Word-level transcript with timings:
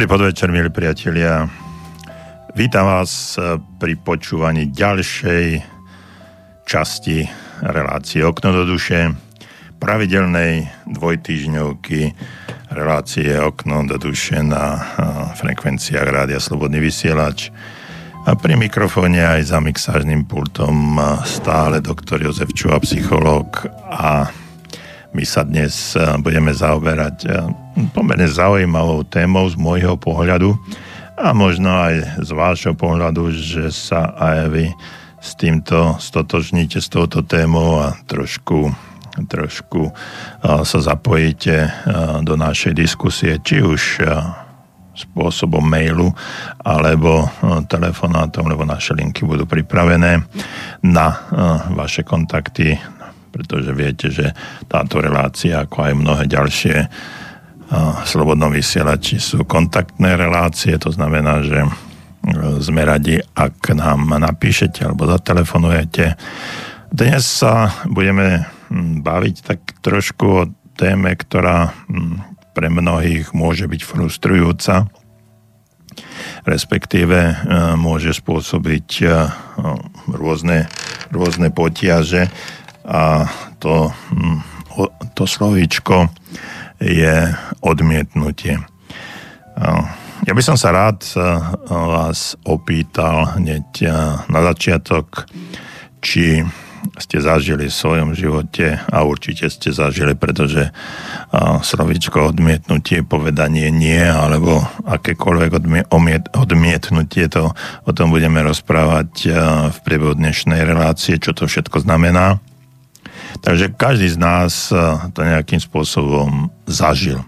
Dobrý 0.00 0.16
podvečer, 0.16 0.48
milí 0.48 0.72
priatelia. 0.72 1.44
Vítam 2.56 2.88
vás 2.88 3.36
pri 3.76 4.00
počúvaní 4.00 4.72
ďalšej 4.72 5.60
časti 6.64 7.28
relácie 7.60 8.24
Okno 8.24 8.48
do 8.48 8.64
duše, 8.64 9.12
pravidelnej 9.76 10.72
dvojtýžňovky 10.88 12.16
relácie 12.72 13.28
Okno 13.44 13.84
do 13.84 14.00
duše 14.00 14.40
na 14.40 14.80
frekvenciách 15.36 16.08
Rádia 16.08 16.40
Slobodný 16.40 16.80
vysielač. 16.80 17.52
A 18.24 18.32
pri 18.32 18.56
mikrofóne 18.56 19.20
aj 19.20 19.52
za 19.52 19.60
mixážnym 19.60 20.24
pultom 20.24 20.96
stále 21.28 21.84
doktor 21.84 22.24
Jozef 22.24 22.56
Čuha, 22.56 22.80
psychológ 22.80 23.68
a 23.92 24.32
my 25.12 25.24
sa 25.28 25.44
dnes 25.44 25.92
budeme 26.24 26.56
zaoberať 26.56 27.28
pomerne 27.92 28.26
zaujímavou 28.26 29.06
témou 29.06 29.46
z 29.50 29.56
môjho 29.56 29.94
pohľadu 29.96 30.56
a 31.20 31.36
možno 31.36 31.68
aj 31.68 32.24
z 32.24 32.30
vášho 32.32 32.74
pohľadu, 32.74 33.28
že 33.34 33.68
sa 33.68 34.12
aj 34.16 34.38
vy 34.48 34.66
s 35.20 35.36
týmto 35.36 36.00
stotožníte 36.00 36.80
s 36.80 36.88
touto 36.88 37.20
témou 37.20 37.76
a 37.84 37.92
trošku, 38.08 38.72
trošku 39.28 39.92
sa 40.42 40.78
zapojíte 40.80 41.68
do 42.24 42.40
našej 42.40 42.72
diskusie, 42.72 43.36
či 43.44 43.60
už 43.60 44.00
spôsobom 44.96 45.64
mailu 45.64 46.12
alebo 46.60 47.28
telefonátom, 47.68 48.48
lebo 48.48 48.64
naše 48.64 48.92
linky 48.96 49.24
budú 49.24 49.44
pripravené 49.44 50.24
na 50.84 51.08
vaše 51.72 52.04
kontakty, 52.04 52.80
pretože 53.28 53.70
viete, 53.76 54.08
že 54.08 54.32
táto 54.68 55.04
relácia, 55.04 55.64
ako 55.64 55.76
aj 55.84 55.92
mnohé 56.00 56.24
ďalšie 56.28 56.76
slobodnom 58.02 58.50
vysielači 58.50 59.22
sú 59.22 59.46
kontaktné 59.46 60.18
relácie, 60.18 60.74
to 60.74 60.90
znamená, 60.90 61.38
že 61.46 61.62
e, 61.62 61.70
sme 62.58 62.82
radi, 62.82 63.22
ak 63.22 63.70
nám 63.78 64.10
napíšete 64.10 64.90
alebo 64.90 65.06
zatelefonujete. 65.06 66.18
Dnes 66.90 67.22
sa 67.22 67.70
budeme 67.86 68.50
baviť 69.02 69.36
tak 69.46 69.60
trošku 69.86 70.26
o 70.26 70.48
téme, 70.74 71.14
ktorá 71.14 71.70
pre 72.50 72.66
mnohých 72.66 73.30
môže 73.30 73.70
byť 73.70 73.82
frustrujúca, 73.86 74.90
respektíve 76.42 77.18
e, 77.22 77.34
môže 77.78 78.10
spôsobiť 78.10 78.88
e, 78.98 79.06
rôzne, 80.10 80.66
rôzne 81.14 81.54
potiaže 81.54 82.26
a 82.82 83.30
to, 83.62 83.94
to 85.14 85.22
slovíčko 85.28 86.10
je 86.80 87.30
odmietnutie. 87.60 88.56
Ja 90.24 90.32
by 90.32 90.42
som 90.44 90.56
sa 90.56 90.72
rád 90.72 91.04
vás 91.68 92.34
opýtal 92.48 93.36
hneď 93.36 93.88
na 94.28 94.40
začiatok, 94.48 95.28
či 96.00 96.44
ste 96.96 97.20
zažili 97.20 97.68
v 97.68 97.76
svojom 97.76 98.16
živote 98.16 98.80
a 98.88 99.04
určite 99.04 99.52
ste 99.52 99.68
zažili, 99.68 100.16
pretože 100.16 100.72
slovičko 101.60 102.32
odmietnutie, 102.32 103.04
povedanie 103.04 103.68
nie 103.68 104.00
alebo 104.00 104.64
akékoľvek 104.88 105.50
odmietnutie, 106.32 107.28
to 107.28 107.52
o 107.84 107.92
tom 107.92 108.08
budeme 108.08 108.40
rozprávať 108.40 109.12
v 109.72 109.78
priebehu 109.84 110.16
dnešnej 110.16 110.64
relácie, 110.64 111.20
čo 111.20 111.36
to 111.36 111.44
všetko 111.44 111.84
znamená. 111.84 112.40
Takže 113.38 113.70
každý 113.78 114.10
z 114.10 114.18
nás 114.18 114.74
eh, 114.74 114.78
to 115.14 115.22
nejakým 115.22 115.62
spôsobom 115.62 116.50
zažil. 116.66 117.22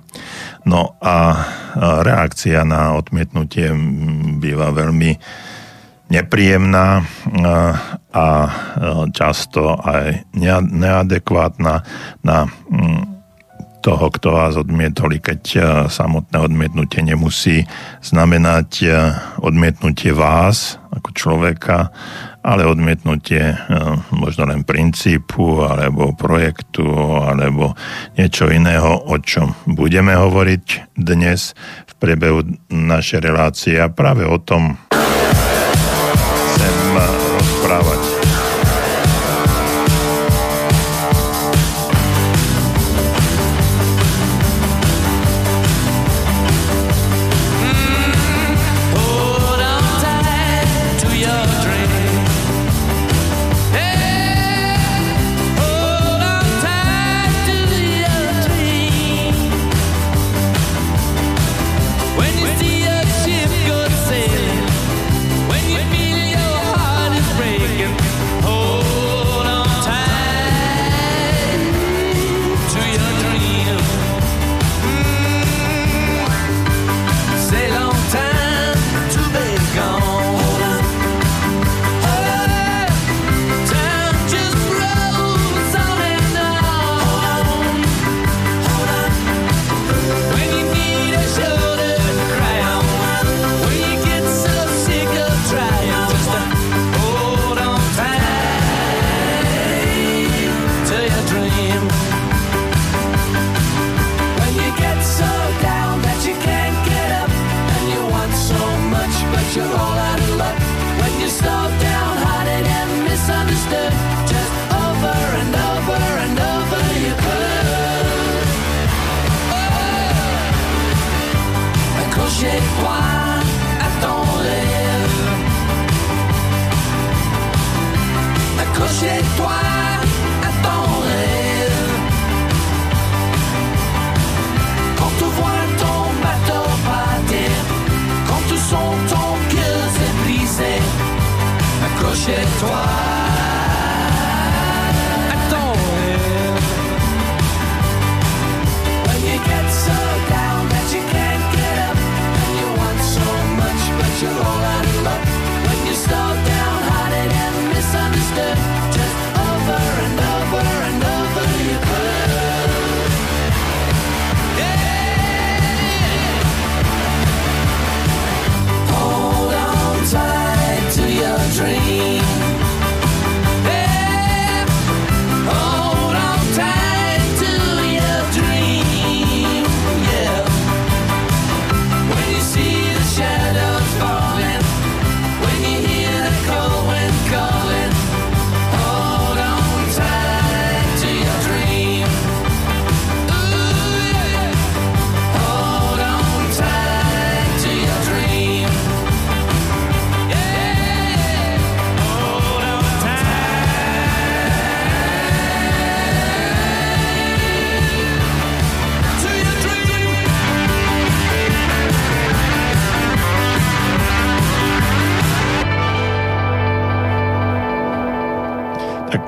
No 0.66 0.98
a 0.98 1.16
eh, 1.32 1.44
reakcia 2.02 2.66
na 2.66 2.98
odmietnutie 2.98 3.70
býva 4.42 4.74
veľmi 4.74 5.16
nepríjemná 6.10 7.00
eh, 7.00 7.06
a 8.12 8.26
často 9.16 9.72
aj 9.80 10.28
neadekvátna 10.68 11.74
na 12.20 12.38
mm, 12.44 13.02
toho, 13.80 14.12
kto 14.12 14.28
vás 14.36 14.54
odmietol, 14.60 15.16
keď 15.16 15.42
samotné 15.88 16.38
odmietnutie 16.38 17.02
nemusí 17.02 17.64
znamenať 18.04 18.86
odmietnutie 19.42 20.14
vás 20.14 20.76
ako 20.92 21.08
človeka, 21.16 21.88
ale 22.42 22.66
odmietnutie 22.66 23.54
e, 23.54 23.56
možno 24.10 24.50
len 24.50 24.66
princípu 24.66 25.62
alebo 25.62 26.10
projektu 26.14 26.84
alebo 27.22 27.78
niečo 28.18 28.50
iného, 28.50 28.98
o 29.06 29.16
čom 29.22 29.54
budeme 29.70 30.18
hovoriť 30.18 30.94
dnes 30.98 31.54
v 31.86 31.92
priebehu 32.02 32.42
našej 32.68 33.20
relácie 33.22 33.78
a 33.78 33.86
práve 33.90 34.26
o 34.26 34.38
tom 34.42 34.74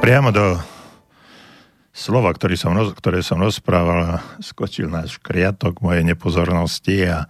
priamo 0.04 0.28
do 0.28 0.60
slova, 1.88 2.28
ktorý 2.36 2.60
som, 2.60 2.76
ktoré 2.76 3.24
som 3.24 3.40
rozprával, 3.40 4.20
skočil 4.36 4.92
náš 4.92 5.16
kriatok 5.16 5.80
mojej 5.80 6.04
nepozornosti 6.04 7.08
a, 7.08 7.24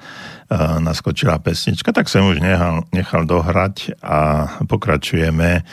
a 0.51 0.83
naskočila 0.83 1.39
pesnička, 1.39 1.95
tak 1.95 2.11
som 2.11 2.27
už 2.27 2.43
nechal, 2.43 2.83
nechal 2.91 3.31
dohrať 3.31 3.95
a 4.03 4.51
pokračujeme 4.67 5.63
a, 5.63 5.65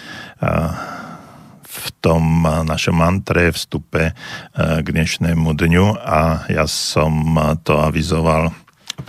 v 1.65 1.86
tom 2.06 2.45
našom 2.45 2.94
mantre 2.94 3.50
vstupe 3.50 4.13
k 4.54 4.86
dnešnému 4.86 5.57
dňu 5.57 6.06
a 6.06 6.45
ja 6.54 6.69
som 6.69 7.33
to 7.65 7.81
avizoval 7.81 8.54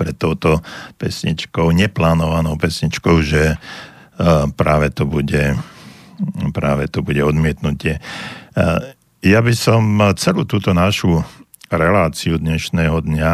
pred 0.01 0.17
touto 0.17 0.65
pesničkou, 0.97 1.69
neplánovanou 1.77 2.57
pesničkou, 2.57 3.21
že 3.21 3.61
práve 4.57 4.89
to 4.97 5.05
bude 5.05 5.59
práve 6.55 6.89
to 6.89 7.03
bude 7.05 7.21
odmietnutie. 7.23 7.99
Ja 9.23 9.41
by 9.41 9.55
som 9.55 9.83
celú 10.19 10.43
túto 10.45 10.75
našu 10.75 11.23
reláciu 11.71 12.37
dnešného 12.37 13.01
dňa 13.01 13.33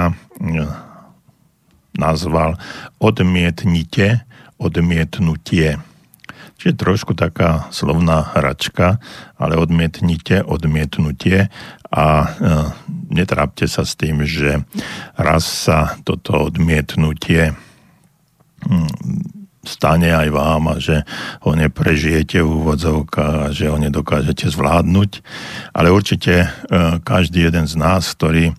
nazval 1.98 2.54
odmietnite, 3.02 4.22
odmietnutie. 4.62 5.82
Čiže 6.58 6.74
trošku 6.74 7.14
taká 7.14 7.70
slovná 7.70 8.34
hračka, 8.34 8.98
ale 9.38 9.54
odmietnite, 9.54 10.42
odmietnutie 10.42 11.46
a 11.86 12.06
e, 12.18 12.26
netrápte 13.14 13.70
sa 13.70 13.86
s 13.86 13.94
tým, 13.94 14.26
že 14.26 14.66
raz 15.14 15.46
sa 15.46 15.94
toto 16.02 16.50
odmietnutie 16.50 17.54
stane 19.66 20.14
aj 20.14 20.28
vám 20.30 20.62
a 20.70 20.74
že 20.78 21.02
ho 21.42 21.52
neprežijete 21.54 22.40
v 22.40 22.48
úvodzovkách 22.48 23.36
a 23.46 23.52
že 23.52 23.70
ho 23.70 23.76
nedokážete 23.76 24.48
zvládnuť. 24.50 25.10
Ale 25.74 25.90
určite 25.90 26.34
e, 26.44 26.48
každý 27.02 27.50
jeden 27.50 27.66
z 27.66 27.74
nás, 27.78 28.14
ktorý 28.14 28.54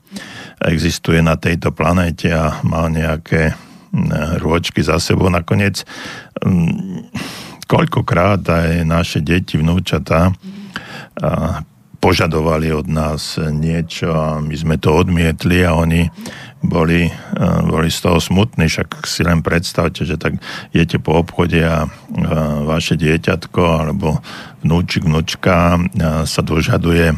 existuje 0.60 1.24
na 1.24 1.40
tejto 1.40 1.72
planéte 1.72 2.28
a 2.32 2.60
má 2.68 2.92
nejaké 2.92 3.56
rôčky 4.38 4.86
za 4.86 5.02
sebou, 5.02 5.34
nakoniec 5.34 5.82
koľkokrát 7.66 8.42
aj 8.46 8.86
naše 8.86 9.20
deti, 9.22 9.58
vnúčatá 9.58 10.30
požadovali 12.00 12.72
od 12.72 12.88
nás 12.88 13.36
niečo 13.38 14.16
a 14.16 14.40
my 14.40 14.56
sme 14.56 14.76
to 14.80 14.96
odmietli 14.96 15.68
a 15.68 15.76
oni 15.76 16.08
boli, 16.60 17.08
eh, 17.08 17.60
boli 17.64 17.88
z 17.88 18.00
toho 18.04 18.20
smutní, 18.20 18.68
však 18.68 19.08
si 19.08 19.24
len 19.24 19.40
predstavte, 19.40 20.04
že 20.04 20.20
tak 20.20 20.40
jete 20.76 21.00
po 21.00 21.24
obchode 21.24 21.60
a 21.64 21.88
eh, 21.88 21.92
vaše 22.68 23.00
dieťatko 23.00 23.64
alebo 23.64 24.20
vnúčik, 24.64 25.08
vnúčka 25.08 25.80
eh, 25.80 26.28
sa 26.28 26.42
dožaduje 26.44 27.16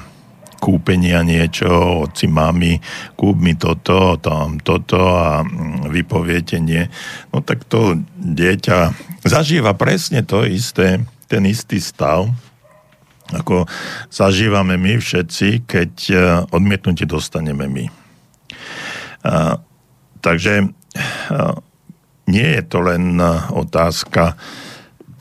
kúpenia 0.62 1.26
niečo, 1.26 2.06
oci 2.06 2.30
mami, 2.30 2.78
kúp 3.18 3.34
mi 3.42 3.58
toto, 3.58 4.22
tam 4.22 4.62
toto 4.62 5.10
a 5.10 5.42
mm, 5.42 5.90
vy 5.90 6.02
poviete 6.06 6.62
nie. 6.62 6.86
No 7.34 7.42
tak 7.42 7.66
to 7.66 7.98
dieťa 8.22 8.94
zažíva 9.26 9.74
presne 9.74 10.22
to 10.22 10.46
isté, 10.46 11.02
ten 11.26 11.50
istý 11.50 11.82
stav, 11.82 12.30
ako 13.34 13.66
zažívame 14.14 14.78
my 14.78 15.02
všetci, 15.02 15.66
keď 15.66 15.92
odmietnutie 16.54 17.10
dostaneme 17.10 17.66
my. 17.66 18.00
Takže 20.22 20.54
nie 22.30 22.48
je 22.58 22.62
to 22.66 22.78
len 22.86 23.18
otázka 23.52 24.38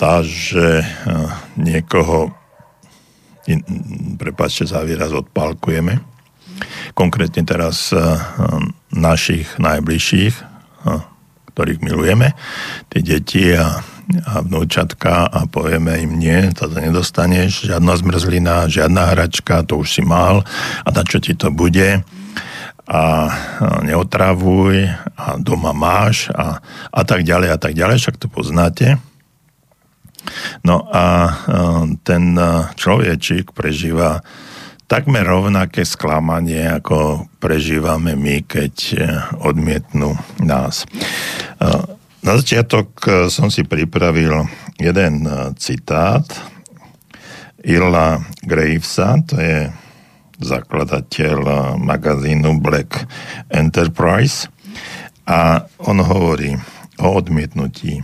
tá, 0.00 0.25
že 0.25 0.85
niekoho 1.61 2.32
prepáčte 4.17 4.69
za 4.69 4.85
výraz, 4.85 5.12
odpálkujeme. 5.12 6.00
Konkrétne 6.93 7.44
teraz 7.44 7.93
našich 8.93 9.49
najbližších, 9.56 10.35
ktorých 11.52 11.80
milujeme, 11.85 12.33
tie 12.88 13.00
deti 13.04 13.52
a, 13.52 13.80
a 14.28 14.33
vnúčatka 14.40 15.28
a 15.28 15.45
povieme 15.50 15.99
im 16.00 16.16
nie, 16.16 16.52
toto 16.57 16.78
nedostaneš, 16.78 17.69
žiadna 17.69 18.00
zmrzlina, 18.00 18.71
žiadna 18.71 19.12
hračka, 19.12 19.66
to 19.66 19.83
už 19.83 20.00
si 20.00 20.02
mal. 20.07 20.47
A 20.85 20.88
na 20.88 21.02
čo 21.04 21.21
ti 21.21 21.35
to 21.35 21.52
bude 21.52 22.07
a 22.90 23.02
neotravuj 23.87 24.90
a 25.14 25.38
doma 25.38 25.70
máš 25.70 26.26
a, 26.35 26.59
a 26.90 27.00
tak 27.06 27.23
ďalej 27.23 27.54
a 27.54 27.59
tak 27.62 27.78
ďalej, 27.78 28.02
však 28.02 28.18
to 28.18 28.26
poznáte. 28.26 28.99
No 30.66 30.90
a 30.90 31.30
ten 32.02 32.35
človečik 32.75 33.54
prežíva 33.54 34.20
takmer 34.90 35.23
rovnaké 35.23 35.87
sklamanie, 35.87 36.66
ako 36.66 37.30
prežívame 37.38 38.18
my, 38.18 38.42
keď 38.42 38.75
e, 38.90 38.94
odmietnú 39.47 40.18
nás. 40.42 40.82
Na 42.26 42.32
začiatok 42.35 42.90
e, 43.06 43.11
som 43.30 43.54
si 43.54 43.62
pripravil 43.62 44.50
jeden 44.82 45.23
e, 45.23 45.54
citát 45.62 46.26
Illa 47.62 48.18
Gravesa, 48.42 49.23
to 49.23 49.38
je 49.38 49.70
zakladateľ 50.40 51.37
magazínu 51.76 52.59
Black 52.59 53.04
Enterprise 53.52 54.49
a 55.28 55.68
on 55.85 56.00
hovorí 56.00 56.56
o 57.00 57.09
odmietnutí. 57.16 58.02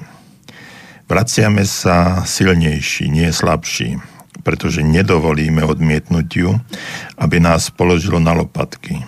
Vraciame 1.07 1.63
sa 1.63 2.27
silnejší, 2.27 3.07
nie 3.09 3.31
slabší, 3.31 3.99
pretože 4.43 4.83
nedovolíme 4.83 5.63
odmietnutiu, 5.63 6.59
aby 7.19 7.37
nás 7.39 7.71
položilo 7.71 8.19
na 8.19 8.35
lopatky. 8.35 9.03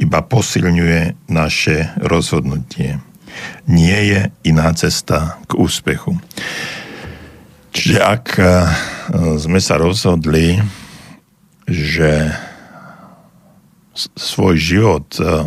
Iba 0.00 0.24
posilňuje 0.24 1.28
naše 1.28 1.92
rozhodnutie. 2.00 3.00
Nie 3.68 3.98
je 4.08 4.20
iná 4.46 4.72
cesta 4.72 5.36
k 5.46 5.58
úspechu. 5.58 6.16
Čiže 7.76 7.98
ak 8.00 8.24
eh, 8.40 8.48
sme 9.36 9.60
sa 9.60 9.76
rozhodli, 9.76 10.58
že 11.68 12.32
svoj 14.14 14.54
život 14.54 15.06
eh, 15.18 15.46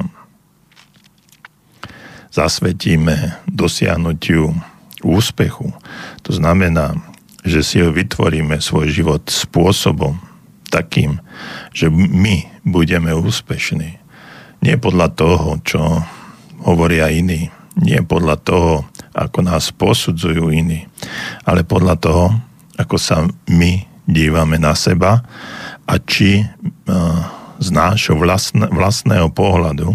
zasvetíme 2.31 3.43
dosiahnutiu 3.47 4.55
úspechu. 5.03 5.73
To 6.23 6.31
znamená, 6.31 6.95
že 7.41 7.65
si 7.65 7.81
vytvoríme 7.81 8.61
svoj 8.61 8.93
život 8.93 9.23
spôsobom 9.27 10.21
takým, 10.71 11.19
že 11.75 11.91
my 11.91 12.47
budeme 12.63 13.11
úspešní. 13.11 13.97
Nie 14.61 14.75
podľa 14.77 15.07
toho, 15.11 15.57
čo 15.65 15.81
hovoria 16.61 17.09
iní, 17.09 17.49
nie 17.75 17.99
podľa 18.05 18.37
toho, 18.39 18.71
ako 19.11 19.39
nás 19.43 19.73
posudzujú 19.73 20.53
iní, 20.53 20.87
ale 21.43 21.65
podľa 21.65 21.95
toho, 21.97 22.25
ako 22.77 22.95
sa 22.95 23.25
my 23.49 23.83
dívame 24.05 24.61
na 24.61 24.77
seba 24.77 25.25
a 25.83 25.93
či 25.97 26.45
uh, 26.45 27.40
z 27.61 27.67
nášho 27.69 28.17
vlastne, 28.17 28.65
vlastného 28.73 29.29
pohľadu 29.29 29.93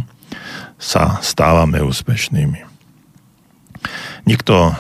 sa 0.79 1.19
stávame 1.19 1.83
úspešnými. 1.83 2.63
Nikto 4.27 4.79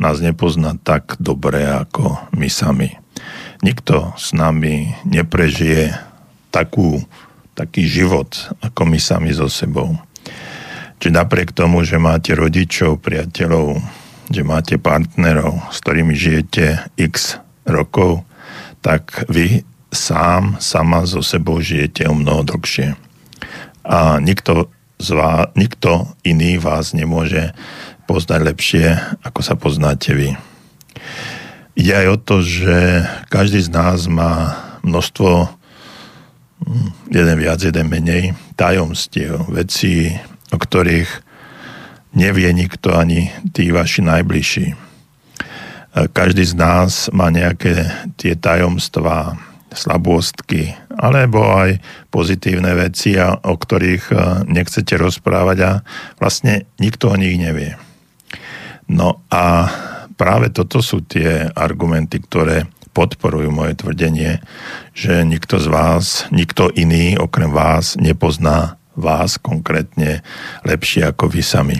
nás 0.00 0.16
nepozná 0.24 0.80
tak 0.80 1.20
dobre 1.20 1.68
ako 1.68 2.32
my 2.32 2.48
sami. 2.48 2.96
Nikto 3.60 4.16
s 4.16 4.32
nami 4.32 4.96
neprežije 5.04 5.96
takú, 6.48 7.04
taký 7.52 7.84
život 7.84 8.32
ako 8.64 8.88
my 8.88 8.98
sami 9.00 9.30
so 9.36 9.48
sebou. 9.52 9.96
Či 11.00 11.12
napriek 11.12 11.52
tomu, 11.52 11.84
že 11.84 12.00
máte 12.00 12.32
rodičov, 12.32 13.04
priateľov, 13.04 13.80
že 14.32 14.40
máte 14.40 14.80
partnerov, 14.80 15.60
s 15.68 15.76
ktorými 15.84 16.16
žijete 16.16 16.88
x 16.96 17.40
rokov, 17.68 18.24
tak 18.84 19.24
vy 19.28 19.64
sám, 19.94 20.58
sama 20.60 21.06
so 21.06 21.22
sebou 21.22 21.62
žijete 21.62 22.04
o 22.10 22.14
mnoho 22.14 22.42
dlhšie. 22.42 22.98
A 23.86 24.18
nikto, 24.18 24.68
z 24.98 25.08
vás, 25.14 25.48
nikto 25.54 26.10
iný 26.26 26.58
vás 26.58 26.92
nemôže 26.92 27.54
poznať 28.04 28.40
lepšie, 28.44 28.86
ako 29.24 29.40
sa 29.40 29.54
poznáte 29.56 30.12
vy. 30.12 30.36
Ide 31.74 32.06
aj 32.06 32.06
o 32.10 32.18
to, 32.20 32.36
že 32.44 33.06
každý 33.32 33.58
z 33.58 33.70
nás 33.72 34.06
má 34.06 34.54
množstvo, 34.86 35.48
hm, 36.62 36.88
jeden 37.10 37.36
viac, 37.40 37.58
jeden 37.62 37.88
menej, 37.90 38.36
tajomstiev, 38.54 39.48
vecí, 39.50 40.14
o 40.54 40.58
ktorých 40.60 41.10
nevie 42.14 42.46
nikto 42.54 42.94
ani 42.94 43.34
tí 43.50 43.74
vaši 43.74 44.06
najbližší. 44.06 44.66
Každý 45.94 46.42
z 46.42 46.54
nás 46.58 47.06
má 47.14 47.30
nejaké 47.30 47.90
tie 48.18 48.34
tajomstvá, 48.34 49.38
slabostky, 49.74 50.72
alebo 50.94 51.42
aj 51.54 51.82
pozitívne 52.08 52.72
veci, 52.78 53.18
o 53.20 53.54
ktorých 53.54 54.04
e, 54.10 54.14
nechcete 54.48 54.94
rozprávať 54.96 55.58
a 55.62 55.72
vlastne 56.16 56.70
nikto 56.78 57.10
o 57.12 57.18
nich 57.18 57.36
nevie. 57.36 57.76
No 58.88 59.24
a 59.28 59.68
práve 60.14 60.54
toto 60.54 60.80
sú 60.80 61.02
tie 61.02 61.50
argumenty, 61.52 62.22
ktoré 62.22 62.70
podporujú 62.94 63.50
moje 63.50 63.74
tvrdenie, 63.82 64.38
že 64.94 65.26
nikto 65.26 65.58
z 65.58 65.66
vás, 65.66 66.04
nikto 66.30 66.70
iný 66.70 67.18
okrem 67.18 67.50
vás 67.50 67.98
nepozná 67.98 68.78
vás 68.94 69.42
konkrétne 69.42 70.22
lepšie 70.62 71.10
ako 71.10 71.26
vy 71.26 71.42
sami. 71.42 71.78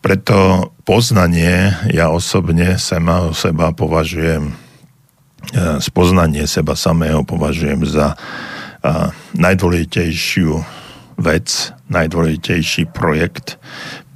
Preto 0.00 0.70
poznanie 0.88 1.76
ja 1.92 2.08
osobne 2.08 2.80
sama 2.80 3.28
o 3.28 3.36
seba 3.36 3.76
považujem, 3.76 4.56
spoznanie 5.78 6.46
seba 6.48 6.74
samého 6.74 7.22
považujem 7.22 7.86
za 7.86 8.18
najdôležitejšiu 9.34 10.62
vec, 11.16 11.48
najdôležitejší 11.90 12.92
projekt, 12.92 13.58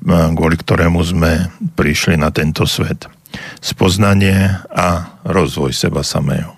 kvôli 0.05 0.57
ktorému 0.57 1.01
sme 1.05 1.51
prišli 1.75 2.17
na 2.17 2.33
tento 2.33 2.65
svet 2.65 3.09
spoznanie 3.63 4.59
a 4.75 5.17
rozvoj 5.23 5.71
seba 5.71 6.03
samého. 6.03 6.57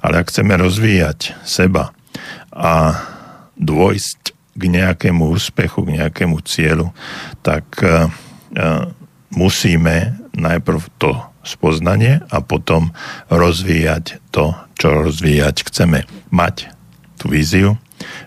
Ale 0.00 0.22
ak 0.22 0.32
chceme 0.32 0.56
rozvíjať 0.56 1.36
seba 1.44 1.92
a 2.54 2.96
dôjsť 3.58 4.20
k 4.56 4.62
nejakému 4.64 5.36
úspechu, 5.36 5.84
k 5.84 6.00
nejakému 6.00 6.40
cieľu, 6.46 6.94
tak 7.44 7.68
musíme 9.28 10.16
najprv 10.32 10.80
to 10.96 11.12
spoznanie 11.46 12.20
a 12.26 12.42
potom 12.42 12.90
rozvíjať 13.30 14.18
to, 14.34 14.52
čo 14.74 15.06
rozvíjať 15.06 15.70
chceme. 15.70 16.04
Mať 16.34 16.68
tú 17.16 17.32
víziu, 17.32 17.78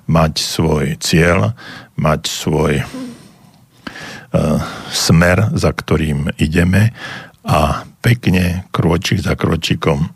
mať 0.08 0.42
svoj 0.42 0.98
cieľ, 0.98 1.54
mať 2.00 2.22
svoj 2.26 2.74
uh, 2.82 2.88
smer, 4.90 5.52
za 5.54 5.72
ktorým 5.76 6.34
ideme 6.40 6.96
a 7.44 7.84
pekne, 8.00 8.66
kročík 8.72 9.20
za 9.20 9.36
kročikom 9.36 10.10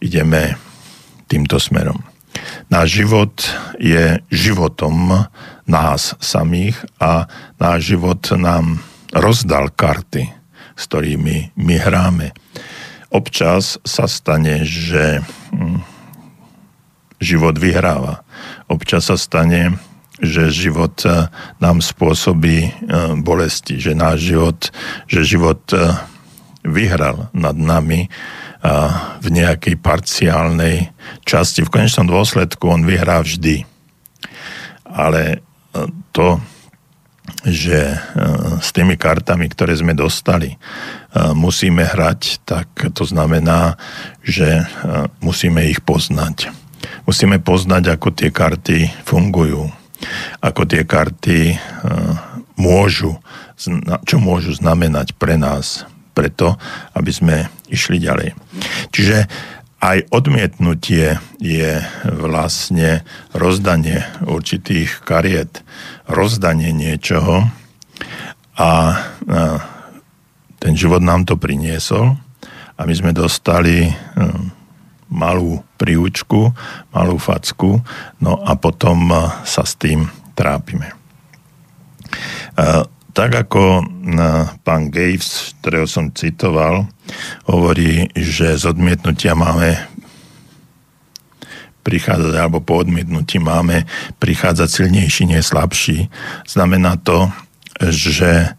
ideme 0.00 0.54
týmto 1.26 1.58
smerom. 1.58 2.00
Náš 2.68 3.02
život 3.02 3.34
je 3.80 4.20
životom 4.28 5.26
nás 5.66 6.14
samých 6.20 6.78
a 7.00 7.26
náš 7.58 7.96
život 7.96 8.22
nám 8.36 8.78
rozdal 9.10 9.72
karty, 9.72 10.30
s 10.76 10.82
ktorými 10.86 11.56
my 11.56 11.76
hráme. 11.80 12.36
Občas 13.08 13.80
sa 13.82 14.04
stane, 14.06 14.62
že 14.68 15.24
hm, 15.50 15.80
život 17.20 17.56
vyhráva. 17.56 18.22
Občas 18.68 19.08
sa 19.08 19.16
stane, 19.16 19.80
že 20.20 20.48
život 20.48 20.96
eh, 21.04 21.28
nám 21.60 21.84
spôsobí 21.84 22.58
eh, 22.60 22.72
bolesti, 23.20 23.76
že 23.76 23.96
náš 23.96 24.32
život, 24.32 24.58
že 25.08 25.28
život 25.28 25.60
eh, 25.72 25.92
vyhral 26.66 27.30
nad 27.30 27.54
nami 27.54 28.10
v 29.22 29.28
nejakej 29.30 29.78
parciálnej 29.78 30.90
časti. 31.22 31.62
V 31.62 31.70
konečnom 31.70 32.10
dôsledku 32.10 32.66
on 32.66 32.82
vyhrá 32.82 33.22
vždy. 33.22 33.62
Ale 34.82 35.38
to, 36.10 36.42
že 37.46 37.94
e, 37.94 37.98
s 38.60 38.70
tými 38.74 38.98
kartami, 38.98 39.50
ktoré 39.50 39.76
sme 39.76 39.94
dostali, 39.94 40.54
e, 40.54 40.56
musíme 41.34 41.86
hrať, 41.86 42.46
tak 42.46 42.68
to 42.94 43.04
znamená, 43.06 43.78
že 44.26 44.66
musíme 45.22 45.66
ich 45.70 45.82
poznať. 45.82 46.50
Musíme 47.06 47.38
poznať, 47.38 47.98
ako 47.98 48.08
tie 48.14 48.30
karty 48.34 48.90
fungujú, 49.06 49.70
ako 50.42 50.62
tie 50.66 50.82
karty 50.82 51.54
môžu, 52.58 53.18
čo 54.04 54.16
môžu 54.18 54.52
znamenať 54.56 55.14
pre 55.14 55.38
nás, 55.38 55.86
preto, 56.16 56.56
aby 56.96 57.12
sme 57.12 57.36
išli 57.68 58.00
ďalej. 58.00 58.32
Čiže 58.88 59.28
aj 59.80 60.08
odmietnutie 60.08 61.20
je 61.36 61.72
vlastne 62.08 63.04
rozdanie 63.36 64.02
určitých 64.24 65.04
kariet, 65.04 65.60
rozdanie 66.08 66.72
niečoho 66.72 67.46
a 68.56 68.70
ten 70.56 70.72
život 70.74 71.04
nám 71.04 71.28
to 71.28 71.36
priniesol 71.36 72.16
a 72.76 72.80
my 72.88 72.94
sme 72.96 73.12
dostali 73.12 73.92
malú 75.06 75.62
príučku, 75.78 76.50
malú 76.90 77.16
facku, 77.20 77.78
no 78.18 78.32
a 78.42 78.58
potom 78.58 79.12
sa 79.44 79.62
s 79.62 79.76
tým 79.78 80.08
trápime 80.34 80.96
tak 83.16 83.48
ako 83.48 83.80
pán 84.60 84.92
Gaves, 84.92 85.56
ktorého 85.64 85.88
som 85.88 86.12
citoval, 86.12 86.84
hovorí, 87.48 88.12
že 88.12 88.60
z 88.60 88.68
odmietnutia 88.68 89.32
máme 89.32 89.80
prichádzať, 91.80 92.34
alebo 92.36 92.60
po 92.60 92.84
odmietnutí 92.84 93.40
máme 93.40 93.88
prichádzať 94.20 94.68
silnejší, 94.68 95.32
nie 95.32 95.40
slabší. 95.40 96.12
Znamená 96.44 97.00
to, 97.00 97.32
že 97.80 98.52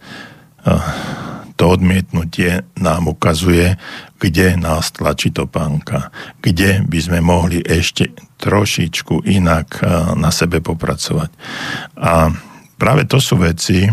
to 1.54 1.64
odmietnutie 1.70 2.66
nám 2.82 3.14
ukazuje, 3.14 3.78
kde 4.18 4.58
nás 4.58 4.90
tlačí 4.90 5.30
topánka, 5.30 6.10
kde 6.42 6.82
by 6.82 6.98
sme 6.98 7.20
mohli 7.22 7.62
ešte 7.62 8.10
trošičku 8.42 9.28
inak 9.30 9.86
na 10.18 10.34
sebe 10.34 10.64
popracovať. 10.66 11.30
A 12.00 12.34
práve 12.80 13.06
to 13.06 13.22
sú 13.22 13.38
veci, 13.38 13.86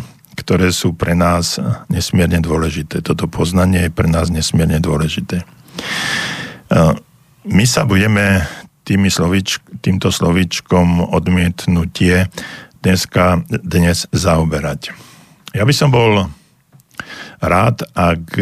ktoré 0.44 0.68
sú 0.76 0.92
pre 0.92 1.16
nás 1.16 1.56
nesmierne 1.88 2.44
dôležité. 2.44 3.00
Toto 3.00 3.24
poznanie 3.32 3.88
je 3.88 3.96
pre 3.96 4.04
nás 4.04 4.28
nesmierne 4.28 4.76
dôležité. 4.76 5.40
My 7.48 7.64
sa 7.64 7.88
budeme 7.88 8.44
tými 8.84 9.08
slovič, 9.08 9.64
týmto 9.80 10.12
slovíčkom 10.12 11.16
odmietnutie 11.16 12.28
dneska, 12.84 13.40
dnes 13.48 14.04
zaoberať. 14.12 14.92
Ja 15.56 15.64
by 15.64 15.72
som 15.72 15.88
bol 15.88 16.28
rád, 17.40 17.88
ak 17.96 18.36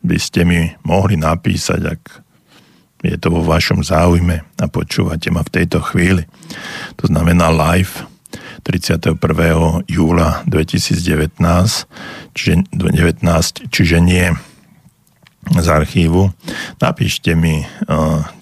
by 0.00 0.16
ste 0.16 0.48
mi 0.48 0.72
mohli 0.80 1.20
napísať, 1.20 1.80
ak 1.84 2.00
je 3.04 3.16
to 3.20 3.28
vo 3.28 3.44
vašom 3.44 3.84
záujme 3.84 4.40
a 4.40 4.64
počúvate 4.68 5.28
ma 5.28 5.44
v 5.44 5.60
tejto 5.60 5.84
chvíli. 5.84 6.24
To 7.00 7.08
znamená 7.08 7.52
live 7.52 8.08
31. 8.62 9.18
júla 9.88 10.44
2019, 10.46 11.40
čiže, 12.36 12.52
19, 12.70 13.72
čiže 13.72 13.96
nie 13.98 14.30
z 15.40 15.66
archívu. 15.66 16.30
Napíšte 16.78 17.32
mi, 17.32 17.64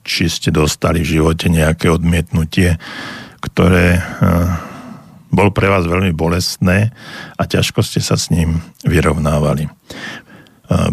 či 0.02 0.26
ste 0.26 0.50
dostali 0.50 1.06
v 1.06 1.16
živote 1.18 1.46
nejaké 1.46 1.88
odmietnutie, 1.88 2.76
ktoré 3.38 4.02
bol 5.30 5.54
pre 5.54 5.70
vás 5.70 5.86
veľmi 5.86 6.10
bolestné 6.10 6.90
a 7.38 7.42
ťažko 7.46 7.86
ste 7.86 8.02
sa 8.02 8.18
s 8.18 8.34
ním 8.34 8.64
vyrovnávali. 8.82 9.70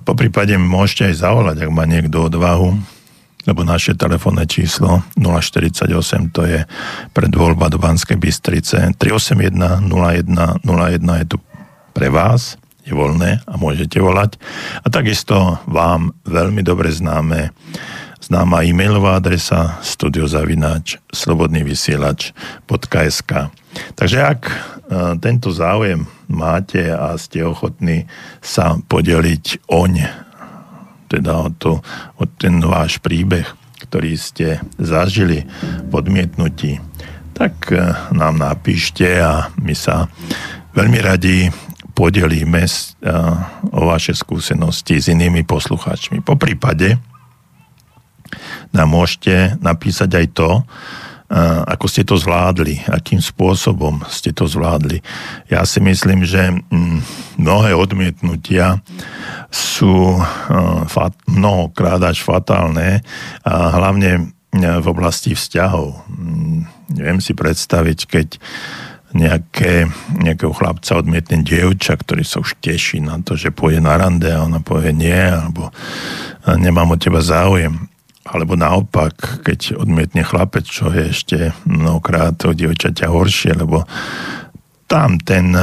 Po 0.07 0.13
prípade 0.15 0.55
môžete 0.55 1.11
aj 1.11 1.25
zavolať, 1.25 1.57
ak 1.65 1.71
má 1.73 1.83
niekto 1.83 2.31
odvahu, 2.31 2.79
lebo 3.45 3.63
naše 3.63 3.93
telefónne 3.93 4.45
číslo 4.49 5.01
048 5.17 6.29
to 6.33 6.45
je 6.45 6.65
predvoľba 7.13 7.69
do 7.69 7.77
Banskej 7.77 8.17
Bystrice 8.17 8.89
381 8.97 9.85
01 9.85 10.65
01 10.65 11.21
je 11.21 11.25
tu 11.29 11.37
pre 11.95 12.11
vás, 12.11 12.59
je 12.83 12.91
voľné 12.91 13.39
a 13.47 13.55
môžete 13.57 13.99
volať. 14.03 14.35
A 14.83 14.91
takisto 14.91 15.63
vám 15.65 16.11
veľmi 16.27 16.59
dobre 16.61 16.91
známe 16.91 17.49
známa 18.25 18.65
e-mailová 18.65 19.21
adresa 19.21 19.77
studiozavináč 19.85 20.97
slobodnývysielač.sk 21.13 23.31
Takže 23.93 24.19
ak 24.23 24.41
e, 24.49 24.53
tento 25.21 25.53
záujem 25.53 26.09
máte 26.25 26.89
a 26.89 27.13
ste 27.21 27.45
ochotní 27.45 28.09
sa 28.41 28.81
podeliť 28.81 29.69
oň 29.69 30.24
teda 31.15 31.31
o, 31.47 31.49
to, 31.55 31.79
o 32.19 32.23
ten 32.27 32.59
váš 32.59 32.99
príbeh, 32.99 33.47
ktorý 33.87 34.19
ste 34.19 34.59
zažili 34.75 35.47
v 35.87 35.91
odmietnutí, 35.95 36.83
tak 37.31 37.71
e, 37.71 37.79
nám 38.11 38.39
napíšte 38.39 39.07
a 39.19 39.51
my 39.59 39.75
sa 39.75 40.11
veľmi 40.75 40.99
radi 40.99 41.47
podelíme 41.95 42.63
e, 42.67 42.71
o 43.71 43.81
vaše 43.87 44.11
skúsenosti 44.11 44.99
s 44.99 45.07
inými 45.07 45.47
poslucháčmi. 45.47 46.19
Po 46.19 46.35
prípade 46.35 46.99
nám 48.75 48.91
môžete 48.91 49.55
napísať 49.63 50.09
aj 50.11 50.27
to, 50.35 50.49
ako 51.67 51.85
ste 51.91 52.07
to 52.07 52.15
zvládli, 52.15 52.79
akým 52.87 53.19
spôsobom 53.19 54.07
ste 54.07 54.31
to 54.31 54.47
zvládli. 54.47 55.03
Ja 55.51 55.67
si 55.67 55.83
myslím, 55.83 56.23
že 56.23 56.55
mm, 56.55 56.99
mnohé 57.35 57.75
odmietnutia 57.75 58.79
sú 59.51 60.15
mnohokrát 61.27 61.99
až 62.07 62.23
fatálne 62.23 63.03
a 63.43 63.75
hlavne 63.75 64.31
v 64.55 64.87
oblasti 64.87 65.35
vzťahov. 65.35 66.07
Mm, 66.07 66.59
neviem 66.95 67.19
si 67.19 67.35
predstaviť, 67.35 67.99
keď 68.07 68.27
nejaké, 69.15 69.87
nejakého 70.11 70.51
chlapca 70.51 70.99
odmietne 70.99 71.39
dievča, 71.43 71.95
ktorý 71.95 72.27
sa 72.27 72.43
už 72.43 72.59
teší 72.59 72.99
na 72.99 73.19
to, 73.23 73.39
že 73.39 73.55
pôjde 73.55 73.79
na 73.79 73.95
rande 73.95 74.27
a 74.27 74.43
ona 74.43 74.59
povie 74.59 74.91
nie, 74.91 75.15
alebo 75.15 75.71
nemám 76.43 76.95
o 76.95 76.97
teba 76.99 77.23
záujem. 77.23 77.87
Alebo 78.25 78.57
naopak, 78.57 79.45
keď 79.45 79.77
odmietne 79.77 80.25
chlapec, 80.25 80.65
čo 80.65 80.89
je 80.89 81.13
ešte 81.13 81.37
mnohokrát 81.69 82.35
o 82.49 82.57
dievčaťa 82.57 83.05
horšie, 83.05 83.53
lebo 83.53 83.85
tam 84.89 85.21
ten 85.21 85.53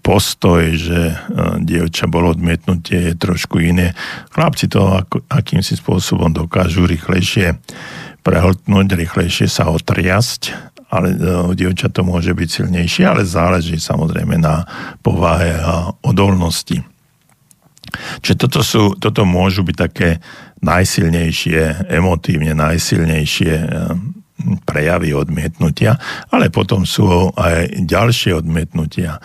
postoj, 0.00 0.74
že 0.74 1.00
e, 1.12 1.14
dievča 1.60 2.08
bolo 2.08 2.32
odmietnutie 2.32 3.12
je 3.12 3.14
trošku 3.14 3.60
iné. 3.60 3.92
Chlapci 4.32 4.66
to 4.66 5.00
akýmsi 5.28 5.76
spôsobom 5.76 6.32
dokážu 6.32 6.88
rýchlejšie 6.88 7.56
prehltnúť, 8.24 8.86
rýchlejšie 8.96 9.46
sa 9.48 9.68
otriasť, 9.68 10.42
ale 10.90 11.14
u 11.46 11.52
e, 11.52 11.56
dievča 11.56 11.92
to 11.92 12.02
môže 12.02 12.32
byť 12.32 12.48
silnejšie, 12.48 13.04
ale 13.06 13.22
záleží 13.28 13.78
samozrejme 13.78 14.40
na 14.40 14.64
povahe 15.04 15.56
a 15.60 15.94
odolnosti. 16.02 16.82
Čiže 18.22 18.36
toto, 18.36 18.62
sú, 18.64 18.94
toto 18.96 19.24
môžu 19.28 19.62
byť 19.66 19.76
také 19.76 20.20
najsilnejšie, 20.60 21.88
emotívne 21.88 22.52
najsilnejšie 22.52 23.54
e, 23.56 23.66
prejavy 24.64 25.12
odmietnutia, 25.12 26.00
ale 26.32 26.50
potom 26.50 26.86
sú 26.88 27.32
aj 27.36 27.68
ďalšie 27.84 28.34
odmietnutia, 28.36 29.20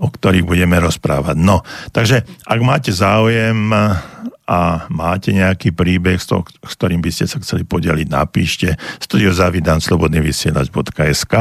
o 0.00 0.10
ktorých 0.12 0.44
budeme 0.44 0.80
rozprávať. 0.80 1.36
No, 1.40 1.62
takže 1.92 2.22
ak 2.44 2.60
máte 2.60 2.92
záujem 2.92 3.72
a 4.50 4.82
máte 4.90 5.32
nejaký 5.32 5.72
príbeh, 5.72 6.20
s, 6.20 6.26
to, 6.28 6.44
s 6.44 6.74
ktorým 6.76 7.00
by 7.00 7.10
ste 7.14 7.26
sa 7.30 7.38
chceli 7.40 7.64
podeliť, 7.64 8.10
napíšte 8.10 8.76
studiozavidanslobodnyvysielač.sk 9.00 11.34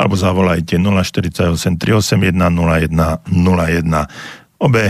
alebo 0.00 0.16
zavolajte 0.16 0.80
048 0.80 1.76
381 1.76 2.32
01 2.32 2.96
01. 3.28 4.08
Obe 4.60 4.84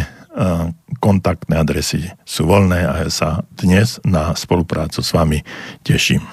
kontaktné 1.00 1.60
adresy 1.60 2.08
sú 2.24 2.48
voľné 2.48 2.80
a 2.88 2.94
ja 3.04 3.10
sa 3.12 3.30
dnes 3.52 4.00
na 4.08 4.32
spoluprácu 4.32 5.04
s 5.04 5.12
vami 5.12 5.44
teším. 5.84 6.24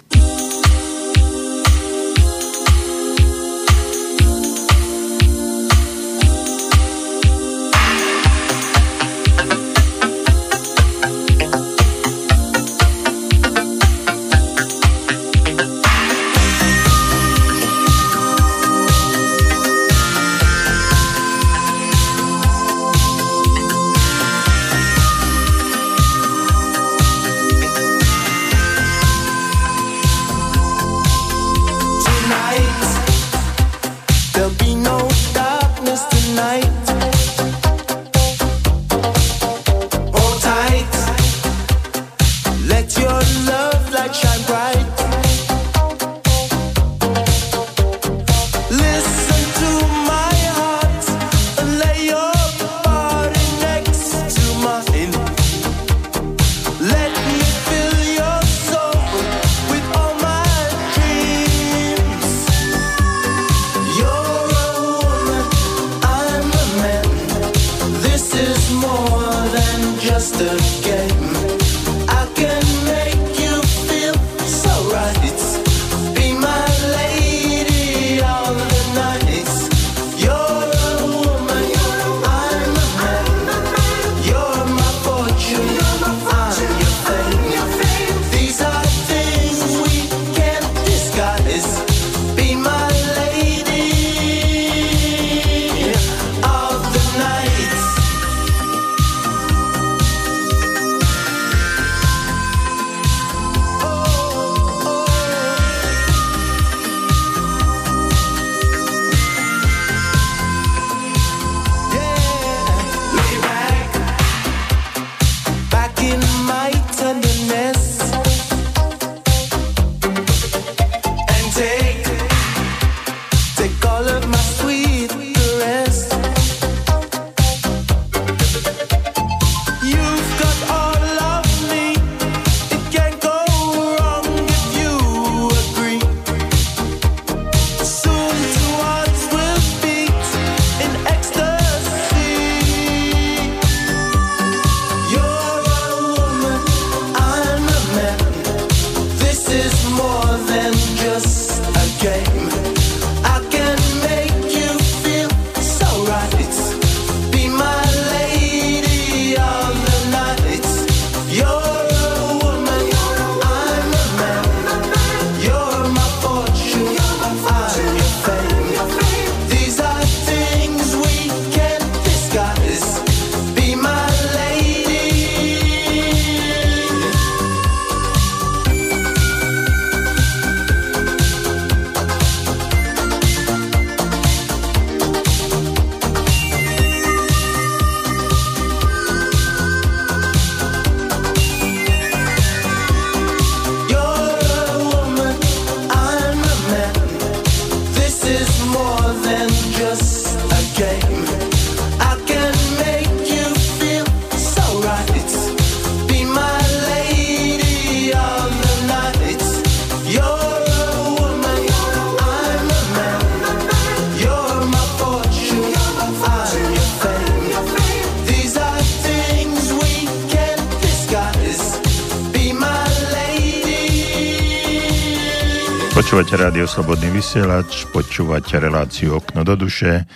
Rádio 226.57 226.73
Slobodný 226.73 227.21
vysielač, 227.21 227.85
počúvate 227.93 228.57
reláciu 228.57 229.21
Okno 229.21 229.45
do 229.45 229.53
duše. 229.53 230.09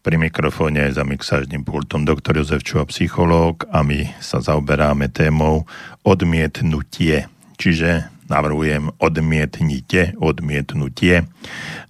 Pri 0.00 0.16
mikrofóne 0.16 0.88
za 0.88 1.04
mixážnym 1.04 1.60
pultom 1.60 2.08
doktor 2.08 2.40
Jozef 2.40 2.64
Čuha, 2.64 2.88
psychológ 2.88 3.68
a 3.68 3.84
my 3.84 4.08
sa 4.16 4.40
zaoberáme 4.40 5.12
témou 5.12 5.68
odmietnutie. 6.00 7.28
Čiže 7.60 8.08
navrhujem 8.32 8.96
odmietnite, 8.96 10.16
odmietnutie. 10.16 11.28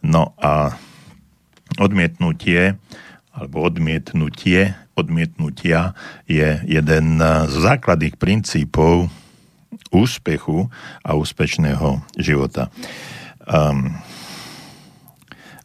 No 0.03 0.35
a 0.43 0.75
odmietnutie 1.79 2.75
alebo 3.31 3.63
odmietnutie, 3.63 4.75
odmietnutia 4.99 5.95
je 6.27 6.67
jeden 6.67 7.23
z 7.23 7.55
základných 7.63 8.19
princípov 8.19 9.07
úspechu 9.95 10.67
a 11.07 11.15
úspešného 11.15 12.03
života. 12.19 12.75
Um, 13.45 13.99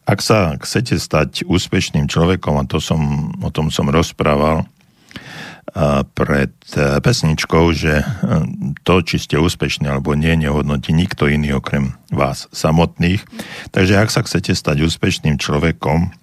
ak 0.04 0.18
sa 0.20 0.58
chcete 0.58 0.98
stať 0.98 1.46
úspešným 1.46 2.10
človekom, 2.10 2.58
a 2.58 2.66
to 2.66 2.82
som, 2.82 3.30
o 3.40 3.50
tom 3.54 3.70
som 3.70 3.86
rozprával 3.86 4.66
uh, 4.66 6.02
pred 6.16 6.50
uh, 6.74 6.98
pesničkou, 6.98 7.70
že 7.72 8.02
uh, 8.02 8.44
to, 8.82 9.00
či 9.06 9.22
ste 9.22 9.38
úspešní 9.38 9.86
alebo 9.86 10.12
nie, 10.18 10.34
nehodnotí 10.34 10.90
nikto 10.90 11.30
iný 11.30 11.56
okrem 11.56 11.94
vás 12.10 12.50
samotných. 12.50 13.22
Takže 13.70 13.94
ak 13.96 14.10
sa 14.10 14.26
chcete 14.26 14.52
stať 14.52 14.82
úspešným 14.82 15.38
človekom, 15.38 16.20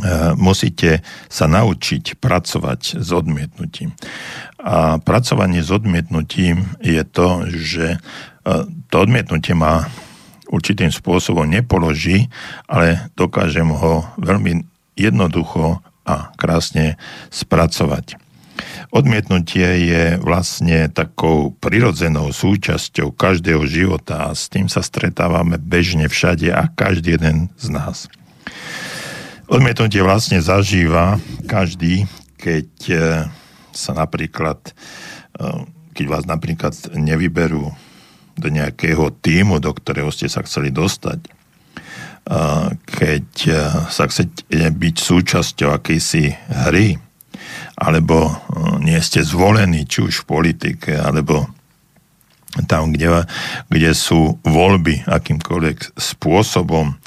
Eh, 0.00 0.32
musíte 0.38 1.04
sa 1.28 1.44
naučiť 1.44 2.22
pracovať 2.22 3.02
s 3.02 3.10
odmietnutím. 3.12 3.92
A 4.56 4.96
pracovanie 4.96 5.60
s 5.60 5.68
odmietnutím 5.68 6.72
je 6.80 7.02
to, 7.04 7.44
že 7.50 7.86
eh, 7.98 8.62
to 8.88 8.96
odmietnutie 8.96 9.52
má 9.52 9.90
určitým 10.50 10.90
spôsobom 10.90 11.46
nepoloží, 11.46 12.26
ale 12.66 13.08
dokážem 13.14 13.70
ho 13.70 14.04
veľmi 14.18 14.66
jednoducho 14.98 15.80
a 16.04 16.34
krásne 16.34 16.98
spracovať. 17.30 18.18
Odmietnutie 18.90 19.88
je 19.88 20.04
vlastne 20.20 20.90
takou 20.90 21.54
prirodzenou 21.62 22.34
súčasťou 22.34 23.14
každého 23.14 23.64
života 23.64 24.28
a 24.28 24.36
s 24.36 24.50
tým 24.50 24.66
sa 24.66 24.84
stretávame 24.84 25.56
bežne 25.56 26.10
všade 26.10 26.50
a 26.50 26.68
každý 26.68 27.16
jeden 27.16 27.48
z 27.56 27.66
nás. 27.70 28.10
Odmietnutie 29.46 30.02
vlastne 30.02 30.42
zažíva 30.42 31.18
každý, 31.46 32.06
keď 32.38 32.70
e, 32.90 32.96
sa 33.74 33.92
napríklad, 33.94 34.58
e, 35.38 35.66
keď 35.94 36.04
vás 36.06 36.24
napríklad 36.26 36.74
nevyberú 36.94 37.70
do 38.40 38.48
nejakého 38.48 39.12
týmu, 39.20 39.60
do 39.60 39.70
ktorého 39.76 40.08
ste 40.08 40.26
sa 40.26 40.40
chceli 40.42 40.72
dostať, 40.72 41.20
e, 41.20 41.28
keď 42.74 43.26
sa 43.92 44.04
chcete 44.08 44.48
byť 44.50 44.96
súčasťou 44.96 45.70
akejsi 45.76 46.34
hry, 46.66 46.96
alebo 47.80 48.36
nie 48.80 49.00
ste 49.00 49.24
zvolení, 49.24 49.88
či 49.88 50.04
už 50.04 50.24
v 50.24 50.28
politike, 50.28 50.92
alebo 50.96 51.48
tam, 52.68 52.92
kde, 52.92 53.24
kde 53.72 53.92
sú 53.94 54.36
voľby 54.44 55.06
akýmkoľvek 55.08 55.96
spôsobom 55.96 56.98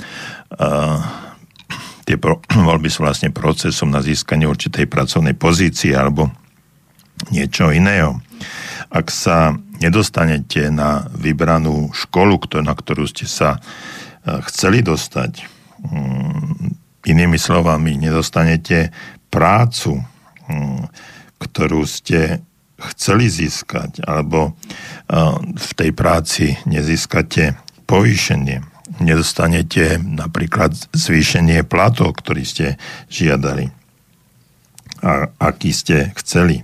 tie 2.03 2.19
pro, 2.19 2.39
voľby 2.69 2.91
sú 2.91 3.03
vlastne 3.03 3.31
procesom 3.31 3.89
na 3.89 4.03
získanie 4.03 4.47
určitej 4.47 4.87
pracovnej 4.87 5.35
pozície 5.35 5.95
alebo 5.95 6.29
niečo 7.31 7.71
iného. 7.71 8.19
Ak 8.91 9.09
sa 9.09 9.55
nedostanete 9.83 10.71
na 10.71 11.03
vybranú 11.11 11.91
školu, 11.91 12.39
na 12.63 12.71
ktorú 12.71 13.03
ste 13.03 13.27
sa 13.27 13.59
e, 13.59 14.39
chceli 14.47 14.79
dostať, 14.79 15.43
mm, 15.83 17.03
inými 17.03 17.35
slovami, 17.35 17.99
nedostanete 17.99 18.95
prácu, 19.27 19.99
mm, 20.47 20.87
ktorú 21.43 21.83
ste 21.83 22.39
chceli 22.79 23.27
získať, 23.27 24.07
alebo 24.07 24.51
e, 24.51 24.51
v 25.59 25.69
tej 25.75 25.91
práci 25.91 26.55
nezískate 26.63 27.59
povýšenie, 27.83 28.63
nedostanete 29.03 29.99
napríklad 29.99 30.71
zvýšenie 30.95 31.67
platov, 31.67 32.15
ktorý 32.23 32.43
ste 32.47 32.67
žiadali 33.11 33.83
a 35.03 35.27
aký 35.35 35.75
ste 35.75 36.15
chceli. 36.15 36.63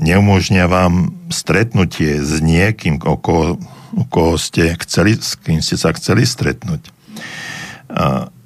Neumožňa 0.00 0.64
vám 0.64 1.12
stretnutie 1.28 2.24
s 2.24 2.40
niekým, 2.40 2.96
o 3.04 3.16
koho, 3.20 3.60
o 3.92 4.04
koho 4.08 4.40
ste 4.40 4.72
chceli, 4.80 5.20
s 5.20 5.36
kým 5.36 5.60
ste 5.60 5.76
sa 5.76 5.92
chceli 5.92 6.24
stretnúť. 6.24 6.88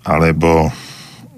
Alebo 0.03 0.75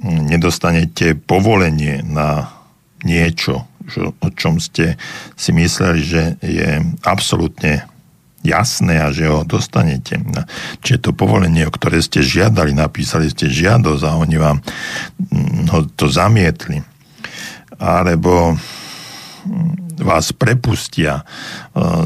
nedostanete 0.02 1.12
povolenie 1.12 2.00
na 2.00 2.56
niečo, 3.04 3.68
o 4.00 4.28
čom 4.32 4.58
ste 4.58 4.96
si 5.36 5.52
mysleli, 5.52 6.00
že 6.00 6.22
je 6.40 6.80
absolútne 7.04 7.84
jasné 8.46 9.02
a 9.02 9.10
že 9.10 9.26
ho 9.26 9.42
dostanete. 9.42 10.22
Čiže 10.80 11.10
to 11.10 11.10
povolenie, 11.12 11.66
o 11.66 11.74
ktoré 11.74 11.98
ste 11.98 12.22
žiadali, 12.22 12.70
napísali 12.72 13.26
ste 13.26 13.50
žiadosť 13.50 14.02
a 14.06 14.18
oni 14.22 14.36
vám 14.38 14.62
mm, 14.62 15.90
to 15.98 16.06
zamietli. 16.06 16.80
Alebo 17.76 18.54
vás 19.96 20.32
prepustia 20.32 21.22
e, 21.22 21.24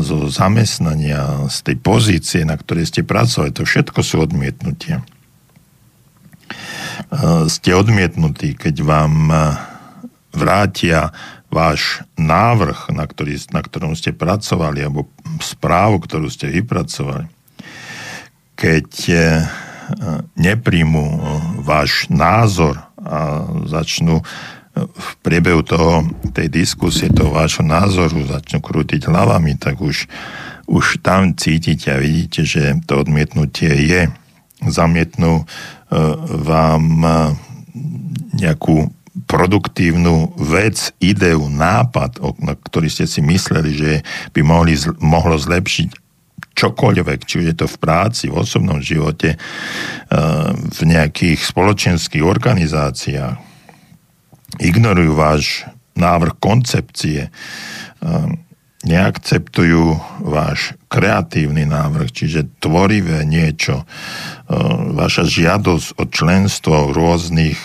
zo 0.00 0.30
zamestnania, 0.30 1.50
z 1.50 1.58
tej 1.66 1.76
pozície, 1.80 2.40
na 2.46 2.54
ktorej 2.54 2.88
ste 2.88 3.02
pracovali. 3.02 3.50
To 3.54 3.66
všetko 3.66 4.00
sú 4.00 4.22
odmietnutia. 4.22 5.02
E, 5.02 5.04
ste 7.50 7.70
odmietnutí, 7.74 8.54
keď 8.54 8.74
vám 8.86 9.14
e, 9.28 9.36
vrátia 10.30 11.10
váš 11.50 12.06
návrh, 12.14 12.94
na, 12.94 13.04
ktorý, 13.10 13.34
na 13.50 13.60
ktorom 13.66 13.98
ste 13.98 14.14
pracovali, 14.14 14.86
alebo 14.86 15.10
správu, 15.42 15.98
ktorú 15.98 16.30
ste 16.30 16.46
vypracovali, 16.46 17.26
keď 18.54 18.86
nepríjmu 20.38 21.02
váš 21.66 22.06
názor 22.06 22.78
a 23.02 23.42
začnú 23.66 24.22
v 24.88 25.10
priebehu 25.20 25.60
toho, 25.66 26.06
tej 26.32 26.48
diskusie, 26.48 27.12
toho 27.12 27.34
vášho 27.34 27.66
názoru 27.66 28.24
začnú 28.24 28.62
krútiť 28.62 29.10
hlavami, 29.10 29.58
tak 29.60 29.82
už, 29.82 30.06
už 30.70 31.04
tam 31.04 31.34
cítite 31.34 31.90
a 31.90 32.00
vidíte, 32.00 32.46
že 32.46 32.78
to 32.86 33.02
odmietnutie 33.02 33.68
je. 33.84 34.02
Zamietnú 34.60 35.48
vám 36.44 36.84
nejakú 38.36 38.92
produktívnu 39.26 40.38
vec, 40.38 40.94
ideu, 41.02 41.50
nápad, 41.50 42.22
na 42.38 42.54
ktorý 42.54 42.86
ste 42.86 43.10
si 43.10 43.18
mysleli, 43.20 43.70
že 43.74 43.92
by 44.30 44.40
mohli, 44.46 44.78
mohlo 45.02 45.34
zlepšiť 45.34 45.88
čokoľvek, 46.54 47.20
či 47.24 47.34
už 47.40 47.46
je 47.52 47.56
to 47.56 47.66
v 47.66 47.76
práci, 47.80 48.28
v 48.28 48.38
osobnom 48.38 48.78
živote, 48.82 49.34
eh, 49.34 49.38
v 50.54 50.80
nejakých 50.86 51.40
spoločenských 51.42 52.24
organizáciách, 52.24 53.49
ignorujú 54.58 55.12
váš 55.14 55.68
návrh 55.94 56.34
koncepcie, 56.40 57.28
eh, 57.28 58.26
neakceptujú 58.80 60.00
váš 60.24 60.72
kreatívny 60.88 61.68
návrh, 61.68 62.08
čiže 62.08 62.48
tvorivé 62.58 63.28
niečo, 63.28 63.84
eh, 63.84 64.54
vaša 64.96 65.28
žiadosť 65.28 65.88
o 66.00 66.04
členstvo 66.08 66.74
v 66.90 66.96
rôznych 66.96 67.60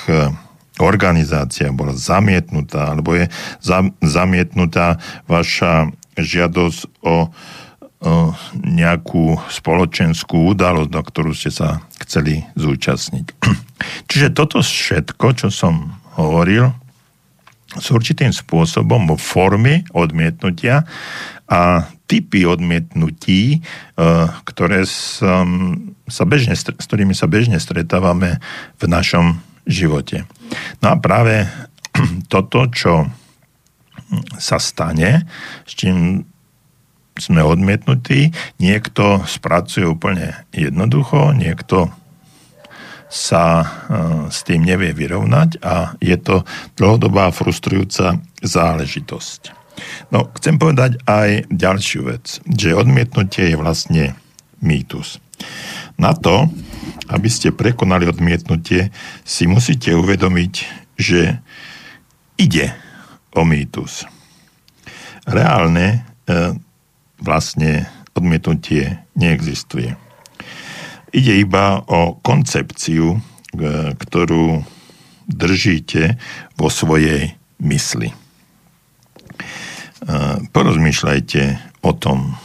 organizácia 0.76 1.72
bola 1.72 1.96
zamietnutá, 1.96 2.92
alebo 2.92 3.16
je 3.16 3.32
zamietnutá 4.04 5.00
vaša 5.24 5.88
žiadosť 6.20 6.82
o 7.00 7.32
nejakú 8.62 9.40
spoločenskú 9.50 10.54
udalosť, 10.54 10.92
na 10.94 11.02
ktorú 11.02 11.32
ste 11.34 11.50
sa 11.50 11.82
chceli 12.06 12.46
zúčastniť. 12.54 13.26
Čiže 14.10 14.36
toto 14.36 14.62
všetko, 14.62 15.28
čo 15.34 15.48
som 15.50 15.96
hovoril, 16.16 16.72
s 17.76 17.92
určitým 17.92 18.32
spôsobom 18.32 19.10
vo 19.10 19.18
formy 19.20 19.84
odmietnutia 19.92 20.88
a 21.46 21.90
typy 22.06 22.46
odmietnutí, 22.46 23.58
e, 23.58 23.60
ktoré 24.48 24.86
som, 24.88 25.76
sa 26.06 26.24
bežne, 26.24 26.54
s 26.56 26.64
ktorými 26.64 27.18
sa 27.18 27.26
bežne 27.28 27.60
stretávame 27.60 28.40
v 28.80 28.84
našom 28.86 29.42
živote. 29.66 30.24
No 30.80 30.94
a 30.94 30.96
práve 31.02 31.50
toto, 32.34 32.70
čo 32.70 33.10
sa 34.38 34.62
stane, 34.62 35.26
s 35.66 35.74
čím 35.74 36.24
sme 37.16 37.42
odmietnutí, 37.42 38.36
niekto 38.60 39.24
spracuje 39.24 39.88
úplne 39.88 40.46
jednoducho, 40.52 41.32
niekto 41.32 41.90
sa 43.10 43.44
e, 43.62 43.66
s 44.34 44.42
tým 44.44 44.66
nevie 44.66 44.92
vyrovnať 44.92 45.62
a 45.62 45.94
je 46.02 46.18
to 46.18 46.42
dlhodobá 46.76 47.30
frustrujúca 47.30 48.20
záležitosť. 48.42 49.54
No, 50.10 50.32
chcem 50.40 50.56
povedať 50.56 50.98
aj 51.06 51.52
ďalšiu 51.52 52.02
vec, 52.08 52.40
že 52.48 52.78
odmietnutie 52.78 53.54
je 53.54 53.60
vlastne 53.60 54.04
mýtus. 54.64 55.20
Na 56.00 56.16
to, 56.16 56.48
aby 57.12 57.30
ste 57.30 57.54
prekonali 57.54 58.08
odmietnutie, 58.08 58.90
si 59.28 59.44
musíte 59.46 59.94
uvedomiť, 59.94 60.54
že 60.96 61.40
ide 62.40 62.72
o 63.36 63.44
mýtus. 63.44 64.08
Reálne 65.28 66.08
e, 66.26 66.56
vlastne 67.20 67.88
odmietnutie 68.16 69.04
neexistuje. 69.16 70.05
Ide 71.16 71.40
iba 71.40 71.80
o 71.88 72.20
koncepciu, 72.20 73.16
e, 73.16 73.20
ktorú 73.96 74.68
držíte 75.32 76.20
vo 76.60 76.68
svojej 76.68 77.40
mysli. 77.64 78.12
E, 78.12 78.16
porozmýšľajte 80.52 81.42
o 81.88 81.96
tom, 81.96 82.36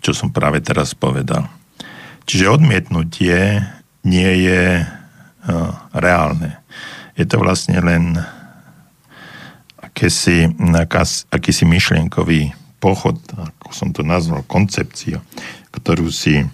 čo 0.00 0.16
som 0.16 0.32
práve 0.32 0.64
teraz 0.64 0.96
povedal. 0.96 1.52
Čiže 2.24 2.48
odmietnutie 2.48 3.60
nie 4.08 4.32
je 4.48 4.88
reálne. 5.92 6.56
Je 7.14 7.24
to 7.28 7.36
vlastne 7.36 7.76
len 7.84 8.16
akési, 9.76 10.50
akýsi 11.30 11.64
myšlienkový 11.68 12.56
pochod, 12.80 13.16
ako 13.36 13.68
som 13.70 13.92
to 13.94 14.02
nazval, 14.02 14.42
koncepcia, 14.44 15.22
ktorú 15.72 16.08
si 16.08 16.44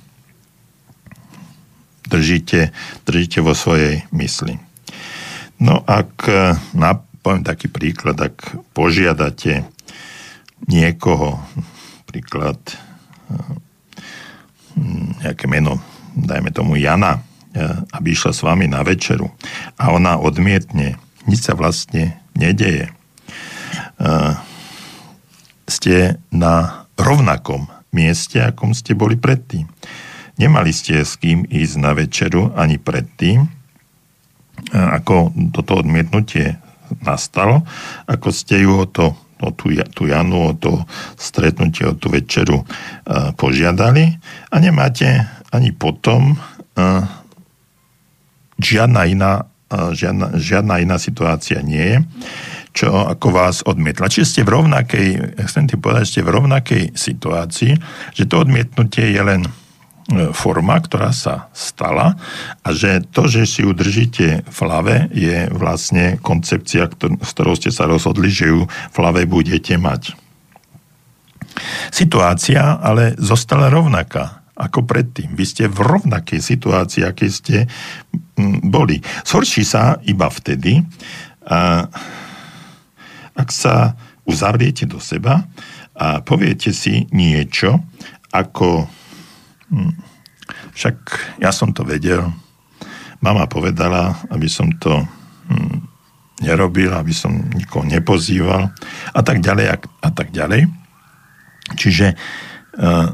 držíte, 2.11 2.75
držíte 3.07 3.38
vo 3.40 3.55
svojej 3.55 4.03
mysli. 4.11 4.59
No 5.62 5.87
ak, 5.87 6.27
na, 6.75 6.99
poviem 7.23 7.46
taký 7.46 7.70
príklad, 7.70 8.18
ak 8.18 8.59
požiadate 8.75 9.62
niekoho, 10.66 11.38
príklad 12.11 12.59
hm, 14.75 15.23
nejaké 15.23 15.46
meno, 15.46 15.79
dajme 16.18 16.51
tomu 16.51 16.75
Jana, 16.75 17.23
aby 17.94 18.14
išla 18.14 18.35
s 18.35 18.42
vami 18.42 18.66
na 18.66 18.83
večeru 18.83 19.31
a 19.79 19.94
ona 19.94 20.18
odmietne, 20.18 20.99
nič 21.31 21.46
sa 21.46 21.55
vlastne 21.55 22.18
nedeje 22.35 22.90
ste 25.70 26.18
na 26.35 26.85
rovnakom 26.99 27.70
mieste, 27.94 28.42
akom 28.42 28.75
ste 28.75 28.99
boli 28.99 29.14
predtým. 29.14 29.70
Nemali 30.40 30.72
ste 30.72 31.05
s 31.05 31.20
kým 31.20 31.44
ísť 31.44 31.74
na 31.76 31.92
večeru 31.92 32.57
ani 32.57 32.81
predtým, 32.81 33.44
ako 34.72 35.37
toto 35.53 35.85
odmietnutie 35.85 36.57
nastalo, 37.05 37.61
ako 38.09 38.29
ste 38.33 38.64
ju 38.64 38.72
o 38.81 38.87
to 38.88 39.12
o 39.40 39.50
tú, 39.57 39.72
tú 39.96 40.05
Janu, 40.05 40.53
o 40.53 40.55
to 40.57 40.85
stretnutie, 41.16 41.88
o 41.88 41.96
tú 41.96 42.12
večeru 42.12 42.61
uh, 42.61 43.33
požiadali? 43.33 44.20
A 44.53 44.61
nemáte 44.61 45.24
ani 45.48 45.72
potom 45.72 46.37
uh, 46.37 47.03
žiadna 48.61 49.09
iná, 49.09 49.33
uh, 49.72 49.96
žiadna, 49.96 50.37
žiadna 50.37 50.85
iná 50.85 51.00
situácia 51.00 51.64
nie 51.64 51.81
je? 51.81 51.98
Čo 52.70 53.09
ako 53.09 53.33
vás 53.35 53.64
odmietla. 53.64 54.12
Čiže 54.12 54.29
ste 54.29 54.42
v 54.44 54.61
rovnakej, 54.61 55.09
chcem 55.48 55.64
ti 55.66 55.74
povedať, 55.81 56.05
ste 56.07 56.20
v 56.20 56.37
rovnakej 56.37 56.83
situácii, 56.94 57.72
že 58.14 58.24
to 58.29 58.44
odmietnutie 58.44 59.11
je 59.11 59.22
len 59.24 59.42
forma, 60.35 60.77
ktorá 60.83 61.14
sa 61.14 61.49
stala 61.55 62.18
a 62.66 62.68
že 62.75 63.03
to, 63.14 63.31
že 63.31 63.46
si 63.46 63.62
ju 63.62 63.70
držíte 63.70 64.42
v 64.44 64.59
hlave, 64.66 65.07
je 65.14 65.46
vlastne 65.55 66.18
koncepcia, 66.18 66.90
s 66.99 67.31
ktorou 67.35 67.55
ste 67.55 67.70
sa 67.70 67.87
rozhodli, 67.87 68.31
že 68.31 68.51
ju 68.51 68.66
v 68.66 68.96
hlave 68.99 69.25
budete 69.25 69.79
mať. 69.79 70.18
Situácia 71.94 72.79
ale 72.79 73.14
zostala 73.18 73.70
rovnaká 73.70 74.42
ako 74.61 74.85
predtým. 74.85 75.33
Vy 75.33 75.44
ste 75.49 75.64
v 75.73 75.81
rovnakej 75.81 76.40
situácii, 76.44 77.03
aké 77.09 77.33
ste 77.33 77.64
boli. 78.61 79.01
Zhorší 79.25 79.64
sa 79.64 79.96
iba 80.05 80.29
vtedy, 80.29 80.85
a 81.49 81.88
ak 83.33 83.49
sa 83.49 83.96
uzavriete 84.29 84.85
do 84.85 85.01
seba 85.01 85.49
a 85.96 86.20
poviete 86.20 86.77
si 86.77 87.09
niečo, 87.09 87.81
ako 88.31 88.85
hm, 89.70 89.92
však 90.74 90.96
ja 91.38 91.50
som 91.54 91.70
to 91.70 91.87
vedel, 91.87 92.30
mama 93.22 93.46
povedala, 93.46 94.18
aby 94.30 94.50
som 94.50 94.70
to 94.78 95.02
hm, 95.50 95.90
nerobil, 96.40 96.90
aby 96.96 97.12
som 97.12 97.33
nikoho 97.52 97.85
nepozýval 97.85 98.72
a 99.12 99.20
tak 99.20 99.44
ďalej 99.44 99.66
a, 99.70 99.76
a 99.78 100.11
tak 100.11 100.33
ďalej. 100.33 100.66
Čiže 101.76 102.16
uh, 102.80 103.09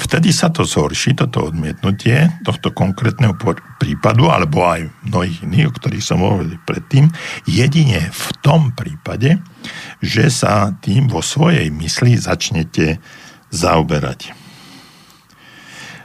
vtedy 0.00 0.32
sa 0.34 0.50
to 0.50 0.64
zhorší, 0.64 1.14
toto 1.14 1.52
odmietnutie 1.52 2.32
tohto 2.42 2.72
konkrétneho 2.74 3.36
prípadu, 3.78 4.32
alebo 4.32 4.66
aj 4.66 4.88
mnohých 5.06 5.44
iných, 5.46 5.68
o 5.70 5.76
ktorých 5.76 6.02
som 6.02 6.24
hovoril 6.24 6.58
predtým, 6.64 7.12
jedine 7.46 8.10
v 8.10 8.28
tom 8.42 8.74
prípade, 8.74 9.38
že 10.02 10.32
sa 10.32 10.74
tým 10.82 11.06
vo 11.06 11.22
svojej 11.22 11.70
mysli 11.70 12.18
začnete 12.18 12.98
zaoberať. 13.52 14.41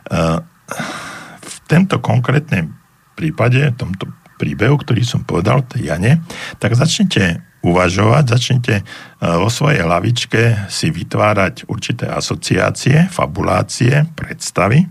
V 0.08 1.56
tento 1.68 2.00
konkrétnom 2.00 2.74
prípade, 3.18 3.74
v 3.74 3.78
tomto 3.78 4.06
príbehu, 4.38 4.78
ktorý 4.78 5.02
som 5.02 5.26
povedal, 5.26 5.66
tej 5.66 5.90
Jane, 5.90 6.22
tak 6.62 6.78
začnete 6.78 7.42
uvažovať, 7.66 8.24
začnite 8.38 8.76
e, 8.80 8.84
vo 9.20 9.50
svojej 9.50 9.82
hlavičke 9.82 10.70
si 10.70 10.94
vytvárať 10.94 11.66
určité 11.68 12.06
asociácie, 12.06 13.10
fabulácie, 13.10 14.06
predstavy. 14.14 14.86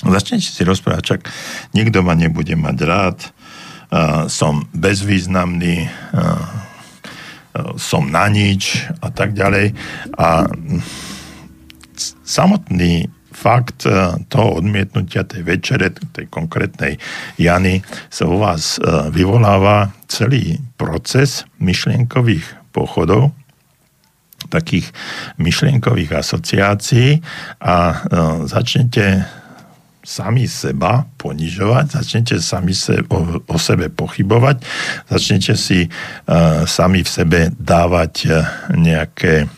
Začnete 0.00 0.46
si 0.46 0.62
rozprávať, 0.62 1.02
čak 1.02 1.20
nikto 1.74 2.06
ma 2.06 2.14
nebude 2.14 2.54
mať 2.54 2.76
rád, 2.86 3.18
e, 3.20 3.28
som 4.30 4.64
bezvýznamný, 4.72 5.90
som 7.78 8.10
na 8.10 8.26
nič 8.26 8.82
a 8.98 9.14
tak 9.14 9.30
ďalej. 9.30 9.78
A 10.18 10.42
samotný 12.26 13.06
fakt 13.34 13.82
toho 14.30 14.48
odmietnutia 14.62 15.26
tej 15.26 15.42
večere, 15.42 15.90
tej 15.90 16.30
konkrétnej 16.30 16.96
Jany 17.34 17.82
sa 18.08 18.30
u 18.30 18.38
vás 18.38 18.78
vyvoláva 19.10 19.90
celý 20.06 20.62
proces 20.78 21.42
myšlienkových 21.58 22.46
pochodov, 22.70 23.34
takých 24.48 24.90
myšlienkových 25.40 26.20
asociácií 26.20 27.22
a 27.62 27.76
e, 27.90 27.96
začnete 28.46 29.24
sami 30.04 30.44
seba 30.44 31.08
ponižovať, 31.16 31.96
začnete 31.96 32.36
sami 32.36 32.76
se, 32.76 33.00
o, 33.08 33.40
o 33.40 33.56
sebe 33.56 33.88
pochybovať, 33.88 34.56
začnete 35.08 35.56
si 35.56 35.86
e, 35.86 35.88
sami 36.68 37.00
v 37.00 37.08
sebe 37.08 37.40
dávať 37.56 38.12
e, 38.26 38.28
nejaké 38.76 39.48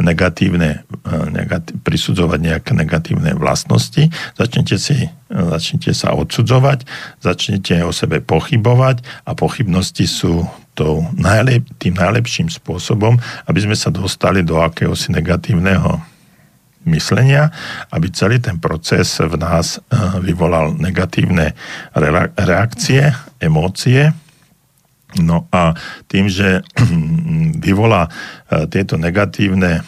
negatívne, 0.00 0.82
eh, 0.82 1.24
negatí, 1.30 1.76
prisudzovať 1.82 2.38
nejaké 2.40 2.72
negatívne 2.74 3.36
vlastnosti, 3.38 4.10
začnete, 4.34 4.76
si, 4.78 5.10
začnete 5.30 5.94
sa 5.94 6.14
odsudzovať, 6.14 6.86
začnete 7.22 7.82
o 7.86 7.92
sebe 7.94 8.18
pochybovať 8.22 9.02
a 9.26 9.34
pochybnosti 9.34 10.06
sú 10.06 10.46
tou 10.74 11.06
najlep, 11.14 11.62
tým 11.78 11.94
najlepším 11.94 12.50
spôsobom, 12.50 13.18
aby 13.46 13.58
sme 13.62 13.78
sa 13.78 13.94
dostali 13.94 14.42
do 14.42 14.58
akéhosi 14.58 15.14
negatívneho 15.14 16.02
myslenia, 16.84 17.48
aby 17.88 18.12
celý 18.12 18.38
ten 18.38 18.60
proces 18.60 19.22
v 19.22 19.34
nás 19.40 19.78
eh, 19.78 19.82
vyvolal 20.20 20.76
negatívne 20.76 21.54
reakcie, 22.36 23.14
emócie, 23.40 24.12
No 25.22 25.46
a 25.54 25.74
tým, 26.10 26.26
že 26.26 26.62
vyvolá 27.64 28.08
e, 28.08 28.10
tieto 28.66 28.98
negatívne 28.98 29.84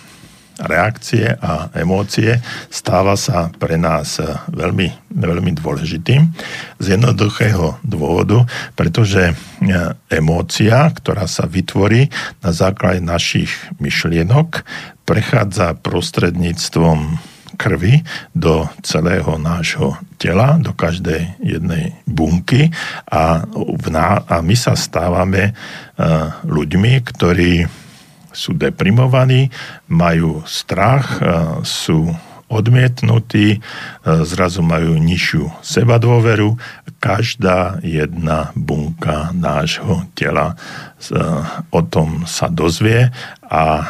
reakcie 0.57 1.37
a 1.37 1.69
emócie, 1.77 2.41
stáva 2.73 3.13
sa 3.21 3.53
pre 3.53 3.77
nás 3.77 4.17
e, 4.17 4.25
veľmi, 4.57 5.13
veľmi 5.13 5.53
dôležitým 5.61 6.21
z 6.81 6.87
jednoduchého 6.97 7.77
dôvodu, 7.85 8.49
pretože 8.73 9.33
e, 9.33 9.35
emócia, 10.09 10.89
ktorá 10.89 11.29
sa 11.29 11.45
vytvorí 11.45 12.09
na 12.41 12.51
základe 12.57 13.05
našich 13.05 13.53
myšlienok, 13.83 14.65
prechádza 15.05 15.77
prostredníctvom 15.77 17.21
krvi 17.57 18.05
do 18.37 18.69
celého 18.85 19.41
nášho 19.41 19.97
tela, 20.21 20.61
do 20.61 20.77
každej 20.77 21.41
jednej 21.41 21.97
bunky 22.05 22.71
a, 23.09 23.45
a 24.29 24.37
my 24.45 24.57
sa 24.57 24.77
stávame 24.77 25.53
uh, 25.53 26.37
ľuďmi, 26.45 26.93
ktorí 27.03 27.65
sú 28.37 28.53
deprimovaní, 28.53 29.49
majú 29.89 30.45
strach, 30.45 31.21
uh, 31.21 31.61
sú 31.65 32.13
odmietnutí, 32.47 33.59
uh, 33.59 34.23
zrazu 34.23 34.61
majú 34.61 35.01
nižšiu 35.01 35.65
sebadôveru. 35.65 36.55
Každá 37.01 37.81
jedna 37.85 38.53
bunka 38.57 39.33
nášho 39.37 40.09
tela 40.17 40.57
o 41.71 41.81
tom 41.85 42.25
sa 42.25 42.49
dozvie 42.49 43.13
a 43.45 43.85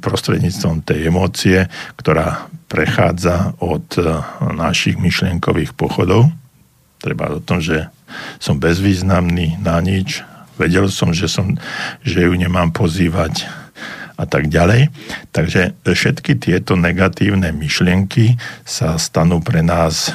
prostredníctvom 0.00 0.84
tej 0.84 1.08
emócie, 1.08 1.68
ktorá 1.98 2.48
prechádza 2.70 3.54
od 3.62 3.86
našich 4.54 4.98
myšlienkových 4.98 5.76
pochodov. 5.76 6.32
Treba 6.98 7.36
o 7.36 7.44
tom, 7.44 7.60
že 7.60 7.92
som 8.38 8.58
bezvýznamný 8.62 9.60
na 9.60 9.78
nič, 9.82 10.24
vedel 10.56 10.86
som, 10.88 11.10
že, 11.10 11.26
som, 11.26 11.58
že 12.06 12.24
ju 12.24 12.32
nemám 12.34 12.70
pozývať 12.70 13.46
a 14.14 14.24
tak 14.30 14.46
ďalej. 14.46 14.94
Takže 15.34 15.74
všetky 15.82 16.38
tieto 16.38 16.78
negatívne 16.78 17.50
myšlienky 17.50 18.38
sa 18.62 18.94
stanú 18.94 19.42
pre 19.42 19.66
nás 19.66 20.14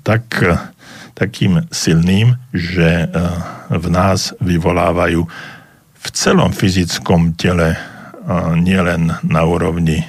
tak, 0.00 0.24
takým 1.12 1.68
silným, 1.68 2.40
že 2.56 3.12
v 3.68 3.86
nás 3.92 4.32
vyvolávajú 4.40 5.28
v 6.02 6.06
celom 6.16 6.50
fyzickom 6.50 7.36
tele, 7.36 7.76
nielen 8.58 9.12
na 9.26 9.42
úrovni 9.42 10.02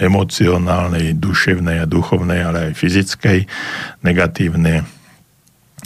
emocionálnej, 0.00 1.14
duševnej 1.14 1.84
a 1.84 1.86
duchovnej, 1.86 2.40
ale 2.42 2.58
aj 2.70 2.72
fyzickej, 2.74 3.38
negatívne, 4.02 4.82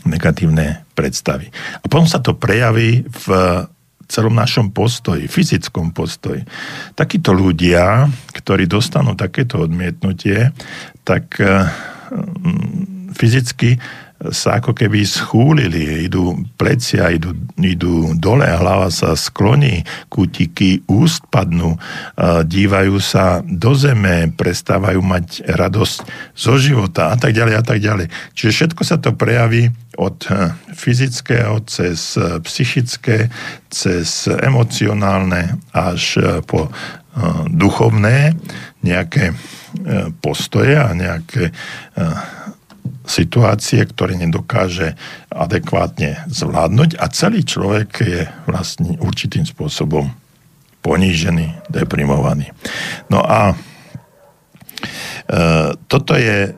negatívne 0.09 0.89
predstavy. 0.97 1.53
A 1.83 1.85
potom 1.85 2.09
sa 2.09 2.25
to 2.25 2.33
prejaví 2.33 3.05
v 3.05 3.27
celom 4.07 4.39
našom 4.39 4.71
postoji, 4.71 5.27
fyzickom 5.27 5.91
postoji. 5.91 6.47
Takíto 6.95 7.35
ľudia, 7.35 8.07
ktorí 8.33 8.71
dostanú 8.71 9.19
takéto 9.19 9.67
odmietnutie, 9.67 10.55
tak 11.03 11.37
fyzicky 13.19 13.83
sa 14.33 14.59
ako 14.59 14.73
keby 14.73 15.05
schúlili, 15.05 16.07
idú 16.07 16.39
plecia, 16.57 17.11
idú, 17.13 17.35
idú 17.59 18.15
dole, 18.17 18.47
hlava 18.47 18.89
sa 18.89 19.15
skloní, 19.19 19.85
kútiky 20.09 20.83
úst 20.89 21.27
padnú, 21.29 21.77
dívajú 22.47 22.97
sa 23.03 23.43
do 23.45 23.75
zeme, 23.77 24.33
prestávajú 24.35 25.01
mať 25.03 25.47
radosť 25.47 25.99
zo 26.33 26.55
života 26.57 27.13
a 27.13 27.17
tak 27.19 27.35
ďalej 27.35 27.55
a 27.59 27.65
tak 27.65 27.79
ďalej. 27.83 28.07
Čiže 28.35 28.51
všetko 28.53 28.83
sa 28.87 28.97
to 29.03 29.13
prejaví 29.13 29.71
od 29.97 30.29
e, 30.29 30.53
fyzického 30.77 31.65
cez 31.65 32.17
e, 32.17 32.41
psychické, 32.45 33.33
cez 33.73 34.29
emocionálne 34.29 35.57
až 35.73 36.03
e, 36.21 36.23
po 36.45 36.69
duchovné 37.49 38.37
nejaké 38.85 39.33
postoje 40.21 40.77
a 40.77 40.93
nejaké 40.93 41.49
situácie, 43.07 43.87
ktoré 43.87 44.19
nedokáže 44.19 44.99
adekvátne 45.31 46.27
zvládnuť 46.27 46.99
a 46.99 47.07
celý 47.09 47.47
človek 47.47 47.91
je 48.03 48.23
vlastne 48.51 48.99
určitým 48.99 49.47
spôsobom 49.47 50.11
ponížený, 50.83 51.71
deprimovaný. 51.71 52.51
No 53.11 53.23
a 53.23 53.55
e, 53.55 53.55
toto, 55.87 56.15
je, 56.15 56.55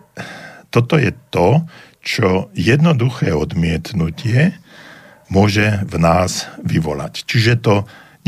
toto 0.73 0.97
je 0.97 1.13
to, 1.33 1.65
čo 2.01 2.49
jednoduché 2.57 3.37
odmietnutie 3.37 4.57
môže 5.29 5.85
v 5.85 5.95
nás 6.01 6.49
vyvolať. 6.65 7.29
Čiže 7.29 7.61
to 7.61 7.75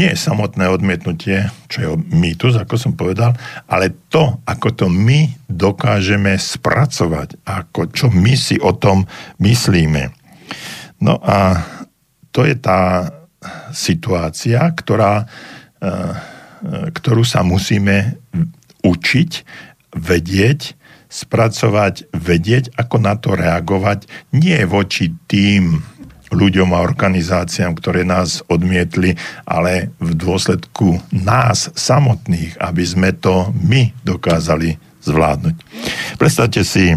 nie 0.01 0.17
je 0.17 0.25
samotné 0.33 0.65
odmietnutie, 0.73 1.53
čo 1.69 1.79
je 1.85 1.89
mýtus, 2.09 2.57
ako 2.57 2.81
som 2.81 2.97
povedal, 2.97 3.37
ale 3.69 3.93
to, 4.09 4.41
ako 4.49 4.73
to 4.73 4.87
my 4.89 5.29
dokážeme 5.45 6.41
spracovať, 6.41 7.37
ako 7.45 7.93
čo 7.93 8.09
my 8.09 8.33
si 8.33 8.57
o 8.57 8.73
tom 8.73 9.05
myslíme. 9.45 10.09
No 11.05 11.21
a 11.21 11.61
to 12.33 12.49
je 12.49 12.57
tá 12.57 13.13
situácia, 13.77 14.65
ktorá, 14.73 15.21
e, 15.21 15.25
e, 15.85 15.93
ktorú 16.97 17.21
sa 17.21 17.45
musíme 17.45 18.17
učiť, 18.81 19.31
vedieť, 20.01 20.81
spracovať, 21.13 22.09
vedieť, 22.17 22.73
ako 22.73 22.97
na 23.05 23.21
to 23.21 23.37
reagovať, 23.37 24.09
nie 24.33 24.65
voči 24.65 25.13
tým 25.29 25.85
ľuďom 26.31 26.71
a 26.73 26.87
organizáciám, 26.87 27.75
ktoré 27.75 28.07
nás 28.07 28.41
odmietli, 28.47 29.19
ale 29.45 29.91
v 29.99 30.15
dôsledku 30.15 31.03
nás 31.11 31.75
samotných, 31.75 32.59
aby 32.63 32.85
sme 32.87 33.11
to 33.13 33.51
my 33.59 33.91
dokázali 34.07 34.79
zvládnuť. 35.03 35.57
Predstavte 36.17 36.63
si 36.63 36.95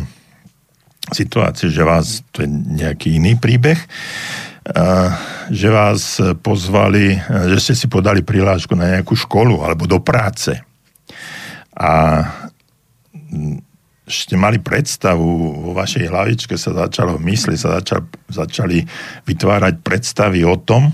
situáciu, 1.12 1.68
že 1.68 1.84
vás, 1.84 2.24
to 2.32 2.46
je 2.46 2.50
nejaký 2.50 3.20
iný 3.20 3.36
príbeh, 3.36 3.78
že 5.52 5.68
vás 5.68 6.24
pozvali, 6.40 7.20
že 7.52 7.58
ste 7.60 7.74
si 7.76 7.92
podali 7.92 8.24
prihlášku 8.24 8.72
na 8.80 8.96
nejakú 8.96 9.12
školu 9.12 9.60
alebo 9.60 9.84
do 9.84 10.00
práce. 10.00 10.56
A 11.76 12.24
ste 14.04 14.36
mali 14.36 14.60
predstavu, 14.60 15.24
vo 15.64 15.72
vašej 15.72 16.12
hlavičke 16.12 16.56
sa 16.60 16.76
začalo 16.76 17.16
mysli, 17.24 17.56
sa 17.56 17.80
začal, 17.80 18.04
začali 18.28 18.84
vytvárať 19.24 19.80
predstavy 19.80 20.44
o 20.44 20.60
tom, 20.60 20.92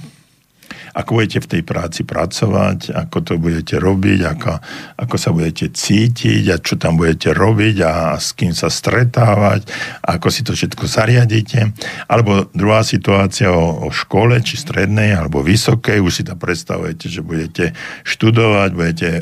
ako 0.93 1.21
budete 1.21 1.39
v 1.45 1.49
tej 1.57 1.61
práci 1.63 2.01
pracovať, 2.03 2.93
ako 2.93 3.17
to 3.21 3.33
budete 3.37 3.77
robiť, 3.77 4.19
ako, 4.25 4.51
ako 4.99 5.15
sa 5.15 5.29
budete 5.31 5.71
cítiť 5.71 6.43
a 6.49 6.55
čo 6.57 6.75
tam 6.75 6.97
budete 6.97 7.31
robiť 7.31 7.75
a 7.85 7.93
s 8.17 8.33
kým 8.33 8.51
sa 8.51 8.67
stretávať, 8.67 9.69
ako 10.01 10.27
si 10.27 10.41
to 10.41 10.51
všetko 10.57 10.85
zariadíte. 10.89 11.71
Alebo 12.09 12.49
druhá 12.51 12.81
situácia 12.81 13.53
o, 13.53 13.85
o 13.85 13.89
škole, 13.93 14.41
či 14.41 14.57
strednej, 14.57 15.13
alebo 15.13 15.45
vysokej, 15.45 16.01
už 16.01 16.13
si 16.13 16.23
tam 16.25 16.41
predstavujete, 16.41 17.05
že 17.05 17.21
budete 17.21 17.65
študovať, 18.03 18.69
budete 18.73 19.09
e, 19.13 19.21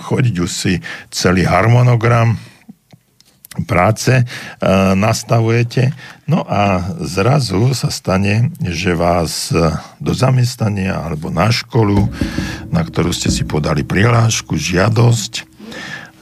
chodiť 0.00 0.34
už 0.38 0.50
si 0.50 0.78
celý 1.10 1.44
harmonogram, 1.44 2.38
práce 3.68 4.12
e, 4.12 4.24
nastavujete. 4.96 5.92
No 6.24 6.44
a 6.48 6.80
zrazu 7.04 7.76
sa 7.76 7.92
stane, 7.92 8.48
že 8.64 8.96
vás 8.96 9.52
e, 9.52 9.76
do 10.00 10.16
zamestnania 10.16 10.96
alebo 10.96 11.28
na 11.28 11.52
školu, 11.52 12.08
na 12.72 12.80
ktorú 12.80 13.12
ste 13.12 13.28
si 13.28 13.44
podali 13.44 13.84
prihlášku, 13.84 14.56
žiadosť, 14.56 15.32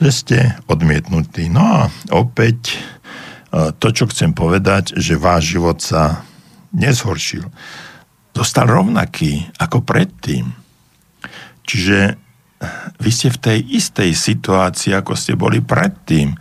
že 0.03 0.11
ste 0.11 0.39
odmietnutí. 0.66 1.47
No 1.47 1.62
a 1.62 1.81
opäť 2.11 2.74
e, 2.74 3.70
to, 3.78 3.89
čo 3.95 4.11
chcem 4.11 4.35
povedať, 4.35 4.99
že 4.99 5.14
váš 5.14 5.55
život 5.55 5.78
sa 5.78 6.26
nezhoršil. 6.74 7.47
Zostal 8.35 8.66
rovnaký 8.66 9.47
ako 9.59 9.87
predtým. 9.87 10.51
Čiže 11.66 12.18
vy 13.01 13.11
ste 13.11 13.28
v 13.33 13.39
tej 13.41 13.59
istej 13.81 14.11
situácii, 14.12 14.93
ako 14.93 15.16
ste 15.16 15.33
boli 15.33 15.64
predtým 15.64 16.37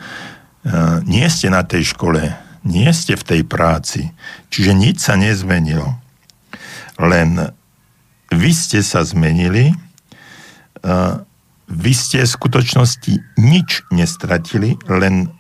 nie 1.06 1.28
ste 1.30 1.50
na 1.50 1.66
tej 1.66 1.96
škole, 1.96 2.36
nie 2.64 2.92
ste 2.94 3.16
v 3.16 3.24
tej 3.24 3.42
práci, 3.48 4.12
čiže 4.54 4.72
nič 4.76 4.98
sa 5.02 5.16
nezmenilo. 5.16 5.98
Len 7.00 7.50
vy 8.30 8.52
ste 8.54 8.84
sa 8.84 9.02
zmenili, 9.02 9.74
vy 11.70 11.92
ste 11.96 12.26
v 12.26 12.34
skutočnosti 12.34 13.14
nič 13.40 13.88
nestratili, 13.90 14.76
len 14.92 15.32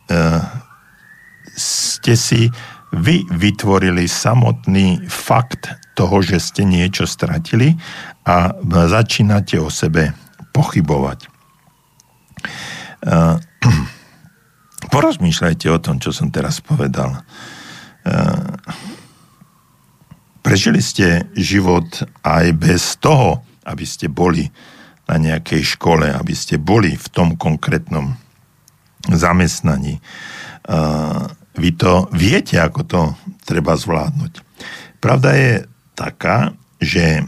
ste 1.60 2.14
si 2.16 2.50
vy 2.90 3.22
vytvorili 3.30 4.10
samotný 4.10 5.06
fakt 5.06 5.70
toho, 5.94 6.26
že 6.26 6.42
ste 6.42 6.64
niečo 6.66 7.06
stratili 7.06 7.78
a 8.26 8.56
začínate 8.66 9.62
o 9.62 9.70
sebe 9.70 10.16
pochybovať. 10.56 11.30
Porozmýšľajte 14.90 15.68
o 15.70 15.82
tom, 15.82 16.02
čo 16.02 16.10
som 16.10 16.34
teraz 16.34 16.60
povedal. 16.66 17.14
E, 17.14 17.22
prežili 20.42 20.82
ste 20.82 21.30
život 21.38 21.86
aj 22.26 22.46
bez 22.58 22.98
toho, 22.98 23.46
aby 23.70 23.86
ste 23.86 24.10
boli 24.10 24.50
na 25.06 25.22
nejakej 25.22 25.78
škole, 25.78 26.10
aby 26.10 26.34
ste 26.34 26.58
boli 26.58 26.98
v 26.98 27.08
tom 27.14 27.38
konkrétnom 27.38 28.18
zamestnaní. 29.06 29.98
E, 29.98 30.02
vy 31.54 31.70
to 31.78 32.10
viete, 32.10 32.58
ako 32.58 32.82
to 32.86 33.02
treba 33.46 33.78
zvládnuť. 33.78 34.42
Pravda 34.98 35.30
je 35.38 35.54
taká, 35.94 36.58
že 36.82 37.26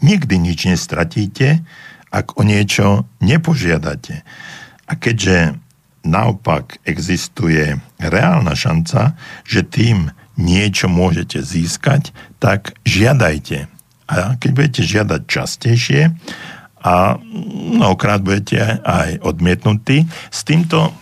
nikdy 0.00 0.38
nič 0.42 0.66
nestratíte, 0.66 1.62
ak 2.08 2.40
o 2.40 2.42
niečo 2.42 3.04
nepožiadate. 3.20 4.24
A 4.88 4.96
keďže 4.96 5.60
naopak 6.08 6.80
existuje 6.88 7.76
reálna 8.00 8.56
šanca, 8.56 9.12
že 9.44 9.60
tým 9.60 10.08
niečo 10.40 10.88
môžete 10.88 11.44
získať, 11.44 12.16
tak 12.40 12.72
žiadajte. 12.88 13.68
A 14.08 14.40
keď 14.40 14.50
budete 14.56 14.82
žiadať 14.88 15.20
častejšie 15.28 16.16
a 16.80 17.20
mnohokrát 17.76 18.24
budete 18.24 18.80
aj 18.80 19.20
odmietnutí, 19.20 20.08
s 20.32 20.40
týmto 20.48 20.88
e, 20.88 20.92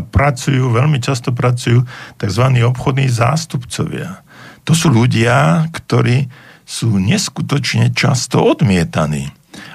pracujú, 0.00 0.72
veľmi 0.72 1.02
často 1.02 1.36
pracujú 1.36 1.84
tzv. 2.16 2.44
obchodní 2.64 3.12
zástupcovia. 3.12 4.24
To 4.64 4.72
sú 4.72 4.88
ľudia, 4.88 5.68
ktorí 5.68 6.32
sú 6.64 6.96
neskutočne 6.96 7.92
často 7.92 8.40
odmietaní. 8.40 9.28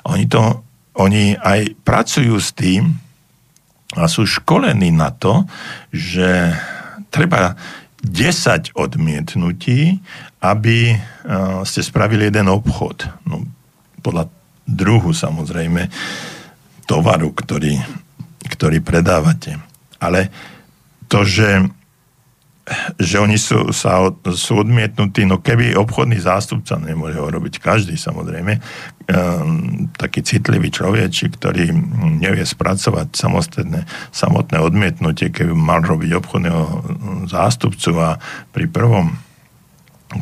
Oni 0.07 0.25
to 0.25 0.65
oni 0.97 1.37
aj 1.37 1.77
pracujú 1.85 2.35
s 2.41 2.51
tým 2.57 2.97
a 3.95 4.09
sú 4.11 4.27
školení 4.27 4.91
na 4.91 5.15
to, 5.15 5.47
že 5.95 6.51
treba 7.07 7.55
10 8.03 8.75
odmietnutí, 8.75 10.03
aby 10.43 10.99
ste 11.63 11.81
spravili 11.81 12.27
jeden 12.27 12.51
obchod. 12.51 13.07
No, 13.23 13.47
podľa 14.03 14.27
druhu 14.67 15.15
samozrejme 15.15 15.87
tovaru, 16.83 17.31
ktorý, 17.31 17.79
ktorý 18.51 18.83
predávate. 18.83 19.55
Ale 20.03 20.29
to, 21.07 21.23
že 21.23 21.67
že 22.99 23.17
oni 23.19 23.39
sú, 23.39 23.71
sa, 23.71 24.11
sú 24.35 24.59
odmietnutí, 24.59 25.23
no 25.23 25.39
keby 25.39 25.75
obchodný 25.79 26.19
zástupca, 26.19 26.75
nemôže 26.75 27.15
ho 27.15 27.31
robiť 27.31 27.63
každý 27.63 27.95
samozrejme, 27.95 28.59
um, 29.07 29.87
taký 29.95 30.19
citlivý 30.23 30.67
človek, 30.71 31.09
ktorý 31.39 31.71
nevie 32.19 32.43
spracovať 32.43 33.15
samotné, 33.15 33.87
samotné 34.11 34.57
odmietnutie, 34.59 35.31
keby 35.31 35.55
mal 35.55 35.79
robiť 35.79 36.11
obchodného 36.11 36.61
zástupcu 37.31 37.91
a 37.99 38.19
pri 38.51 38.67
prvom 38.67 39.26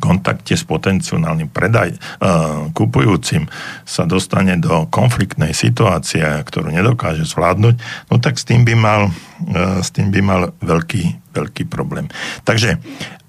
kontakte 0.02 0.58
s 0.58 0.66
potenciálnym 0.66 1.50
predaj, 1.50 1.94
uh, 1.96 2.74
kupujúcim 2.74 3.46
sa 3.86 4.10
dostane 4.10 4.58
do 4.58 4.90
konfliktnej 4.90 5.54
situácie, 5.54 6.26
ktorú 6.26 6.74
nedokáže 6.74 7.24
zvládnuť, 7.24 7.76
no 8.10 8.16
tak 8.18 8.42
s 8.42 8.48
tým 8.50 8.66
by 8.66 8.74
mal, 8.74 9.02
uh, 9.10 9.80
s 9.86 9.94
tým 9.94 10.10
by 10.10 10.22
mal 10.26 10.42
veľký, 10.60 11.34
veľký 11.38 11.70
problém. 11.70 12.10
Takže 12.44 12.82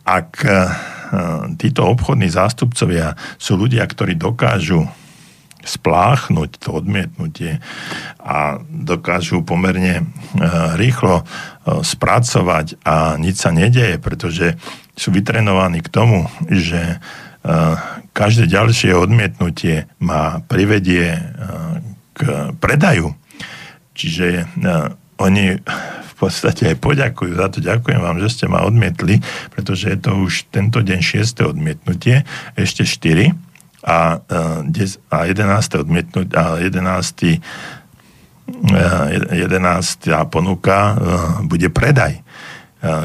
ak 0.07 0.31
uh, 0.43 0.55
títo 1.61 1.87
obchodní 1.87 2.27
zástupcovia 2.33 3.15
sú 3.39 3.55
ľudia, 3.55 3.87
ktorí 3.87 4.19
dokážu 4.19 4.89
spláchnuť 5.67 6.63
to 6.63 6.79
odmietnutie 6.79 7.59
a 8.23 8.63
dokážu 8.71 9.43
pomerne 9.43 10.07
rýchlo 10.79 11.27
spracovať 11.67 12.79
a 12.87 13.19
nič 13.19 13.43
sa 13.43 13.51
nedeje, 13.51 13.99
pretože 13.99 14.55
sú 14.97 15.13
vytrenovaní 15.13 15.85
k 15.85 15.93
tomu, 15.93 16.25
že 16.49 16.81
e, 16.81 16.97
každé 18.17 18.49
ďalšie 18.49 18.97
odmietnutie 18.97 19.85
ma 20.01 20.41
privedie 20.49 21.21
e, 21.21 21.21
k 22.17 22.21
predaju. 22.57 23.13
Čiže 23.93 24.27
e, 24.41 24.45
oni 25.21 25.61
v 26.07 26.13
podstate 26.17 26.73
aj 26.73 26.81
poďakujú 26.81 27.33
za 27.37 27.47
to. 27.53 27.61
Ďakujem 27.61 28.01
vám, 28.01 28.17
že 28.25 28.33
ste 28.33 28.47
ma 28.49 28.65
odmietli, 28.65 29.21
pretože 29.53 29.93
je 29.93 29.99
to 30.01 30.17
už 30.17 30.49
tento 30.49 30.81
deň 30.81 31.01
6. 31.05 31.45
odmietnutie, 31.45 32.25
ešte 32.57 32.89
4 32.89 33.37
a, 33.87 34.19
a 35.11 35.17
11. 35.25 35.79
odmietnutie 35.79 36.35
a 36.35 36.59
11. 36.59 37.39
11. 38.47 40.31
ponuka 40.31 40.79
bude 41.47 41.71
predaj. 41.71 42.23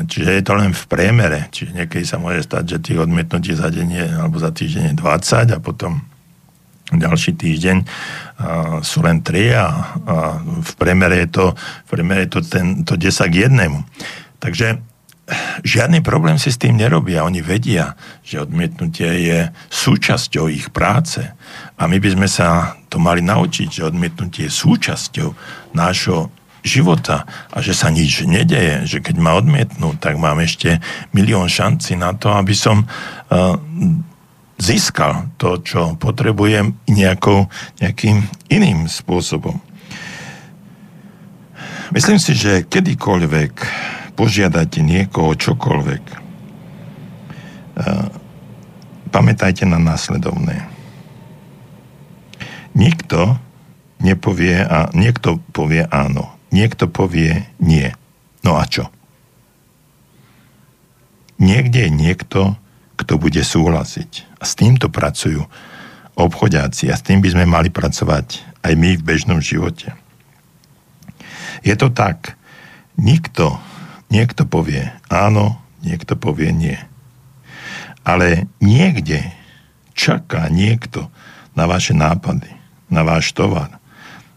Čiže 0.06 0.32
je 0.38 0.44
to 0.46 0.54
len 0.54 0.74
v 0.74 0.84
priemere. 0.86 1.50
Čiže 1.50 1.72
niekedy 1.74 2.06
sa 2.06 2.22
môže 2.22 2.46
stať, 2.46 2.78
že 2.78 2.84
tých 2.92 3.00
odmietnutí 3.02 3.54
za 3.58 3.70
deň 3.74 3.88
je, 3.90 4.06
alebo 4.22 4.38
za 4.38 4.54
týždeň 4.54 4.94
je 4.94 4.96
20 4.98 5.56
a 5.56 5.60
potom 5.62 6.02
ďalší 6.92 7.40
týždeň 7.40 7.78
sú 8.84 9.00
len 9.02 9.24
3 9.24 9.56
a, 9.56 9.66
a 9.66 9.66
v 10.44 10.72
priemere 10.76 11.24
je 11.26 11.30
to, 11.32 11.46
v 11.88 11.90
priemere 11.90 12.28
je 12.28 12.32
to, 12.36 12.40
ten, 12.44 12.84
to 12.84 13.00
10 13.00 13.32
k 13.32 13.48
jednému. 13.48 13.80
Takže 14.44 14.91
žiadny 15.64 16.04
problém 16.04 16.36
si 16.36 16.52
s 16.52 16.60
tým 16.60 16.78
nerobia. 16.78 17.24
Oni 17.24 17.40
vedia, 17.40 17.96
že 18.22 18.44
odmietnutie 18.44 19.10
je 19.28 19.40
súčasťou 19.72 20.52
ich 20.52 20.70
práce. 20.70 21.24
A 21.80 21.88
my 21.88 21.98
by 21.98 22.10
sme 22.14 22.28
sa 22.28 22.76
to 22.92 23.00
mali 23.00 23.24
naučiť, 23.24 23.68
že 23.72 23.88
odmietnutie 23.88 24.48
je 24.48 24.54
súčasťou 24.54 25.30
nášho 25.74 26.30
života 26.62 27.26
a 27.50 27.58
že 27.60 27.74
sa 27.74 27.90
nič 27.90 28.22
nedeje, 28.30 28.86
že 28.86 28.98
keď 29.02 29.16
ma 29.18 29.34
odmietnú, 29.34 29.98
tak 29.98 30.22
mám 30.22 30.38
ešte 30.46 30.78
milión 31.10 31.50
šanci 31.50 31.98
na 31.98 32.14
to, 32.14 32.30
aby 32.30 32.54
som 32.54 32.86
uh, 32.86 33.58
získal 34.62 35.34
to, 35.42 35.58
čo 35.66 35.98
potrebujem 35.98 36.78
nejakou, 36.86 37.50
nejakým 37.82 38.22
iným 38.54 38.86
spôsobom. 38.86 39.58
Myslím 41.92 42.22
si, 42.22 42.38
že 42.38 42.64
kedykoľvek 42.70 43.54
požiadate 44.14 44.84
niekoho 44.84 45.34
čokoľvek, 45.34 46.04
uh, 47.80 48.08
pamätajte 49.12 49.64
na 49.68 49.80
následovné. 49.80 50.68
Nikto 52.72 53.36
nepovie 54.00 54.64
a 54.64 54.88
niekto 54.96 55.44
povie 55.52 55.84
áno 55.92 56.42
niekto 56.54 56.92
povie 56.92 57.48
nie. 57.58 57.90
No 58.44 58.60
a 58.60 58.68
čo? 58.68 58.92
Niekde 61.42 61.90
je 61.90 61.92
niekto, 61.92 62.40
kto 63.00 63.18
bude 63.18 63.42
súhlasiť. 63.42 64.38
A 64.38 64.44
s 64.46 64.54
týmto 64.54 64.92
pracujú 64.94 65.48
obchodiaci 66.14 66.92
a 66.92 67.00
s 67.00 67.02
tým 67.02 67.24
by 67.24 67.34
sme 67.34 67.46
mali 67.50 67.74
pracovať 67.74 68.46
aj 68.62 68.74
my 68.78 69.00
v 69.00 69.08
bežnom 69.08 69.42
živote. 69.42 69.96
Je 71.66 71.74
to 71.74 71.90
tak, 71.90 72.38
nikto, 73.00 73.58
niekto 74.12 74.44
povie 74.46 74.92
áno, 75.08 75.58
niekto 75.82 76.20
povie 76.20 76.52
nie. 76.52 76.78
Ale 78.04 78.52
niekde 78.60 79.32
čaká 79.96 80.52
niekto 80.52 81.08
na 81.56 81.66
vaše 81.66 81.96
nápady, 81.96 82.52
na 82.92 83.02
váš 83.08 83.32
tovar, 83.32 83.80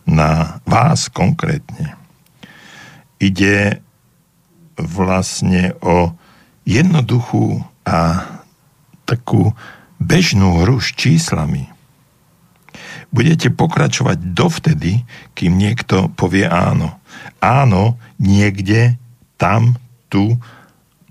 na 0.06 0.62
vás 0.64 1.10
konkrétne 1.10 1.96
ide 3.22 3.80
vlastne 4.76 5.72
o 5.80 6.12
jednoduchú 6.66 7.62
a 7.86 8.26
takú 9.08 9.54
bežnú 10.00 10.64
hru 10.64 10.82
s 10.82 10.92
číslami. 10.92 11.70
Budete 13.14 13.54
pokračovať 13.54 14.34
dovtedy, 14.34 15.06
kým 15.38 15.54
niekto 15.54 16.10
povie 16.18 16.50
áno. 16.50 16.98
Áno, 17.38 17.94
niekde, 18.18 18.98
tam, 19.36 19.76
tu, 20.08 20.40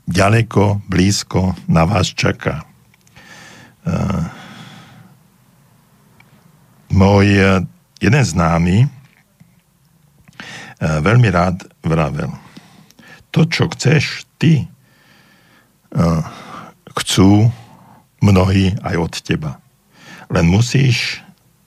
ďaleko, 0.07 0.81
blízko 0.87 1.55
na 1.67 1.85
vás 1.87 2.07
čaká. 2.11 2.63
Uh, 3.83 4.23
môj 6.91 7.27
uh, 7.35 7.59
jeden 7.99 8.23
známy 8.23 8.87
uh, 8.87 8.89
veľmi 11.03 11.29
rád 11.31 11.67
vravel. 11.83 12.31
To, 13.33 13.49
čo 13.49 13.65
chceš 13.73 14.29
ty, 14.37 14.69
chcú 16.93 17.49
mnohí 18.21 18.77
aj 18.81 18.95
od 18.97 19.13
teba. 19.25 19.51
Len 20.29 20.45
musíš 20.45 21.21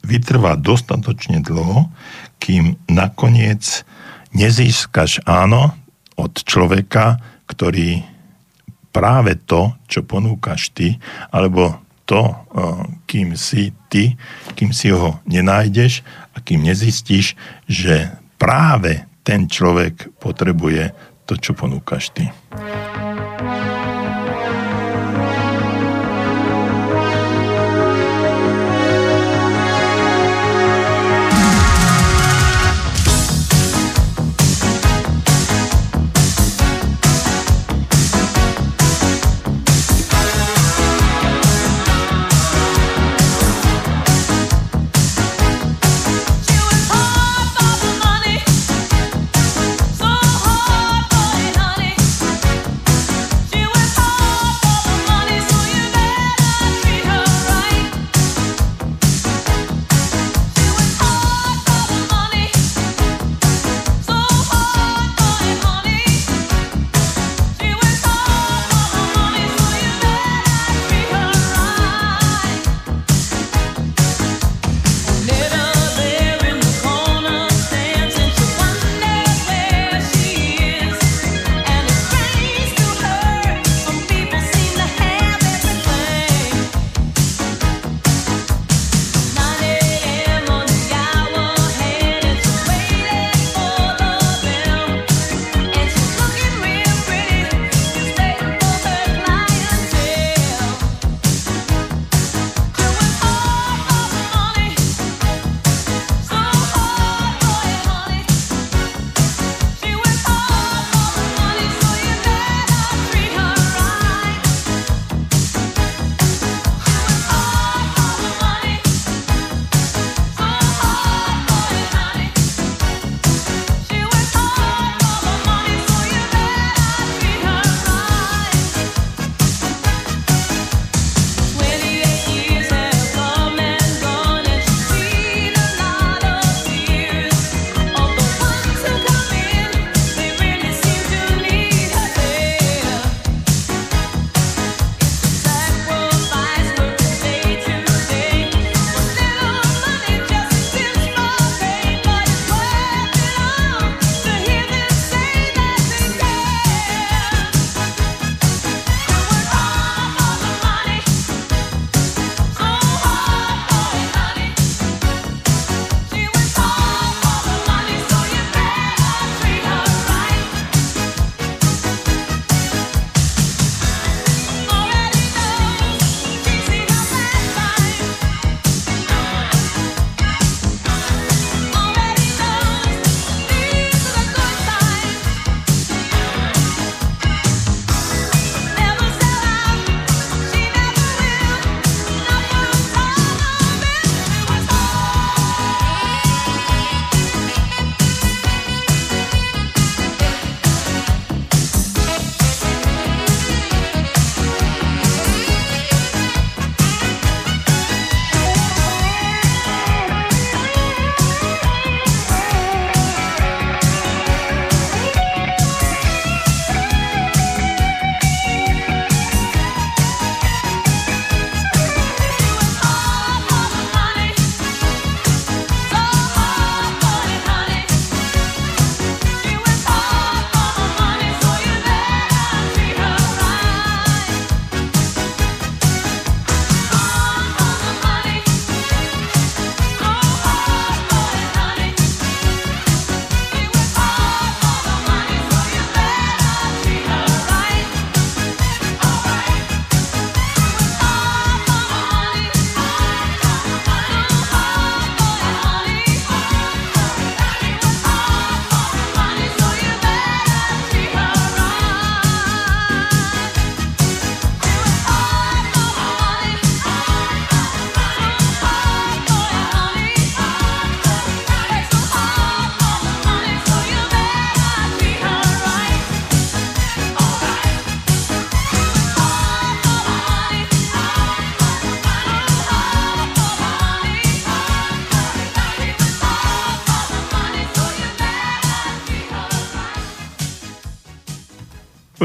vytrvať 0.07 0.63
dostatočne 0.63 1.43
dlho, 1.43 1.91
kým 2.39 2.79
nakoniec 2.87 3.83
nezískaš 4.31 5.27
áno 5.27 5.75
od 6.17 6.33
človeka, 6.43 7.21
ktorý 7.47 8.03
práve 8.91 9.37
to, 9.45 9.77
čo 9.87 10.03
ponúkaš 10.03 10.73
ty, 10.73 10.97
alebo 11.29 11.77
to, 12.09 12.33
kým 13.05 13.37
si 13.37 13.75
ty, 13.93 14.17
kým 14.57 14.73
si 14.73 14.89
ho 14.95 15.21
nenájdeš 15.29 16.01
a 16.33 16.41
kým 16.41 16.65
nezistíš, 16.65 17.37
že 17.69 18.15
práve 18.41 19.05
ten 19.27 19.51
človek 19.51 20.17
potrebuje 20.23 20.95
to, 21.27 21.35
čo 21.35 21.53
ponúkaš 21.53 22.15
ty. 22.15 22.31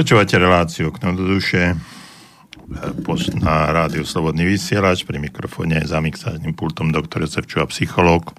Počúvate 0.02 0.34
reláciu 0.34 0.90
Okno 0.90 1.14
duše 1.14 1.78
na 3.38 3.70
rádiu 3.70 4.02
Slobodný 4.02 4.50
vysielač, 4.50 5.06
pri 5.06 5.22
mikrofóne 5.22 5.78
za 5.86 6.02
mixážnym 6.02 6.58
pultom 6.58 6.90
doktor 6.90 7.22
Josef 7.22 7.46
Čuha, 7.46 7.70
psychológ. 7.70 8.34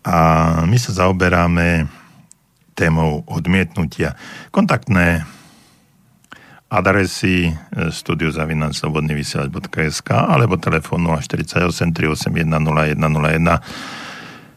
A 0.00 0.16
my 0.64 0.80
sa 0.80 0.96
zaoberáme 0.96 1.92
témou 2.72 3.20
odmietnutia. 3.28 4.16
Kontaktné 4.48 5.28
adresy 6.72 7.52
studiozavinaslobodnyvysielač.sk 7.76 10.08
alebo 10.08 10.56
telefón 10.56 11.04
048 11.04 11.92
381 11.92 12.48
0101 12.48 13.60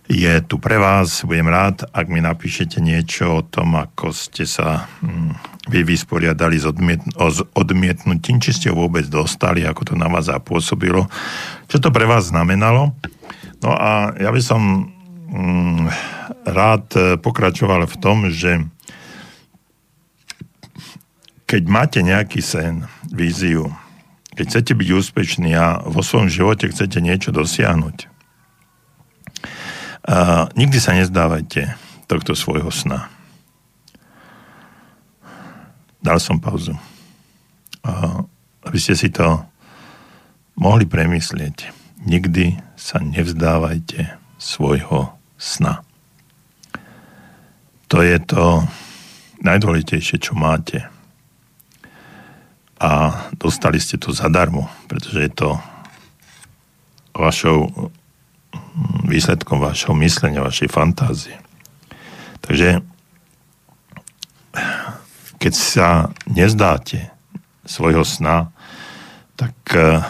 je 0.06 0.34
tu 0.46 0.62
pre 0.62 0.78
vás. 0.78 1.26
Budem 1.26 1.50
rád, 1.50 1.90
ak 1.90 2.06
mi 2.10 2.22
napíšete 2.22 2.78
niečo 2.78 3.42
o 3.42 3.46
tom, 3.46 3.74
ako 3.74 4.14
ste 4.14 4.46
sa 4.46 4.86
hm, 5.02 5.34
vy 5.70 5.82
vysporiadali 5.82 6.62
s, 6.62 6.66
odmiet, 6.70 7.02
s 7.18 7.42
odmietnutím, 7.58 8.38
či 8.38 8.54
ste 8.54 8.70
ho 8.70 8.78
vôbec 8.78 9.10
dostali, 9.10 9.66
ako 9.66 9.94
to 9.94 9.94
na 9.98 10.06
vás 10.06 10.30
zapôsobilo, 10.30 11.10
čo 11.66 11.82
to 11.82 11.90
pre 11.90 12.06
vás 12.06 12.30
znamenalo. 12.30 12.94
No 13.66 13.72
a 13.74 14.14
ja 14.22 14.30
by 14.30 14.42
som 14.46 14.94
hm, 15.30 15.90
rád 16.46 16.86
pokračoval 17.26 17.90
v 17.90 17.96
tom, 17.98 18.30
že 18.30 18.62
keď 21.46 21.64
máte 21.70 22.00
nejaký 22.02 22.42
sen, 22.42 22.90
víziu, 23.10 23.70
keď 24.36 24.46
chcete 24.50 24.74
byť 24.76 24.90
úspešní 24.92 25.52
a 25.56 25.82
vo 25.86 26.02
svojom 26.02 26.30
živote 26.30 26.70
chcete 26.70 27.00
niečo 27.00 27.30
dosiahnuť, 27.32 28.10
a 30.06 30.46
nikdy 30.54 30.78
sa 30.78 30.94
nezdávajte 30.94 31.74
tohto 32.06 32.38
svojho 32.38 32.70
sna. 32.70 33.10
Dal 35.98 36.22
som 36.22 36.38
pauzu. 36.38 36.78
A 37.82 38.22
aby 38.66 38.78
ste 38.78 38.94
si 38.94 39.10
to 39.10 39.42
mohli 40.58 40.86
premyslieť. 40.86 41.74
Nikdy 42.06 42.62
sa 42.78 43.02
nevzdávajte 43.02 44.14
svojho 44.38 45.18
sna. 45.42 45.82
To 47.90 48.02
je 48.06 48.18
to 48.22 48.62
najdôležitejšie, 49.42 50.18
čo 50.22 50.34
máte. 50.38 50.86
A 52.78 53.26
dostali 53.42 53.82
ste 53.82 53.98
to 53.98 54.14
zadarmo, 54.14 54.70
pretože 54.86 55.20
je 55.26 55.32
to 55.34 55.50
vašou 57.16 57.90
výsledkom 59.06 59.62
vašho 59.62 59.94
myslenia, 59.98 60.46
vašej 60.46 60.70
fantázie. 60.70 61.38
Takže 62.46 62.82
keď 65.42 65.54
sa 65.54 66.10
nezdáte 66.26 67.14
svojho 67.66 68.06
sna, 68.06 68.50
tak 69.36 69.56
eh, 69.74 70.02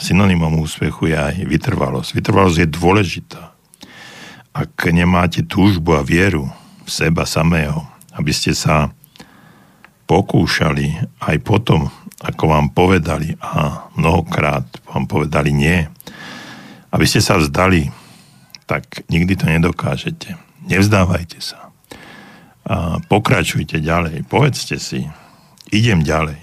synonymom 0.00 0.60
úspechu 0.62 1.10
je 1.10 1.16
aj 1.16 1.36
vytrvalosť. 1.44 2.10
Vytrvalosť 2.16 2.58
je 2.64 2.68
dôležitá. 2.68 3.42
Ak 4.52 4.74
nemáte 4.90 5.46
túžbu 5.46 5.96
a 5.96 6.02
vieru 6.02 6.50
v 6.82 6.90
seba 6.90 7.28
samého, 7.28 7.86
aby 8.16 8.32
ste 8.34 8.56
sa 8.56 8.90
pokúšali 10.08 10.98
aj 11.20 11.36
potom, 11.44 11.92
ako 12.24 12.44
vám 12.50 12.66
povedali 12.74 13.36
a 13.38 13.86
mnohokrát 13.94 14.66
vám 14.88 15.04
povedali 15.06 15.54
nie, 15.54 15.86
aby 16.92 17.04
ste 17.04 17.20
sa 17.20 17.36
vzdali, 17.36 17.92
tak 18.68 19.04
nikdy 19.08 19.36
to 19.36 19.48
nedokážete. 19.48 20.36
Nevzdávajte 20.68 21.40
sa. 21.40 21.72
A 22.68 23.00
pokračujte 23.08 23.80
ďalej. 23.80 24.28
Povedzte 24.28 24.76
si, 24.76 25.08
idem 25.72 26.04
ďalej. 26.04 26.36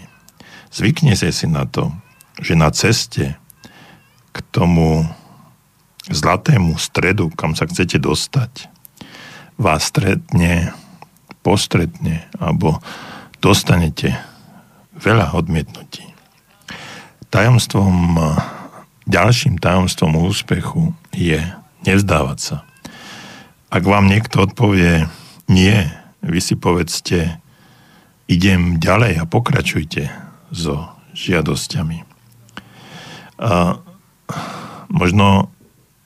Zvyknete 0.74 1.30
si 1.30 1.46
na 1.46 1.70
to, 1.70 1.94
že 2.42 2.58
na 2.58 2.74
ceste 2.74 3.38
k 4.34 4.38
tomu 4.52 5.06
zlatému 6.10 6.76
stredu, 6.78 7.32
kam 7.34 7.54
sa 7.54 7.66
chcete 7.66 8.02
dostať, 8.02 8.68
vás 9.56 9.88
stretne, 9.88 10.76
postretne 11.46 12.26
alebo 12.42 12.82
dostanete 13.40 14.18
veľa 14.98 15.38
odmietnutí. 15.38 16.04
Tajomstvom 17.30 18.18
ďalším 19.06 19.62
tajomstvom 19.62 20.18
úspechu 20.18 20.94
je 21.14 21.42
nevzdávať 21.86 22.40
sa. 22.42 22.58
Ak 23.70 23.86
vám 23.86 24.10
niekto 24.10 24.46
odpovie 24.46 25.10
nie, 25.50 25.78
vy 26.26 26.40
si 26.42 26.58
povedzte 26.58 27.38
idem 28.26 28.82
ďalej 28.82 29.22
a 29.22 29.30
pokračujte 29.30 30.10
so 30.50 30.90
žiadosťami. 31.14 32.02
A 33.42 33.78
možno 34.90 35.54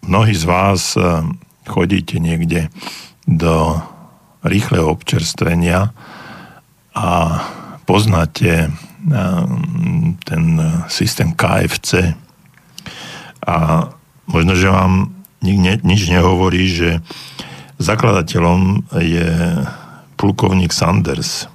mnohí 0.04 0.36
z 0.36 0.46
vás 0.50 0.98
chodíte 1.70 2.20
niekde 2.20 2.68
do 3.30 3.80
rýchleho 4.44 4.90
občerstvenia 4.92 5.94
a 6.96 7.10
poznáte 7.86 8.74
ten 10.26 10.44
systém 10.90 11.32
KFC, 11.32 12.18
a 13.50 13.90
možno, 14.30 14.54
že 14.54 14.70
vám 14.70 15.10
nič 15.42 16.02
nehovorí, 16.06 16.70
že 16.70 17.02
zakladateľom 17.82 18.86
je 19.02 19.30
plukovník 20.22 20.70
Sanders, 20.70 21.50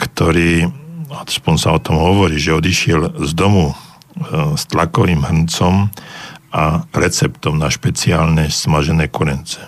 ktorý, 0.00 0.72
aspoň 1.12 1.54
sa 1.60 1.76
o 1.76 1.82
tom 1.82 2.00
hovorí, 2.00 2.40
že 2.40 2.56
odišiel 2.56 3.20
z 3.20 3.32
domu 3.36 3.76
s 4.54 4.64
tlakovým 4.70 5.26
hrncom 5.26 5.90
a 6.54 6.86
receptom 6.94 7.58
na 7.58 7.66
špeciálne 7.66 8.46
smažené 8.46 9.10
korence. 9.10 9.58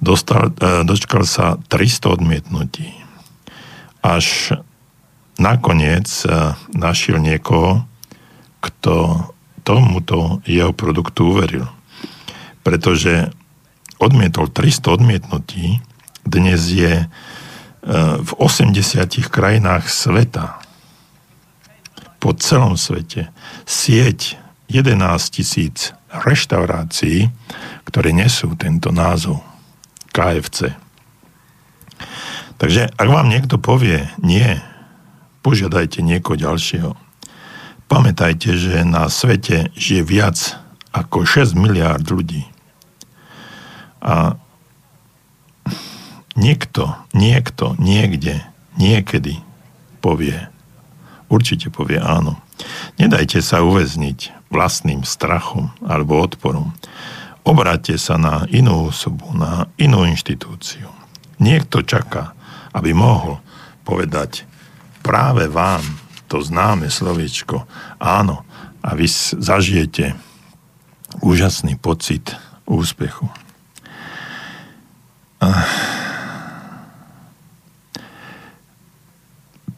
Dostal, 0.00 0.56
dočkal 0.88 1.28
sa 1.28 1.60
300 1.68 2.16
odmietnutí. 2.16 2.96
Až 4.00 4.56
nakoniec 5.36 6.08
našiel 6.72 7.20
niekoho, 7.20 7.84
kto 8.68 9.24
tomuto 9.64 10.40
jeho 10.48 10.72
produktu 10.76 11.36
uveril. 11.36 11.68
Pretože 12.64 13.32
odmietol 14.00 14.48
300 14.48 14.96
odmietnutí, 14.96 15.80
dnes 16.28 16.60
je 16.68 17.04
e, 17.04 17.06
v 18.20 18.30
80 18.36 19.08
krajinách 19.28 19.88
sveta, 19.88 20.60
po 22.18 22.34
celom 22.34 22.74
svete, 22.74 23.30
sieť 23.62 24.36
11 24.66 24.98
tisíc 25.30 25.94
reštaurácií, 26.10 27.30
ktoré 27.86 28.10
nesú 28.10 28.52
tento 28.58 28.90
názov 28.90 29.40
KFC. 30.10 30.74
Takže 32.58 32.90
ak 32.98 33.08
vám 33.08 33.30
niekto 33.30 33.56
povie 33.62 34.10
nie, 34.18 34.58
požiadajte 35.46 36.02
niekoho 36.02 36.34
ďalšieho. 36.34 37.07
Pamätajte, 37.88 38.52
že 38.52 38.84
na 38.84 39.08
svete 39.08 39.72
žije 39.72 40.04
viac 40.04 40.36
ako 40.92 41.24
6 41.24 41.56
miliárd 41.56 42.04
ľudí. 42.04 42.44
A 44.04 44.36
niekto, 46.36 46.92
niekto, 47.16 47.74
niekde, 47.80 48.44
niekedy 48.76 49.40
povie, 50.04 50.36
určite 51.32 51.72
povie 51.72 51.96
áno. 51.96 52.36
Nedajte 53.00 53.40
sa 53.40 53.64
uväzniť 53.64 54.52
vlastným 54.52 55.08
strachom 55.08 55.72
alebo 55.80 56.20
odporom. 56.20 56.76
Obráťte 57.48 57.96
sa 57.96 58.20
na 58.20 58.44
inú 58.52 58.92
osobu, 58.92 59.32
na 59.32 59.72
inú 59.80 60.04
inštitúciu. 60.04 60.92
Niekto 61.40 61.80
čaká, 61.80 62.36
aby 62.76 62.92
mohol 62.92 63.40
povedať 63.88 64.44
práve 65.00 65.48
vám, 65.48 65.80
to 66.28 66.44
známe 66.44 66.92
slovičko 66.92 67.64
áno 67.98 68.44
a 68.84 68.92
vy 68.92 69.08
zažijete 69.40 70.12
úžasný 71.24 71.80
pocit 71.80 72.36
úspechu. 72.68 73.26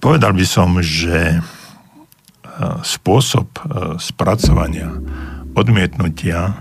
Povedal 0.02 0.32
by 0.34 0.46
som, 0.48 0.82
že 0.82 1.38
spôsob 2.82 3.46
spracovania 4.02 4.90
odmietnutia 5.54 6.58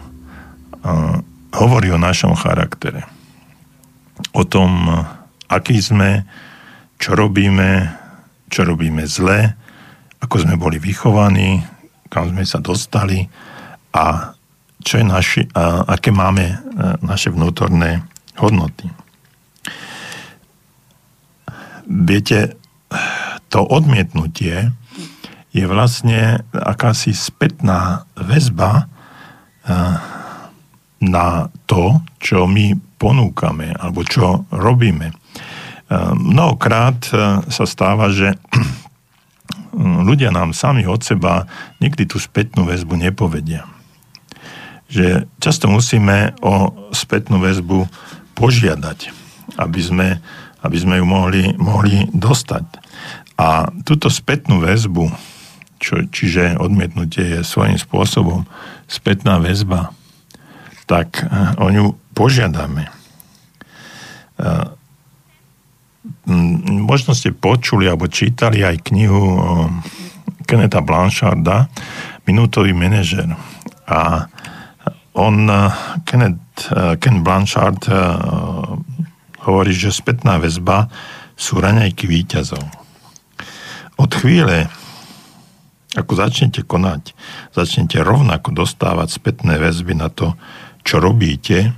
hovorí 1.55 1.89
o 1.89 1.99
našom 1.99 2.37
charaktere. 2.37 3.09
O 4.35 4.45
tom, 4.45 4.85
aký 5.49 5.81
sme, 5.81 6.29
čo 6.99 7.15
robíme, 7.15 7.89
čo 8.51 8.67
robíme 8.67 9.07
zle, 9.07 9.55
ako 10.19 10.35
sme 10.43 10.55
boli 10.59 10.77
vychovaní, 10.79 11.63
kam 12.11 12.31
sme 12.31 12.43
sa 12.43 12.59
dostali 12.59 13.23
a 13.95 14.35
čo 14.79 14.99
je 14.99 15.05
naši, 15.05 15.41
a 15.55 15.83
aké 15.91 16.11
máme 16.11 16.45
e, 16.47 16.55
naše 17.03 17.31
vnútorné 17.31 18.03
hodnoty. 18.39 18.87
viete, 21.89 22.53
to 23.49 23.65
odmietnutie 23.65 24.69
je 25.49 25.65
vlastne 25.65 26.45
akási 26.53 27.17
spätná 27.17 28.05
väzba 28.13 28.85
na 31.01 31.27
to, 31.65 32.05
čo 32.21 32.45
my 32.45 32.77
ponúkame 33.01 33.73
alebo 33.73 34.05
čo 34.05 34.45
robíme. 34.53 35.09
Mnohokrát 36.13 37.01
sa 37.49 37.65
stáva, 37.65 38.13
že 38.13 38.37
ľudia 39.79 40.33
nám 40.33 40.55
sami 40.55 40.85
od 40.89 41.01
seba 41.01 41.45
nikdy 41.83 42.09
tú 42.09 42.17
spätnú 42.17 42.65
väzbu 42.65 42.97
nepovedia. 42.97 43.65
Že 44.89 45.29
často 45.37 45.69
musíme 45.69 46.33
o 46.41 46.73
spätnú 46.89 47.37
väzbu 47.37 47.85
požiadať, 48.33 49.13
aby 49.61 49.81
sme, 49.83 50.07
aby 50.65 50.77
sme 50.79 50.97
ju 50.97 51.05
mohli, 51.05 51.43
mohli 51.59 52.09
dostať. 52.09 52.65
A 53.39 53.71
túto 53.85 54.11
spätnú 54.11 54.59
väzbu, 54.59 55.11
čo, 55.79 56.03
čiže 56.11 56.59
odmietnutie 56.59 57.39
je 57.39 57.47
svojím 57.47 57.79
spôsobom 57.79 58.43
spätná 58.89 59.39
väzba, 59.39 59.95
tak 60.89 61.23
eh, 61.23 61.27
o 61.61 61.69
ňu 61.69 61.95
požiadame 62.17 62.89
eh, 62.89 64.78
možno 66.85 67.17
ste 67.17 67.33
počuli 67.33 67.89
alebo 67.89 68.05
čítali 68.09 68.61
aj 68.61 68.85
knihu 68.89 69.21
Keneta 70.45 70.81
Blancharda 70.81 71.69
Minútový 72.29 72.77
manažer. 72.77 73.25
A 73.89 74.29
on, 75.17 75.49
Kenneth, 76.05 76.69
Ken 77.01 77.25
Blanchard 77.25 77.89
hovorí, 79.41 79.73
že 79.73 79.89
spätná 79.89 80.37
väzba 80.37 80.85
sú 81.33 81.57
raňajky 81.57 82.05
výťazov. 82.05 82.61
Od 83.97 84.11
chvíle, 84.13 84.69
ako 85.97 86.11
začnete 86.13 86.61
konať, 86.63 87.17
začnete 87.51 87.99
rovnako 88.05 88.53
dostávať 88.53 89.09
spätné 89.09 89.57
väzby 89.57 89.97
na 89.97 90.13
to, 90.13 90.37
čo 90.85 91.01
robíte 91.01 91.73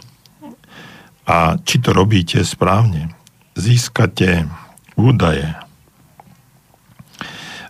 a 1.25 1.55
či 1.63 1.79
to 1.79 1.95
robíte 1.95 2.43
správne 2.43 3.20
získate 3.55 4.47
údaje, 4.95 5.47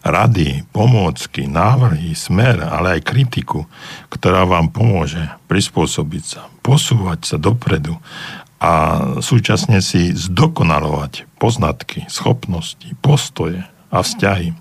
rady, 0.01 0.65
pomôcky, 0.73 1.45
návrhy, 1.45 2.17
smer, 2.17 2.65
ale 2.65 2.97
aj 2.99 3.05
kritiku, 3.05 3.69
ktorá 4.09 4.49
vám 4.49 4.73
pomôže 4.73 5.21
prispôsobiť 5.45 6.23
sa, 6.25 6.41
posúvať 6.65 7.19
sa 7.25 7.37
dopredu 7.37 8.01
a 8.61 8.73
súčasne 9.21 9.81
si 9.81 10.13
zdokonalovať 10.13 11.25
poznatky, 11.37 12.05
schopnosti, 12.09 12.85
postoje 13.01 13.65
a 13.89 13.97
vzťahy. 14.01 14.53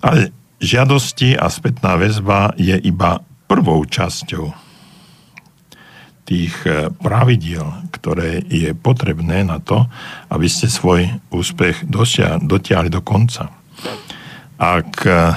Ale 0.00 0.32
žiadosti 0.60 1.36
a 1.36 1.48
spätná 1.52 1.96
väzba 2.00 2.52
je 2.56 2.76
iba 2.80 3.24
prvou 3.48 3.84
časťou 3.84 4.68
tých 6.28 6.52
e, 6.68 6.92
pravidiel, 6.92 7.87
ktoré 7.98 8.40
je 8.46 8.70
potrebné 8.72 9.42
na 9.42 9.58
to, 9.58 9.90
aby 10.30 10.46
ste 10.46 10.70
svoj 10.70 11.18
úspech 11.34 11.84
dotiahli 12.40 12.88
do 12.88 13.02
konca. 13.02 13.50
Ak 14.58 15.06
e, 15.06 15.34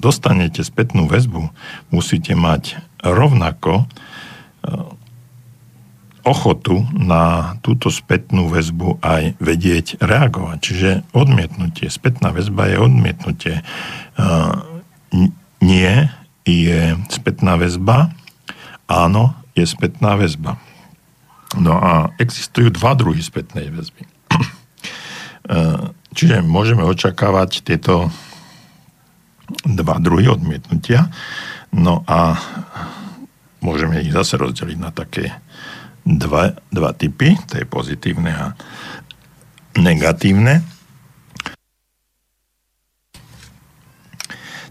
dostanete 0.00 0.64
spätnú 0.64 1.08
väzbu, 1.08 1.52
musíte 1.92 2.32
mať 2.36 2.80
rovnako 3.00 3.84
e, 3.84 3.84
ochotu 6.24 6.84
na 6.92 7.56
túto 7.64 7.88
spätnú 7.88 8.52
väzbu 8.52 9.00
aj 9.00 9.40
vedieť 9.40 10.00
reagovať. 10.04 10.58
Čiže 10.60 10.90
odmietnutie, 11.16 11.88
spätná 11.88 12.30
väzba 12.30 12.68
je 12.68 12.76
odmietnutie. 12.76 13.54
Nie 15.60 15.94
je 16.44 16.80
spätná 17.08 17.56
väzba, 17.56 18.12
áno 18.84 19.36
je 19.56 19.64
spätná 19.64 20.16
väzba. 20.16 20.60
No 21.58 21.74
a 21.74 22.14
existujú 22.22 22.70
dva 22.70 22.94
druhy 22.94 23.18
spätnej 23.18 23.74
väzby. 23.74 24.06
Čiže 26.16 26.46
môžeme 26.46 26.86
očakávať 26.86 27.66
tieto 27.66 28.10
dva 29.66 29.98
druhy 29.98 30.30
odmietnutia. 30.30 31.10
No 31.74 32.06
a 32.06 32.38
môžeme 33.58 33.98
ich 34.02 34.14
zase 34.14 34.38
rozdeliť 34.38 34.78
na 34.78 34.94
také 34.94 35.34
dva, 36.06 36.54
dva 36.70 36.90
typy, 36.94 37.34
to 37.50 37.58
je 37.58 37.66
pozitívne 37.66 38.30
a 38.30 38.46
negatívne. 39.74 40.62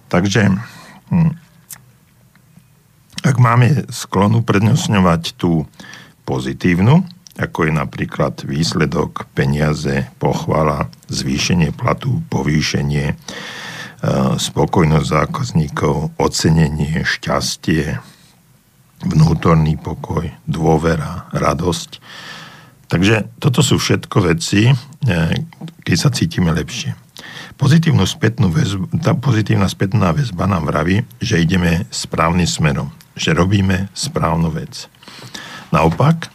Takže 0.09 0.49
hm, 1.13 1.31
ak 3.21 3.35
máme 3.37 3.85
sklonu 3.93 4.41
prednesňovať 4.41 5.37
tú 5.37 5.69
pozitívnu, 6.29 7.01
ako 7.41 7.65
je 7.65 7.73
napríklad 7.73 8.45
výsledok, 8.45 9.25
peniaze, 9.33 10.05
pochvala, 10.21 10.93
zvýšenie 11.09 11.73
platu, 11.73 12.21
povýšenie, 12.29 13.05
e, 13.09 13.15
spokojnosť 14.37 15.07
zákazníkov, 15.09 16.13
ocenenie, 16.21 17.01
šťastie, 17.01 17.97
vnútorný 19.01 19.81
pokoj, 19.81 20.29
dôvera, 20.45 21.25
radosť. 21.33 21.97
Takže 22.93 23.41
toto 23.41 23.65
sú 23.65 23.81
všetko 23.81 24.29
veci, 24.29 24.69
e, 24.69 24.73
keď 25.81 25.97
sa 25.97 26.13
cítime 26.13 26.53
lepšie. 26.53 26.93
Pozitívnu 27.57 28.05
spätnú 28.05 28.53
väzbu, 28.53 29.01
tá 29.01 29.17
pozitívna 29.17 29.65
spätná 29.65 30.13
väzba 30.13 30.45
nám 30.45 30.69
vraví, 30.69 31.01
že 31.17 31.41
ideme 31.41 31.89
správnym 31.89 32.47
smerom 32.47 32.93
že 33.19 33.35
robíme 33.35 33.91
správnu 33.91 34.47
vec. 34.55 34.87
Naopak, 35.69 36.33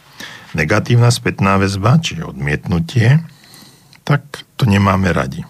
negatívna 0.55 1.11
spätná 1.11 1.59
väzba, 1.59 1.99
čiže 1.99 2.31
odmietnutie, 2.31 3.19
tak 4.07 4.47
to 4.55 4.71
nemáme 4.71 5.11
radi. 5.11 5.43
E, 5.43 5.49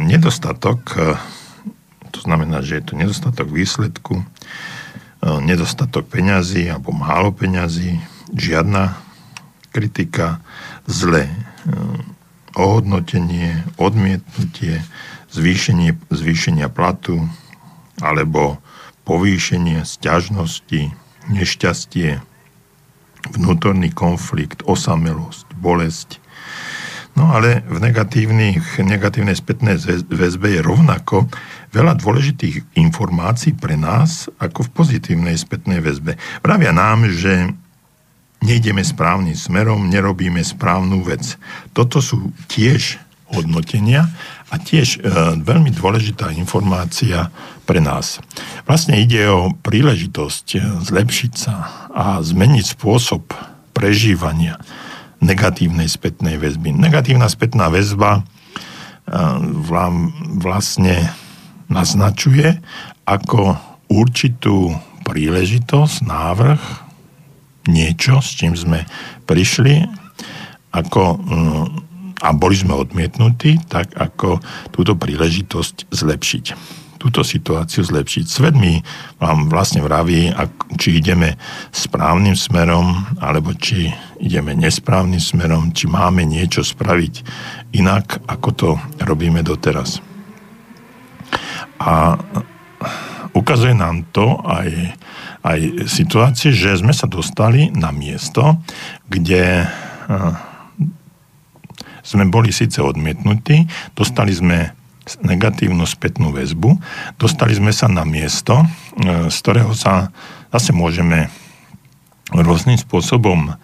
nedostatok, 0.00 0.80
e, 0.96 1.20
to 2.14 2.20
znamená, 2.24 2.64
že 2.64 2.80
je 2.80 2.84
to 2.88 2.94
nedostatok 2.96 3.52
výsledku, 3.52 4.22
e, 4.22 4.24
nedostatok 5.44 6.08
peňazí 6.08 6.64
alebo 6.72 6.96
málo 6.96 7.28
peňazí, 7.36 8.00
žiadna 8.32 8.96
kritika, 9.70 10.40
zlé 10.88 11.28
ohodnotenie, 12.56 13.60
odmietnutie, 13.76 14.80
zvýšenie, 15.28 15.92
zvýšenia 16.08 16.72
platu 16.72 17.28
alebo 18.00 18.56
povýšenie, 19.04 19.84
sťažnosti, 19.84 20.96
nešťastie, 21.30 22.22
vnútorný 23.34 23.90
konflikt, 23.90 24.62
osamelosť, 24.62 25.46
bolesť. 25.58 26.22
No 27.16 27.32
ale 27.32 27.64
v 27.64 27.80
negatívnej 27.80 29.34
spätnej 29.34 29.80
väzbe 30.12 30.46
je 30.52 30.60
rovnako 30.60 31.24
veľa 31.72 31.96
dôležitých 31.96 32.76
informácií 32.76 33.56
pre 33.56 33.74
nás, 33.80 34.28
ako 34.36 34.68
v 34.68 34.72
pozitívnej 34.76 35.36
spätnej 35.40 35.80
väzbe. 35.80 36.20
Pravia 36.44 36.76
nám, 36.76 37.08
že 37.08 37.56
nejdeme 38.44 38.84
správnym 38.84 39.32
smerom, 39.32 39.88
nerobíme 39.88 40.44
správnu 40.44 41.00
vec. 41.08 41.40
Toto 41.72 42.04
sú 42.04 42.36
tiež 42.52 43.00
hodnotenia 43.32 44.06
a 44.50 44.54
tiež 44.60 44.98
e, 44.98 45.10
veľmi 45.42 45.74
dôležitá 45.74 46.30
informácia 46.34 47.34
pre 47.66 47.82
nás. 47.82 48.22
Vlastne 48.68 49.02
ide 49.02 49.26
o 49.26 49.50
príležitosť 49.50 50.46
e, 50.54 50.58
zlepšiť 50.86 51.32
sa 51.34 51.88
a 51.90 52.22
zmeniť 52.22 52.78
spôsob 52.78 53.34
prežívania 53.74 54.62
negatívnej 55.18 55.90
spätnej 55.90 56.38
väzby. 56.38 56.70
Negatívna 56.76 57.26
spätná 57.26 57.66
väzba 57.66 58.20
e, 58.20 58.22
vlastne 60.38 61.10
naznačuje 61.66 62.62
ako 63.06 63.58
určitú 63.90 64.70
príležitosť, 65.02 65.96
návrh, 66.06 66.62
niečo, 67.70 68.22
s 68.22 68.30
čím 68.38 68.54
sme 68.54 68.86
prišli, 69.26 69.86
ako 70.70 71.18
a 72.22 72.32
boli 72.32 72.56
sme 72.56 72.72
odmietnutí, 72.72 73.60
tak 73.68 73.92
ako 73.92 74.40
túto 74.72 74.96
príležitosť 74.96 75.92
zlepšiť. 75.92 76.44
Túto 76.96 77.20
situáciu 77.20 77.84
zlepšiť. 77.84 78.24
Svet 78.24 78.56
mi 78.56 78.80
vám 79.20 79.52
vlastne 79.52 79.84
vraví, 79.84 80.32
či 80.80 80.98
ideme 80.98 81.36
správnym 81.70 82.32
smerom, 82.32 83.04
alebo 83.20 83.52
či 83.52 83.92
ideme 84.16 84.56
nesprávnym 84.56 85.20
smerom, 85.20 85.76
či 85.76 85.86
máme 85.86 86.24
niečo 86.24 86.64
spraviť 86.64 87.14
inak, 87.76 88.24
ako 88.26 88.48
to 88.56 88.68
robíme 89.04 89.44
doteraz. 89.44 90.00
A 91.76 92.16
ukazuje 93.36 93.76
nám 93.76 94.08
to 94.16 94.40
aj, 94.48 94.96
aj 95.44 95.60
situácie, 95.84 96.48
že 96.50 96.80
sme 96.80 96.96
sa 96.96 97.04
dostali 97.04 97.68
na 97.76 97.92
miesto, 97.92 98.56
kde 99.06 99.68
sme 102.06 102.30
boli 102.30 102.54
síce 102.54 102.78
odmietnutí, 102.78 103.66
dostali 103.98 104.30
sme 104.30 104.70
negatívnu 105.26 105.82
spätnú 105.86 106.30
väzbu, 106.30 106.78
dostali 107.18 107.54
sme 107.54 107.74
sa 107.74 107.90
na 107.90 108.06
miesto, 108.06 108.62
e, 108.62 108.66
z 109.26 109.36
ktorého 109.42 109.74
sa 109.74 110.14
zase 110.54 110.70
môžeme 110.70 111.30
rôznym 112.30 112.78
spôsobom 112.78 113.54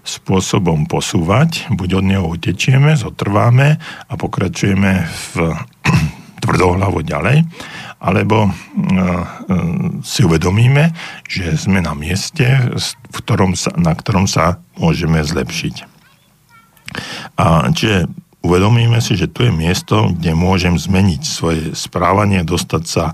spôsobom 0.00 0.88
posúvať. 0.88 1.68
Buď 1.68 2.00
od 2.00 2.04
neho 2.08 2.24
utečieme, 2.24 2.96
zotrváme 2.96 3.76
a 4.08 4.12
pokračujeme 4.16 5.04
v 5.04 5.32
tvrdohlavo 6.42 7.04
ďalej, 7.04 7.44
alebo 8.00 8.48
e, 8.48 8.50
e, 8.50 8.56
si 10.00 10.24
uvedomíme, 10.24 10.96
že 11.28 11.52
sme 11.60 11.84
na 11.84 11.92
mieste, 11.92 12.48
v 12.80 13.16
ktorom 13.20 13.52
sa, 13.52 13.76
na 13.76 13.92
ktorom 13.92 14.24
sa 14.24 14.64
môžeme 14.80 15.20
zlepšiť. 15.20 15.89
A 17.36 17.68
čiže 17.72 18.10
uvedomíme 18.40 18.98
si, 19.04 19.16
že 19.16 19.28
tu 19.28 19.44
je 19.44 19.52
miesto, 19.52 20.10
kde 20.16 20.32
môžem 20.32 20.76
zmeniť 20.76 21.22
svoje 21.22 21.62
správanie, 21.76 22.44
dostať 22.44 22.84
sa 22.86 23.12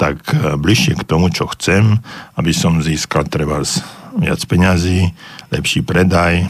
tak 0.00 0.22
e, 0.32 0.56
bližšie 0.56 0.98
k 1.00 1.06
tomu, 1.08 1.28
čo 1.28 1.50
chcem, 1.52 2.00
aby 2.36 2.52
som 2.56 2.80
získal 2.80 3.28
treba 3.28 3.60
viac 4.16 4.40
peňazí, 4.44 5.12
lepší 5.48 5.80
predaj, 5.80 6.48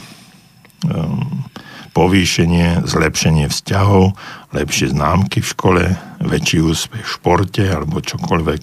povýšenie, 1.92 2.88
zlepšenie 2.88 3.46
vzťahov, 3.52 4.16
lepšie 4.56 4.96
známky 4.96 5.44
v 5.44 5.50
škole, 5.52 5.84
väčší 6.24 6.64
úspech 6.64 7.04
v 7.04 7.12
športe 7.20 7.64
alebo 7.68 8.00
čokoľvek 8.00 8.62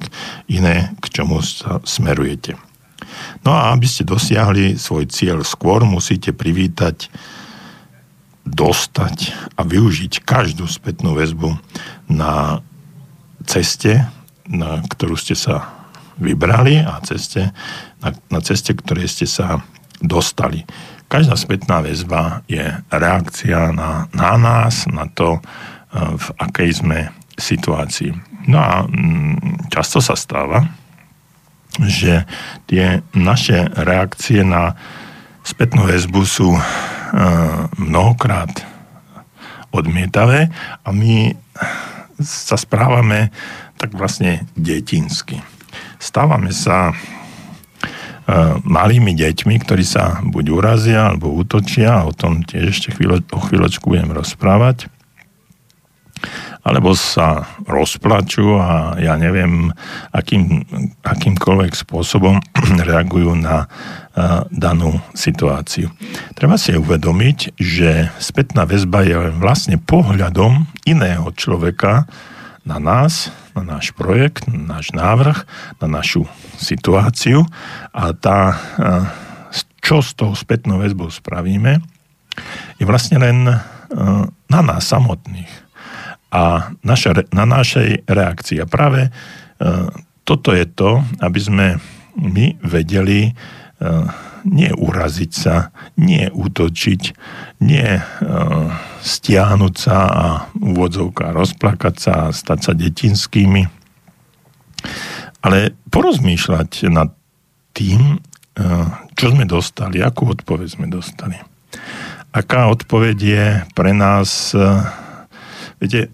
iné, 0.49 0.97
k 0.97 1.05
čomu 1.13 1.45
sa 1.45 1.77
smerujete. 1.85 2.57
No 3.45 3.53
a 3.55 3.71
aby 3.71 3.85
ste 3.85 4.03
dosiahli 4.03 4.75
svoj 4.75 5.07
cieľ 5.07 5.45
skôr, 5.45 5.85
musíte 5.85 6.33
privítať, 6.33 7.07
dostať 8.49 9.33
a 9.55 9.61
využiť 9.61 10.25
každú 10.25 10.65
spätnú 10.65 11.13
väzbu 11.13 11.53
na 12.09 12.65
ceste, 13.45 14.09
na 14.49 14.81
ktorú 14.81 15.13
ste 15.15 15.37
sa 15.37 15.69
vybrali 16.19 16.81
a 16.81 16.99
ceste, 17.05 17.53
na, 18.03 18.09
na 18.27 18.39
ceste, 18.41 18.75
ktorej 18.75 19.07
ste 19.07 19.29
sa 19.29 19.63
dostali. 20.01 20.67
Každá 21.09 21.33
spätná 21.37 21.81
väzba 21.81 22.45
je 22.45 22.61
reakcia 22.93 23.73
na, 23.73 24.05
na 24.13 24.33
nás, 24.37 24.85
na 24.85 25.09
to, 25.09 25.37
e, 25.37 25.41
v 25.95 26.27
akej 26.37 26.69
sme 26.85 26.99
situácii. 27.39 28.13
No 28.45 28.59
a 28.59 28.85
mm, 28.85 29.71
často 29.73 30.03
sa 30.03 30.13
stáva, 30.13 30.69
že 31.81 32.27
tie 32.67 33.01
naše 33.15 33.71
reakcie 33.79 34.43
na 34.43 34.75
spätnú 35.47 35.87
väzbu 35.87 36.21
sú 36.27 36.53
mnohokrát 37.77 38.51
odmietavé 39.69 40.49
a 40.83 40.89
my 40.89 41.33
sa 42.19 42.57
správame 42.59 43.31
tak 43.79 43.95
vlastne 43.95 44.43
detinsky. 44.59 45.39
Stávame 46.01 46.51
sa 46.51 46.91
malými 48.65 49.17
deťmi, 49.17 49.55
ktorí 49.63 49.81
sa 49.81 50.21
buď 50.21 50.45
urazia 50.53 51.01
alebo 51.09 51.33
útočia, 51.33 52.05
o 52.05 52.13
tom 52.13 52.45
tiež 52.45 52.69
ešte 52.69 52.89
chvíľo, 52.93 53.25
o 53.33 53.39
chvíľočku 53.41 53.89
budem 53.89 54.13
rozprávať, 54.13 54.91
alebo 56.61 56.93
sa 56.93 57.47
rozplačú 57.65 58.59
a 58.59 58.99
ja 59.01 59.15
neviem, 59.17 59.73
akým, 60.13 60.67
akýmkoľvek 61.01 61.73
spôsobom 61.73 62.37
reagujú 62.89 63.33
na 63.33 63.65
danú 64.51 64.99
situáciu. 65.15 65.87
Treba 66.35 66.59
si 66.59 66.75
uvedomiť, 66.75 67.55
že 67.55 68.11
spätná 68.19 68.67
väzba 68.67 69.07
je 69.07 69.15
vlastne 69.39 69.79
pohľadom 69.79 70.67
iného 70.83 71.29
človeka 71.35 72.03
na 72.67 72.77
nás, 72.77 73.31
na 73.55 73.63
náš 73.77 73.95
projekt, 73.95 74.45
na 74.51 74.77
náš 74.77 74.91
návrh, 74.91 75.37
na 75.79 75.87
našu 75.87 76.27
situáciu 76.59 77.47
a 77.95 78.11
tá, 78.11 78.59
čo 79.79 80.03
s 80.03 80.11
tou 80.13 80.35
spätnou 80.35 80.83
väzbou 80.83 81.07
spravíme, 81.07 81.79
je 82.77 82.83
vlastne 82.83 83.17
len 83.19 83.47
na 84.49 84.61
nás 84.61 84.83
samotných 84.85 85.49
a 86.29 86.75
naša, 86.85 87.25
na 87.33 87.45
našej 87.47 88.05
reakcii. 88.05 88.61
A 88.61 88.69
práve 88.69 89.09
toto 90.23 90.53
je 90.53 90.67
to, 90.69 91.01
aby 91.25 91.39
sme 91.41 91.67
my 92.19 92.59
vedeli 92.61 93.33
nie 94.43 94.71
uraziť 94.71 95.31
sa, 95.31 95.71
nie 95.95 96.27
útočiť, 96.27 97.01
nie 97.63 97.89
uh, 97.99 98.67
stiahnuť 98.99 99.75
sa 99.75 99.97
a 100.07 100.25
úvodzovka 100.55 101.31
rozplakať 101.31 101.95
sa 101.95 102.13
a 102.27 102.35
stať 102.35 102.59
sa 102.59 102.71
detinskými, 102.75 103.63
ale 105.43 105.75
porozmýšľať 105.91 106.91
nad 106.91 107.11
tým, 107.71 108.19
uh, 108.19 108.87
čo 109.15 109.31
sme 109.31 109.47
dostali, 109.47 110.03
akú 110.03 110.31
odpoveď 110.31 110.67
sme 110.67 110.87
dostali. 110.91 111.39
Aká 112.29 112.69
odpoveď 112.69 113.17
je 113.17 113.45
pre 113.73 113.89
nás, 113.89 114.53
viete, 115.81 116.13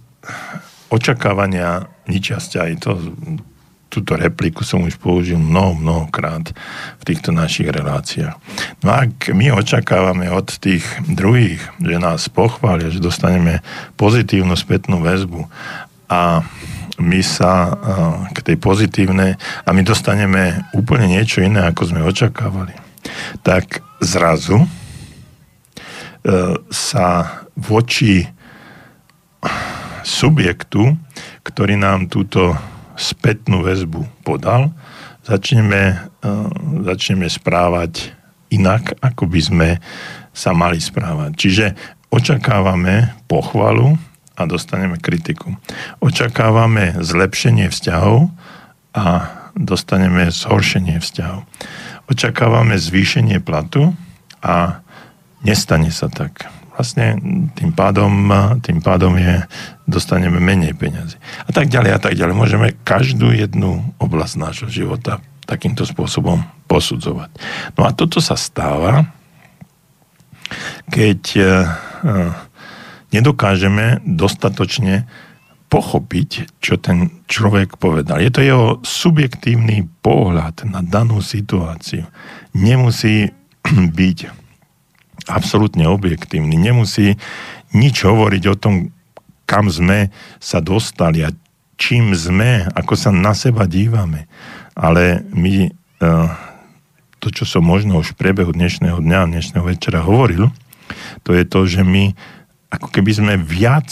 očakávania 0.87 1.91
ničia 2.07 2.39
aj 2.39 2.73
to 2.79 2.91
túto 3.95 4.19
repliku 4.19 4.67
som 4.67 4.83
už 4.83 4.99
použil 4.99 5.39
mnoho, 5.39 5.79
mnohokrát 5.79 6.51
v 6.99 7.03
týchto 7.07 7.31
našich 7.31 7.71
reláciách. 7.71 8.35
No 8.83 8.91
ak 8.91 9.31
my 9.31 9.55
očakávame 9.55 10.27
od 10.27 10.51
tých 10.59 10.83
druhých, 11.07 11.63
že 11.79 11.95
nás 11.95 12.27
pochvália, 12.27 12.91
že 12.91 12.99
dostaneme 12.99 13.63
pozitívnu 13.95 14.51
spätnú 14.59 14.99
väzbu 14.99 15.47
a 16.11 16.43
my 16.95 17.19
sa 17.23 17.75
k 18.31 18.37
tej 18.39 18.57
pozitívnej 18.59 19.35
a 19.63 19.69
my 19.71 19.81
dostaneme 19.83 20.63
úplne 20.71 21.11
niečo 21.11 21.43
iné, 21.43 21.67
ako 21.67 21.91
sme 21.91 22.07
očakávali, 22.07 22.71
tak 23.43 23.83
zrazu 23.99 24.63
e, 24.63 24.67
sa 26.71 27.07
voči 27.55 28.23
subjektu, 30.07 30.95
ktorý 31.43 31.75
nám 31.75 32.07
túto 32.07 32.55
spätnú 32.95 33.61
väzbu 33.61 34.03
podal, 34.23 34.71
začneme, 35.27 36.09
uh, 36.23 36.49
začneme 36.83 37.27
správať 37.27 38.15
inak, 38.51 38.95
ako 39.03 39.27
by 39.27 39.39
sme 39.41 39.69
sa 40.35 40.51
mali 40.51 40.79
správať. 40.79 41.31
Čiže 41.35 41.65
očakávame 42.11 43.15
pochvalu 43.27 43.95
a 44.35 44.41
dostaneme 44.43 44.99
kritiku. 44.99 45.55
Očakávame 46.03 46.99
zlepšenie 46.99 47.71
vzťahov 47.71 48.31
a 48.95 49.05
dostaneme 49.55 50.27
zhoršenie 50.27 50.99
vzťahov. 50.99 51.47
Očakávame 52.11 52.75
zvýšenie 52.75 53.39
platu 53.41 53.95
a 54.43 54.83
nestane 55.41 55.89
sa 55.89 56.11
tak 56.11 56.54
vlastne 56.75 57.15
tým 57.55 57.71
pádom, 57.71 58.11
tým 58.59 58.83
pádom 58.83 59.15
je, 59.15 59.47
dostaneme 59.87 60.43
menej 60.43 60.75
peniazy. 60.75 61.15
A 61.47 61.55
tak 61.55 61.71
ďalej 61.71 61.91
a 61.95 61.99
tak 61.99 62.13
ďalej. 62.19 62.35
Môžeme 62.35 62.67
každú 62.83 63.31
jednu 63.31 63.95
oblasť 63.97 64.35
nášho 64.35 64.69
života 64.69 65.23
takýmto 65.47 65.87
spôsobom 65.87 66.43
posudzovať. 66.67 67.31
No 67.79 67.87
a 67.87 67.93
toto 67.93 68.19
sa 68.19 68.35
stáva, 68.35 69.07
keď 70.89 71.21
uh, 71.37 71.47
nedokážeme 73.13 74.03
dostatočne 74.03 75.07
pochopiť, 75.69 76.61
čo 76.61 76.77
ten 76.77 77.23
človek 77.25 77.81
povedal. 77.81 78.21
Je 78.21 78.31
to 78.31 78.41
jeho 78.41 78.67
subjektívny 78.85 79.89
pohľad 80.05 80.65
na 80.69 80.85
danú 80.85 81.23
situáciu. 81.23 82.05
Nemusí 82.53 83.33
byť 83.99 84.44
absolútne 85.25 85.89
objektívny. 85.89 86.57
Nemusí 86.57 87.17
nič 87.73 88.05
hovoriť 88.05 88.43
o 88.51 88.55
tom, 88.55 88.73
kam 89.45 89.69
sme 89.69 90.09
sa 90.41 90.61
dostali 90.61 91.21
a 91.21 91.33
čím 91.77 92.15
sme, 92.15 92.65
ako 92.73 92.93
sa 92.97 93.11
na 93.13 93.35
seba 93.35 93.69
dívame. 93.69 94.25
Ale 94.73 95.23
my, 95.31 95.69
e, 95.69 96.09
to, 97.19 97.27
čo 97.29 97.45
som 97.45 97.63
možno 97.63 98.01
už 98.01 98.15
v 98.15 98.19
priebehu 98.19 98.51
dnešného 98.55 98.99
dňa, 99.01 99.29
dnešného 99.29 99.65
večera 99.65 100.01
hovoril, 100.01 100.49
to 101.25 101.33
je 101.33 101.43
to, 101.45 101.59
že 101.65 101.81
my 101.81 102.13
ako 102.69 102.87
keby 102.91 103.11
sme 103.15 103.33
viac 103.39 103.89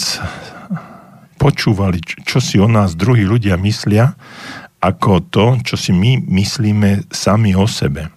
počúvali, 1.40 2.00
čo 2.24 2.40
si 2.40 2.56
o 2.60 2.68
nás 2.72 2.96
druhí 2.96 3.28
ľudia 3.28 3.60
myslia, 3.60 4.16
ako 4.84 5.24
to, 5.32 5.46
čo 5.64 5.76
si 5.80 5.92
my 5.96 6.20
myslíme 6.28 7.08
sami 7.12 7.56
o 7.56 7.64
sebe. 7.68 8.12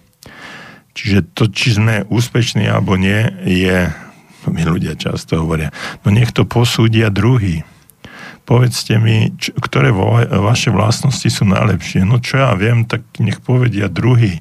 Čiže 0.97 1.29
to, 1.37 1.45
či 1.45 1.77
sme 1.77 2.09
úspešní 2.09 2.65
alebo 2.65 2.97
nie, 2.97 3.29
je, 3.45 3.93
mi 4.49 4.65
ľudia 4.65 4.97
často 4.97 5.37
hovoria, 5.37 5.69
no 6.01 6.09
nech 6.09 6.33
to 6.33 6.41
posúdia 6.41 7.13
druhý. 7.13 7.61
Povedzte 8.47 8.97
mi, 8.97 9.29
čo, 9.37 9.53
ktoré 9.59 9.93
vo, 9.93 10.17
vaše 10.23 10.73
vlastnosti 10.73 11.27
sú 11.27 11.43
najlepšie. 11.45 12.07
No 12.07 12.17
čo 12.17 12.41
ja 12.41 12.55
viem, 12.55 12.87
tak 12.87 13.03
nech 13.19 13.43
povedia 13.43 13.91
druhý. 13.91 14.39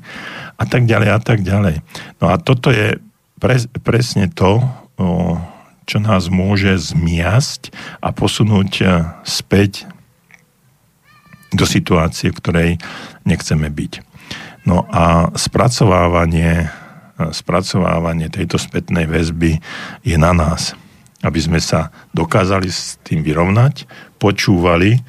A 0.57 0.65
tak 0.65 0.87
ďalej, 0.87 1.11
a 1.11 1.21
tak 1.21 1.43
ďalej. 1.43 1.83
No 2.23 2.31
a 2.31 2.39
toto 2.39 2.71
je 2.71 3.03
pre, 3.43 3.59
presne 3.83 4.31
to, 4.31 4.63
o, 4.97 5.37
čo 5.91 5.99
nás 5.99 6.31
môže 6.31 6.71
zmiasť 6.79 7.75
a 7.99 8.15
posunúť 8.15 8.73
späť 9.27 9.91
do 11.51 11.67
situácie, 11.67 12.31
v 12.31 12.39
ktorej 12.39 12.71
nechceme 13.27 13.67
byť. 13.67 14.06
No 14.67 14.83
a 14.91 15.31
spracovávanie, 15.39 16.67
spracovávanie 17.31 18.29
tejto 18.29 18.59
spätnej 18.59 19.07
väzby 19.07 19.63
je 20.03 20.17
na 20.19 20.35
nás, 20.35 20.75
aby 21.23 21.39
sme 21.39 21.63
sa 21.63 21.95
dokázali 22.13 22.67
s 22.67 22.99
tým 23.07 23.23
vyrovnať, 23.23 23.87
počúvali, 24.19 25.01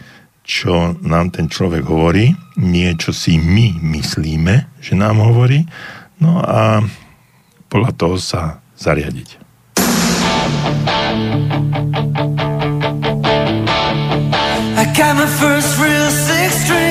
čo 0.47 0.95
nám 1.03 1.35
ten 1.35 1.51
človek 1.51 1.83
hovorí, 1.83 2.31
nie 2.55 2.87
čo 2.95 3.11
si 3.11 3.35
my 3.35 3.83
myslíme, 3.83 4.79
že 4.79 4.95
nám 4.95 5.19
hovorí, 5.19 5.67
no 6.23 6.39
a 6.39 6.79
podľa 7.67 7.91
toho 7.99 8.15
sa 8.15 8.63
zariadiť. 8.79 9.43
I 14.77 14.85
got 14.95 15.19
my 15.19 15.27
first 15.27 15.75
real 15.81 16.07
six 16.13 16.63
string, 16.63 16.86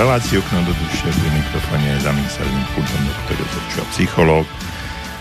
reláciu 0.00 0.40
okno 0.40 0.64
do 0.64 0.72
duše 0.72 1.12
pri 1.12 1.28
mikrofóne 1.28 1.92
je 1.92 2.08
zamyslený 2.08 2.62
pultom 2.72 3.02
doktor 3.04 3.36
Jozef 3.36 3.84
psychológ. 3.92 4.48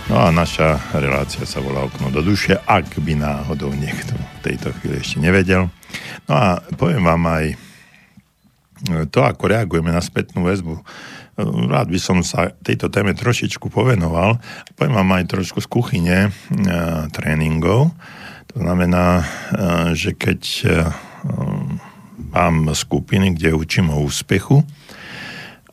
No 0.08 0.16
a 0.24 0.32
naša 0.32 0.80
relácia 0.96 1.44
sa 1.44 1.60
volá 1.60 1.84
Okno 1.84 2.08
do 2.16 2.24
duše, 2.24 2.56
ak 2.64 2.96
by 3.04 3.12
náhodou 3.20 3.76
niekto 3.76 4.16
v 4.16 4.40
tejto 4.40 4.72
chvíli 4.80 5.04
ešte 5.04 5.20
nevedel. 5.20 5.68
No 6.32 6.32
a 6.32 6.64
poviem 6.80 7.04
vám 7.04 7.24
aj 7.28 7.46
to, 9.12 9.20
ako 9.20 9.52
reagujeme 9.52 9.92
na 9.92 10.00
spätnú 10.00 10.48
väzbu. 10.48 10.80
Rád 11.44 11.92
by 11.92 12.00
som 12.00 12.24
sa 12.24 12.56
tejto 12.64 12.88
téme 12.88 13.12
trošičku 13.12 13.68
povenoval. 13.68 14.40
Poviem 14.80 14.96
vám 14.96 15.12
aj 15.12 15.28
trošku 15.28 15.60
z 15.60 15.68
kuchyne 15.68 16.18
e, 16.24 16.32
tréningov. 17.12 17.92
To 18.56 18.64
znamená, 18.64 19.20
e, 19.20 19.24
že 19.92 20.16
keď 20.16 20.42
e, 20.64 20.68
mám 22.34 22.72
skupiny, 22.74 23.34
kde 23.34 23.58
učím 23.58 23.90
o 23.90 24.02
úspechu, 24.06 24.64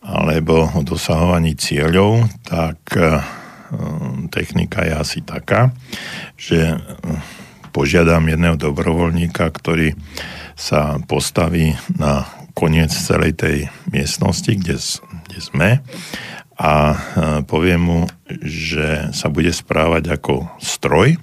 alebo 0.07 0.71
o 0.71 0.81
dosahovaní 0.87 1.59
cieľov, 1.59 2.31
tak 2.47 2.79
eh, 2.95 3.19
technika 4.31 4.87
je 4.87 4.95
asi 4.95 5.19
taká, 5.27 5.75
že 6.39 6.79
eh, 6.79 6.81
požiadam 7.75 8.31
jedného 8.31 8.55
dobrovoľníka, 8.55 9.51
ktorý 9.51 9.99
sa 10.57 10.97
postaví 11.05 11.77
na 11.99 12.25
koniec 12.57 12.89
celej 12.89 13.37
tej 13.37 13.57
miestnosti, 13.93 14.49
kde, 14.49 14.81
kde 15.29 15.39
sme 15.43 15.71
a 16.57 16.73
eh, 16.95 16.97
poviem 17.45 17.83
mu, 17.83 18.01
že 18.47 19.11
sa 19.11 19.27
bude 19.27 19.51
správať 19.51 20.15
ako 20.15 20.47
stroj 20.63 21.19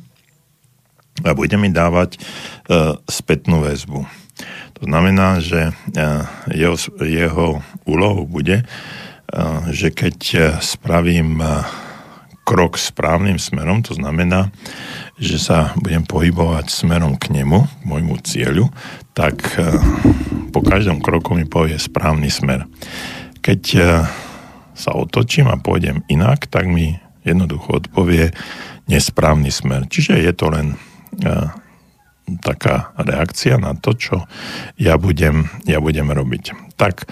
a 1.24 1.32
bude 1.38 1.54
mi 1.62 1.70
dávať 1.70 2.18
spätnú 3.06 3.62
väzbu. 3.62 4.23
To 4.84 4.92
znamená, 4.92 5.40
že 5.40 5.72
jeho, 6.52 6.76
jeho 7.00 7.64
úlohou 7.88 8.28
bude, 8.28 8.68
že 9.72 9.96
keď 9.96 10.20
spravím 10.60 11.40
krok 12.44 12.76
správnym 12.76 13.40
smerom, 13.40 13.80
to 13.80 13.96
znamená, 13.96 14.52
že 15.16 15.40
sa 15.40 15.72
budem 15.80 16.04
pohybovať 16.04 16.68
smerom 16.68 17.16
k 17.16 17.32
nemu, 17.32 17.64
k 17.64 17.84
môjmu 17.88 18.20
cieľu, 18.28 18.68
tak 19.16 19.40
e, 19.56 19.72
po 20.52 20.60
každom 20.60 21.00
kroku 21.00 21.40
mi 21.40 21.48
povie 21.48 21.80
správny 21.80 22.28
smer. 22.28 22.68
Keď 23.40 23.62
e, 23.80 23.82
sa 24.76 24.92
otočím 24.92 25.48
a 25.48 25.56
pôjdem 25.56 26.04
inak, 26.12 26.52
tak 26.52 26.68
mi 26.68 27.00
jednoducho 27.24 27.80
odpovie 27.80 28.36
nesprávny 28.92 29.48
smer. 29.48 29.88
Čiže 29.88 30.20
je 30.20 30.34
to 30.36 30.52
len 30.52 30.76
taká 32.42 32.96
reakcia 32.96 33.60
na 33.60 33.76
to, 33.76 33.94
čo 33.96 34.16
ja 34.80 34.96
budem, 34.96 35.52
ja 35.68 35.84
budem 35.84 36.10
robiť. 36.12 36.76
Tak 36.80 37.08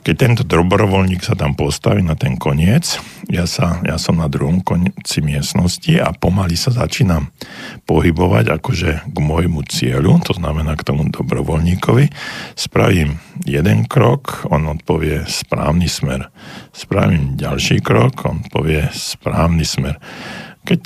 keď 0.00 0.14
tento 0.16 0.42
dobrovoľník 0.48 1.20
sa 1.20 1.36
tam 1.36 1.52
postaví 1.52 2.00
na 2.00 2.16
ten 2.16 2.40
koniec, 2.40 2.96
ja, 3.28 3.44
sa, 3.44 3.84
ja 3.84 4.00
som 4.00 4.16
na 4.16 4.32
druhom 4.32 4.64
konci 4.64 5.20
miestnosti 5.20 5.92
a 6.00 6.16
pomaly 6.16 6.56
sa 6.56 6.72
začínam 6.72 7.28
pohybovať 7.84 8.48
akože 8.48 9.12
k 9.12 9.16
môjmu 9.20 9.60
cieľu, 9.68 10.16
to 10.24 10.32
znamená 10.32 10.72
k 10.78 10.86
tomu 10.88 11.04
dobrovoľníkovi. 11.12 12.08
Spravím 12.56 13.20
jeden 13.44 13.84
krok, 13.84 14.48
on 14.48 14.72
odpovie 14.72 15.28
správny 15.28 15.90
smer. 15.90 16.32
Spravím 16.72 17.36
ďalší 17.36 17.84
krok, 17.84 18.24
on 18.24 18.40
povie 18.48 18.88
správny 18.96 19.68
smer. 19.68 20.00
Keď 20.64 20.82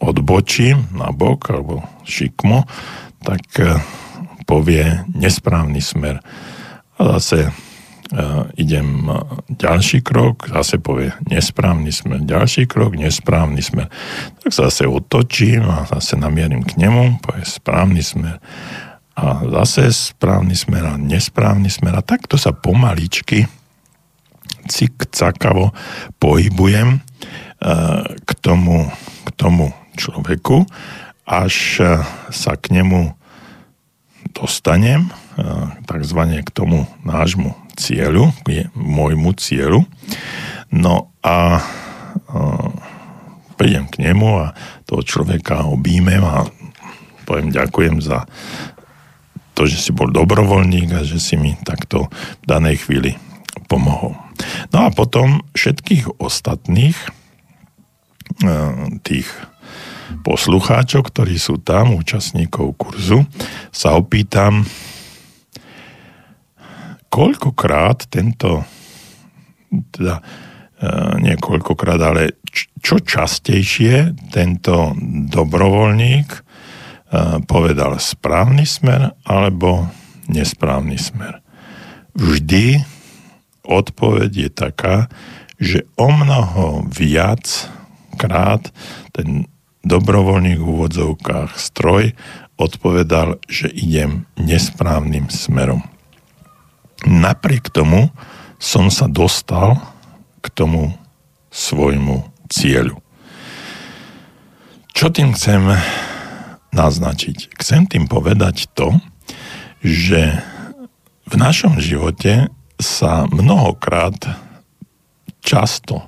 odbočím 0.00 0.92
na 0.92 1.12
bok 1.12 1.50
alebo 1.50 1.82
šikmo, 2.04 2.64
tak 3.24 3.42
eh, 3.60 3.80
povie 4.46 5.04
nesprávny 5.10 5.82
smer. 5.82 6.22
A 6.96 7.20
zase 7.20 7.52
uh, 7.52 8.48
idem 8.56 9.04
ďalší 9.52 10.00
krok, 10.00 10.48
zase 10.48 10.80
povie 10.80 11.12
nesprávny 11.28 11.92
smer, 11.92 12.24
ďalší 12.24 12.64
krok, 12.64 12.96
nesprávny 12.96 13.60
smer. 13.60 13.92
Tak 14.40 14.48
zase 14.54 14.88
otočím 14.88 15.66
a 15.68 15.84
zase 15.84 16.16
namierim 16.16 16.64
k 16.64 16.80
nemu, 16.80 17.20
povie 17.20 17.44
správny 17.44 18.00
smer. 18.00 18.40
A 19.12 19.44
zase 19.60 19.92
správny 19.92 20.56
smer 20.56 20.88
a 20.88 20.94
nesprávny 20.96 21.68
smer. 21.68 22.00
A 22.00 22.00
takto 22.00 22.40
sa 22.40 22.56
pomaličky 22.56 23.44
cik-cakavo 24.68 25.72
pohybujem 26.16 27.00
k 28.24 28.30
tomu, 28.40 28.88
k 29.24 29.28
tomu 29.36 29.72
človeku, 29.96 30.68
až 31.26 31.82
sa 32.30 32.52
k 32.54 32.76
nemu 32.76 33.16
dostanem 34.36 35.10
takzvané 35.88 36.44
k 36.44 36.50
tomu 36.54 36.86
nášmu 37.02 37.56
cieľu, 37.74 38.30
môjmu 38.76 39.32
cieľu. 39.36 39.88
No 40.70 41.10
a 41.24 41.64
prídem 43.56 43.88
k 43.88 44.06
nemu 44.06 44.28
a 44.44 44.46
toho 44.84 45.02
človeka 45.02 45.66
objímem 45.66 46.20
a 46.20 46.46
poviem 47.24 47.50
ďakujem 47.50 47.98
za 48.04 48.28
to, 49.56 49.64
že 49.64 49.80
si 49.80 49.90
bol 49.90 50.12
dobrovoľník 50.12 50.92
a 50.92 51.00
že 51.02 51.16
si 51.16 51.40
mi 51.40 51.56
takto 51.64 52.12
v 52.12 52.44
danej 52.44 52.84
chvíli 52.84 53.16
pomohol. 53.66 54.12
No 54.70 54.84
a 54.84 54.92
potom 54.92 55.40
všetkých 55.56 56.20
ostatných 56.20 56.96
tých 59.00 59.28
poslucháčov, 60.22 61.10
ktorí 61.10 61.36
sú 61.38 61.62
tam, 61.62 61.96
účastníkov 61.96 62.76
kurzu, 62.78 63.24
sa 63.70 63.94
opýtam, 63.98 64.66
koľkokrát 67.10 68.12
tento, 68.12 68.66
teda 69.94 70.20
e, 70.20 70.22
niekoľkokrát, 71.22 72.00
ale 72.02 72.42
čo 72.82 73.00
častejšie 73.00 74.12
tento 74.28 74.92
dobrovoľník 75.32 76.28
e, 76.28 76.40
povedal 77.48 77.96
správny 77.96 78.68
smer 78.68 79.16
alebo 79.24 79.88
nesprávny 80.28 80.98
smer. 81.00 81.40
Vždy 82.16 82.84
odpoveď 83.64 84.30
je 84.30 84.50
taká, 84.52 84.96
že 85.56 85.88
o 85.96 86.12
mnoho 86.12 86.84
viac 86.92 87.48
krát 88.20 88.68
ten 89.12 89.48
dobrovoľník 89.86 90.58
v 90.58 90.66
úvodzovkách 90.66 91.54
stroj 91.54 92.18
odpovedal, 92.58 93.38
že 93.46 93.70
idem 93.70 94.26
nesprávnym 94.34 95.30
smerom. 95.30 95.86
Napriek 97.06 97.70
tomu 97.70 98.10
som 98.58 98.90
sa 98.90 99.06
dostal 99.06 99.78
k 100.42 100.46
tomu 100.50 100.90
svojmu 101.54 102.26
cieľu. 102.50 102.98
Čo 104.96 105.12
tým 105.12 105.36
chcem 105.36 105.60
naznačiť? 106.72 107.52
Chcem 107.60 107.86
tým 107.86 108.08
povedať 108.08 108.66
to, 108.72 108.96
že 109.84 110.40
v 111.28 111.34
našom 111.36 111.78
živote 111.78 112.48
sa 112.80 113.28
mnohokrát, 113.28 114.16
často, 115.44 116.00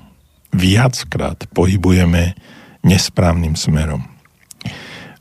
viackrát 0.57 1.47
pohybujeme 1.53 2.33
nesprávnym 2.89 3.53
smerom. 3.53 4.09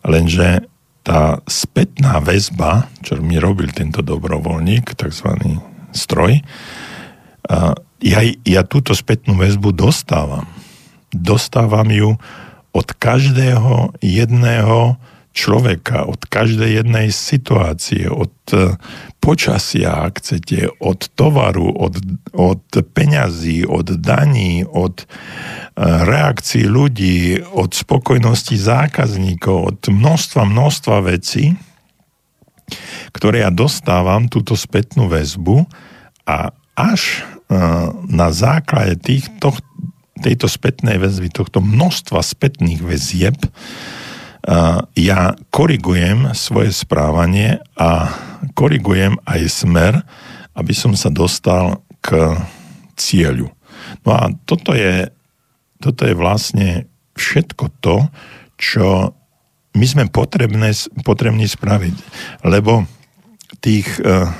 Lenže 0.07 0.63
tá 1.03 1.43
spätná 1.47 2.23
väzba, 2.23 2.87
čo 3.03 3.19
mi 3.19 3.35
robil 3.35 3.71
tento 3.75 3.99
dobrovoľník, 3.99 4.95
tzv. 4.95 5.35
stroj, 5.91 6.39
ja, 8.03 8.19
ja 8.43 8.61
túto 8.67 8.91
spätnú 8.95 9.39
väzbu 9.39 9.71
dostávam. 9.71 10.47
Dostávam 11.11 11.87
ju 11.91 12.19
od 12.75 12.87
každého 12.95 13.95
jedného 14.03 14.99
človeka, 15.37 16.09
od 16.09 16.25
každej 16.25 16.81
jednej 16.81 17.13
situácie, 17.13 18.09
od 18.09 18.33
e, 18.49 18.73
počasia, 19.21 20.09
ak 20.09 20.17
chcete, 20.17 20.73
od 20.81 21.13
tovaru, 21.13 21.69
od, 21.77 22.01
od 22.33 22.65
peňazí, 22.81 23.61
od 23.69 24.01
daní, 24.01 24.65
od 24.65 25.05
e, 25.05 25.07
reakcií 25.85 26.65
ľudí, 26.65 27.45
od 27.53 27.77
spokojnosti 27.77 28.57
zákazníkov, 28.57 29.57
od 29.61 29.79
množstva, 29.93 30.41
množstva 30.49 30.97
vecí, 31.05 31.53
ktoré 33.13 33.45
ja 33.45 33.53
dostávam, 33.53 34.25
túto 34.25 34.57
spätnú 34.57 35.05
väzbu 35.05 35.69
a 36.25 36.49
až 36.73 37.21
e, 37.21 37.57
na 38.09 38.33
základe 38.33 38.97
týchto, 38.97 39.53
tejto 40.17 40.49
spätnej 40.49 40.97
väzby, 40.97 41.29
tohto 41.29 41.61
množstva 41.61 42.25
spätných 42.25 42.81
väzieb, 42.81 43.37
ja 44.95 45.35
korigujem 45.51 46.31
svoje 46.31 46.71
správanie 46.71 47.59
a 47.75 48.15
korigujem 48.55 49.19
aj 49.27 49.41
smer, 49.51 49.93
aby 50.55 50.71
som 50.71 50.95
sa 50.95 51.11
dostal 51.11 51.83
k 51.99 52.39
cieľu. 52.95 53.51
No 54.07 54.09
a 54.15 54.31
toto 54.47 54.71
je, 54.71 55.11
toto 55.83 56.07
je 56.07 56.15
vlastne 56.15 56.87
všetko 57.19 57.65
to, 57.83 58.07
čo 58.55 59.11
my 59.75 59.85
sme 59.85 60.03
potrebné, 60.09 60.73
potrební 61.03 61.45
spraviť. 61.45 61.95
Lebo 62.47 62.87
tých 63.59 63.99
uh, 63.99 64.31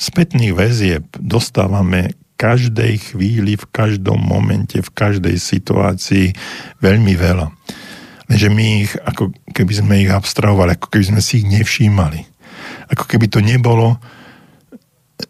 spätných 0.00 0.56
väzieb 0.56 1.04
dostávame 1.20 2.16
každej 2.40 3.12
chvíli, 3.12 3.60
v 3.60 3.66
každom 3.68 4.16
momente, 4.16 4.80
v 4.80 4.90
každej 4.90 5.36
situácii 5.36 6.32
veľmi 6.80 7.12
veľa 7.12 7.52
že 8.30 8.46
my 8.46 8.86
ich, 8.86 8.92
ako 8.94 9.34
keby 9.50 9.72
sme 9.74 9.94
ich 10.06 10.10
abstrahovali, 10.10 10.78
ako 10.78 10.86
keby 10.86 11.04
sme 11.16 11.20
si 11.22 11.42
ich 11.42 11.46
nevšímali. 11.50 12.22
Ako 12.94 13.04
keby 13.10 13.26
to 13.26 13.42
nebolo, 13.42 13.98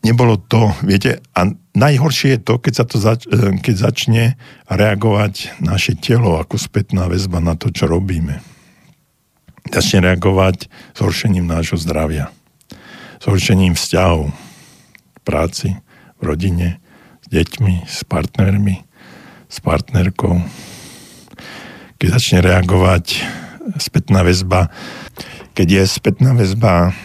nebolo 0.05 0.37
to, 0.37 0.73
viete, 0.85 1.25
a 1.33 1.49
najhoršie 1.73 2.37
je 2.37 2.41
to, 2.45 2.55
keď, 2.61 2.73
sa 2.77 2.85
to 2.85 2.97
zač- 3.01 3.29
e, 3.29 3.57
keď 3.57 3.75
začne 3.91 4.25
reagovať 4.69 5.61
naše 5.65 5.97
telo 5.97 6.37
ako 6.37 6.61
spätná 6.61 7.09
väzba 7.09 7.41
na 7.41 7.57
to, 7.57 7.73
čo 7.73 7.89
robíme. 7.89 8.45
Začne 9.71 10.13
reagovať 10.13 10.69
zhoršením 10.97 11.49
nášho 11.49 11.81
zdravia, 11.81 12.33
zhoršením 13.25 13.77
vzťahov 13.77 14.33
v 14.33 15.21
práci, 15.25 15.69
v 16.21 16.23
rodine, 16.25 16.81
s 17.25 17.27
deťmi, 17.33 17.89
s 17.89 18.05
partnermi, 18.05 18.83
s 19.49 19.57
partnerkou, 19.61 20.41
keď 22.01 22.17
začne 22.17 22.41
reagovať 22.41 23.21
spätná 23.77 24.25
väzba, 24.25 24.73
keď 25.53 25.85
je 25.85 25.85
spätná 25.85 26.33
väzba 26.33 26.97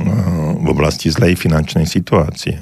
eh, 0.00 0.08
v 0.56 0.66
oblasti 0.72 1.12
zlej 1.12 1.36
finančnej 1.36 1.84
situácie. 1.84 2.56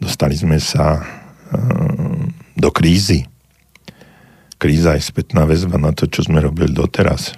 Dostali 0.00 0.32
sme 0.32 0.56
sa 0.56 1.04
eh, 1.04 2.24
do 2.56 2.72
krízy. 2.72 3.28
Kríza 4.56 4.96
je 4.96 5.04
spätná 5.04 5.44
väzba 5.44 5.76
na 5.76 5.92
to, 5.92 6.08
čo 6.08 6.24
sme 6.24 6.40
robili 6.40 6.72
doteraz. 6.72 7.36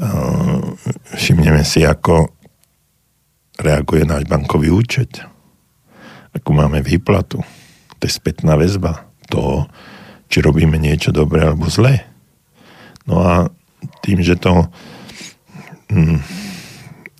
Eh, 0.00 0.58
všimneme 1.12 1.60
si, 1.60 1.84
ako 1.84 2.32
reaguje 3.60 4.08
náš 4.08 4.24
bankový 4.24 4.72
účet. 4.72 5.20
Akú 6.32 6.56
máme 6.56 6.80
výplatu. 6.80 7.44
To 8.00 8.02
je 8.06 8.12
spätná 8.16 8.56
väzba 8.56 9.04
toho, 9.28 9.68
či 10.28 10.44
robíme 10.44 10.76
niečo 10.76 11.10
dobré 11.10 11.48
alebo 11.48 11.68
zlé. 11.72 12.04
No 13.08 13.24
a 13.24 13.32
tým, 14.04 14.20
že 14.20 14.36
to 14.36 14.68
hm, 15.88 16.20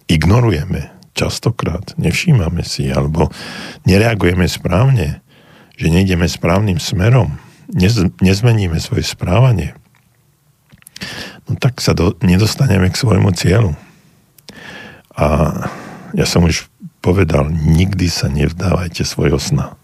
ignorujeme 0.08 0.92
častokrát, 1.16 1.96
nevšímame 1.98 2.62
si 2.62 2.86
alebo 2.92 3.32
nereagujeme 3.88 4.46
správne, 4.46 5.24
že 5.74 5.90
nejdeme 5.90 6.28
správnym 6.28 6.78
smerom, 6.78 7.38
nez, 7.70 7.98
nezmeníme 8.22 8.78
svoje 8.78 9.02
správanie, 9.06 9.74
no 11.46 11.54
tak 11.56 11.78
sa 11.80 11.94
do, 11.94 12.14
nedostaneme 12.20 12.90
k 12.90 13.00
svojmu 13.00 13.30
cieľu. 13.34 13.72
A 15.18 15.26
ja 16.14 16.26
som 16.26 16.46
už 16.46 16.70
povedal, 17.02 17.50
nikdy 17.50 18.10
sa 18.10 18.26
nevzdávajte 18.30 19.02
svojho 19.02 19.38
sna. 19.38 19.77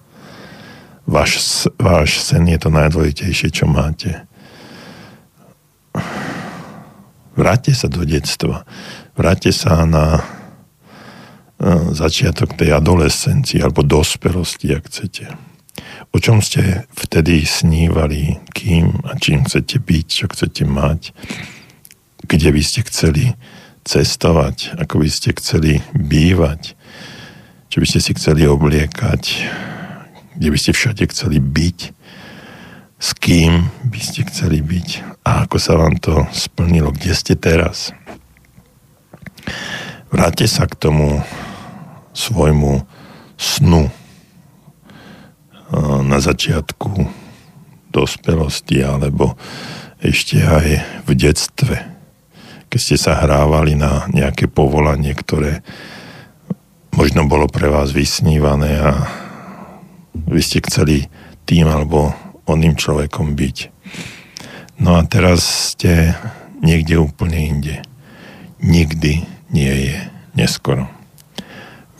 Váš, 1.04 1.68
váš 1.76 2.24
sen 2.24 2.48
je 2.48 2.58
to 2.58 2.72
najdôležitejšie, 2.72 3.48
čo 3.52 3.68
máte. 3.68 4.24
Vráťte 7.34 7.76
sa 7.76 7.92
do 7.92 8.06
detstva. 8.08 8.64
Vráťte 9.12 9.52
sa 9.52 9.84
na 9.84 10.24
začiatok 11.94 12.56
tej 12.58 12.76
adolescencii 12.76 13.62
alebo 13.62 13.86
dospelosti, 13.86 14.74
ak 14.74 14.84
chcete. 14.90 15.24
O 16.14 16.22
čom 16.22 16.38
ste 16.38 16.86
vtedy 16.94 17.42
snívali, 17.42 18.38
kým 18.54 19.02
a 19.06 19.18
čím 19.18 19.46
chcete 19.46 19.82
byť, 19.82 20.06
čo 20.06 20.26
chcete 20.30 20.62
mať, 20.66 21.10
kde 22.24 22.48
by 22.54 22.62
ste 22.62 22.80
chceli 22.86 23.34
cestovať, 23.84 24.78
ako 24.80 25.02
by 25.02 25.08
ste 25.10 25.34
chceli 25.36 25.82
bývať, 25.92 26.78
čo 27.68 27.82
by 27.82 27.86
ste 27.86 28.00
si 28.00 28.12
chceli 28.14 28.46
obliekať, 28.46 29.22
kde 30.34 30.48
by 30.50 30.58
ste 30.58 30.72
všade 30.74 31.04
chceli 31.10 31.38
byť, 31.38 31.78
s 32.98 33.08
kým 33.20 33.68
by 33.86 34.00
ste 34.00 34.26
chceli 34.26 34.64
byť 34.64 34.88
a 35.24 35.48
ako 35.48 35.56
sa 35.60 35.76
vám 35.76 35.96
to 36.00 36.24
splnilo, 36.32 36.92
kde 36.92 37.12
ste 37.12 37.34
teraz. 37.36 37.92
Vráťte 40.12 40.46
sa 40.46 40.64
k 40.70 40.78
tomu 40.78 41.20
svojmu 42.14 42.86
snu 43.34 43.90
na 46.06 46.18
začiatku 46.22 47.08
dospelosti 47.90 48.82
alebo 48.82 49.34
ešte 49.98 50.38
aj 50.42 50.66
v 51.08 51.10
detstve, 51.16 51.76
keď 52.70 52.78
ste 52.78 52.96
sa 53.00 53.18
hrávali 53.18 53.74
na 53.74 54.06
nejaké 54.12 54.46
povolanie, 54.46 55.16
ktoré 55.16 55.64
možno 56.94 57.26
bolo 57.26 57.50
pre 57.50 57.66
vás 57.66 57.90
vysnívané 57.90 58.78
a 58.78 58.92
vy 60.14 60.40
ste 60.40 60.62
chceli 60.64 61.10
tým 61.44 61.66
alebo 61.66 62.14
oným 62.46 62.78
človekom 62.78 63.34
byť. 63.34 63.56
No 64.80 64.98
a 64.98 65.02
teraz 65.06 65.74
ste 65.74 66.14
niekde 66.62 66.98
úplne 66.98 67.38
inde. 67.38 67.76
Nikdy 68.62 69.26
nie 69.52 69.74
je 69.90 69.96
neskoro. 70.34 70.88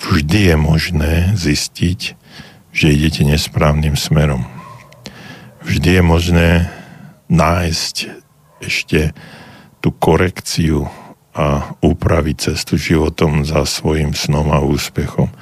Vždy 0.04 0.52
je 0.52 0.56
možné 0.58 1.12
zistiť, 1.38 2.00
že 2.74 2.92
idete 2.92 3.22
nesprávnym 3.24 3.96
smerom. 3.96 4.44
Vždy 5.64 6.00
je 6.00 6.02
možné 6.04 6.48
nájsť 7.32 7.96
ešte 8.60 9.16
tú 9.80 9.92
korekciu 9.96 10.88
a 11.34 11.74
upraviť 11.82 12.52
cestu 12.52 12.78
životom 12.78 13.42
za 13.42 13.64
svojim 13.66 14.14
snom 14.14 14.54
a 14.54 14.62
úspechom. 14.62 15.32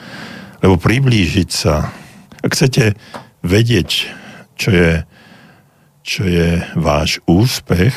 Lebo 0.62 0.78
priblížiť 0.78 1.50
sa, 1.50 1.90
ak 2.42 2.50
chcete 2.54 2.98
vedieť, 3.46 3.90
čo 4.58 4.70
je, 4.70 4.92
čo 6.02 6.22
je 6.26 6.62
váš 6.74 7.22
úspech, 7.26 7.94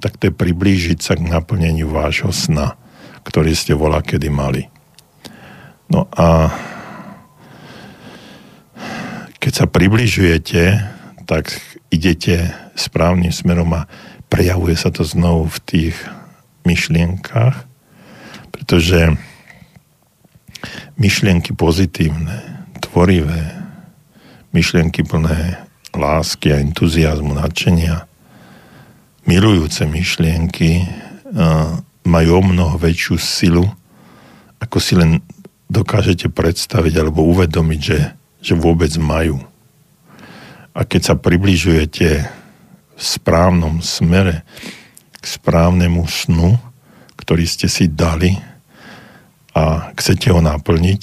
tak 0.00 0.20
to 0.20 0.28
je 0.28 0.34
priblížiť 0.36 0.98
sa 1.00 1.16
k 1.16 1.24
naplneniu 1.24 1.88
vášho 1.88 2.32
sna, 2.32 2.76
ktorý 3.24 3.56
ste 3.56 3.72
volá 3.72 4.04
kedy 4.04 4.28
mali. 4.28 4.68
No 5.88 6.08
a 6.12 6.52
keď 9.40 9.52
sa 9.52 9.66
približujete, 9.68 10.62
tak 11.24 11.52
idete 11.92 12.52
správnym 12.76 13.32
smerom 13.32 13.72
a 13.76 13.88
prejavuje 14.32 14.76
sa 14.76 14.88
to 14.88 15.04
znovu 15.04 15.48
v 15.48 15.58
tých 15.64 15.96
myšlienkach, 16.64 17.64
pretože 18.52 19.16
myšlienky 20.96 21.52
pozitívne, 21.52 22.68
tvorivé, 22.80 23.63
myšlienky 24.54 25.02
plné 25.02 25.58
lásky 25.90 26.54
a 26.54 26.62
entuziasmu, 26.62 27.34
nadšenia, 27.34 28.06
milujúce 29.26 29.82
myšlienky 29.82 30.86
majú 32.06 32.30
o 32.38 32.42
mnoho 32.44 32.78
väčšiu 32.78 33.16
silu, 33.18 33.66
ako 34.62 34.78
si 34.78 34.94
len 34.94 35.18
dokážete 35.66 36.30
predstaviť 36.30 36.94
alebo 37.02 37.26
uvedomiť, 37.26 37.80
že, 37.80 38.00
že 38.38 38.54
vôbec 38.54 38.94
majú. 39.00 39.42
A 40.74 40.86
keď 40.86 41.00
sa 41.02 41.14
približujete 41.18 42.08
v 42.94 43.02
správnom 43.02 43.82
smere, 43.82 44.46
k 45.18 45.24
správnemu 45.24 46.04
snu, 46.06 46.54
ktorý 47.18 47.48
ste 47.48 47.66
si 47.66 47.88
dali 47.88 48.36
a 49.56 49.90
chcete 49.96 50.28
ho 50.28 50.44
naplniť, 50.44 51.02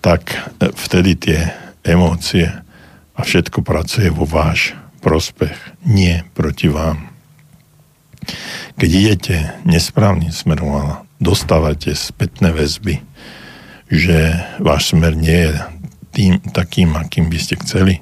tak 0.00 0.32
e, 0.32 0.72
vtedy 0.72 1.12
tie 1.20 1.61
emócie 1.82 2.48
a 3.12 3.20
všetko 3.20 3.62
pracuje 3.62 4.08
vo 4.08 4.24
váš 4.24 4.74
prospech, 5.02 5.82
nie 5.86 6.22
proti 6.32 6.70
vám. 6.70 7.10
Keď 8.78 8.90
idete 8.90 9.36
nesprávnym 9.66 10.30
smerom 10.30 10.72
a 10.78 10.86
dostávate 11.18 11.92
spätné 11.98 12.54
väzby, 12.54 13.02
že 13.92 14.38
váš 14.62 14.94
smer 14.94 15.18
nie 15.18 15.50
je 15.50 15.54
tým 16.12 16.32
takým, 16.54 16.94
akým 16.94 17.28
by 17.28 17.38
ste 17.40 17.58
chceli, 17.60 18.00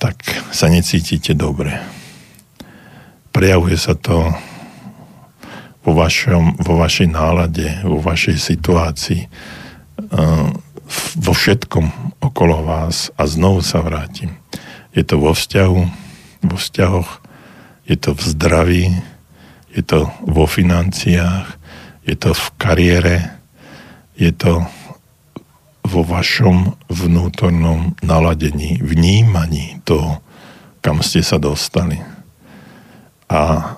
tak 0.00 0.16
sa 0.50 0.68
necítite 0.68 1.36
dobre. 1.36 1.76
Prejavuje 3.32 3.76
sa 3.76 3.92
to 3.96 4.32
vo, 5.86 5.92
vašom, 5.94 6.58
vo 6.58 6.74
vašej 6.80 7.08
nálade, 7.10 7.68
vo 7.86 8.02
vašej 8.02 8.36
situácii, 8.36 9.22
eh, 9.22 10.48
vo 11.16 11.32
všetkom 11.34 12.16
okolo 12.22 12.62
vás 12.62 13.10
a 13.18 13.26
znovu 13.26 13.62
sa 13.62 13.82
vrátim. 13.82 14.38
Je 14.94 15.02
to 15.02 15.18
vo 15.18 15.34
vzťahu, 15.34 15.80
vo 16.46 16.56
vzťahoch, 16.56 17.10
je 17.86 17.96
to 17.98 18.14
v 18.14 18.22
zdraví, 18.22 18.86
je 19.74 19.82
to 19.82 20.08
vo 20.24 20.46
financiách, 20.48 21.58
je 22.06 22.14
to 22.16 22.32
v 22.32 22.46
kariére, 22.56 23.16
je 24.16 24.32
to 24.32 24.64
vo 25.86 26.02
vašom 26.02 26.74
vnútornom 26.90 27.94
naladení, 28.02 28.82
vnímaní 28.82 29.78
toho, 29.86 30.18
kam 30.82 31.02
ste 31.02 31.22
sa 31.22 31.38
dostali. 31.38 31.98
A 33.30 33.74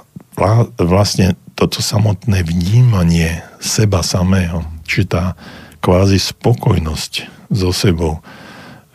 vlastne 0.79 1.37
toto 1.53 1.83
samotné 1.83 2.47
vnímanie 2.47 3.43
seba 3.59 4.01
samého, 4.07 4.63
či 4.87 5.05
tá 5.05 5.35
kvázi 5.79 6.19
spokojnosť 6.19 7.13
so 7.53 7.73
sebou 7.73 8.21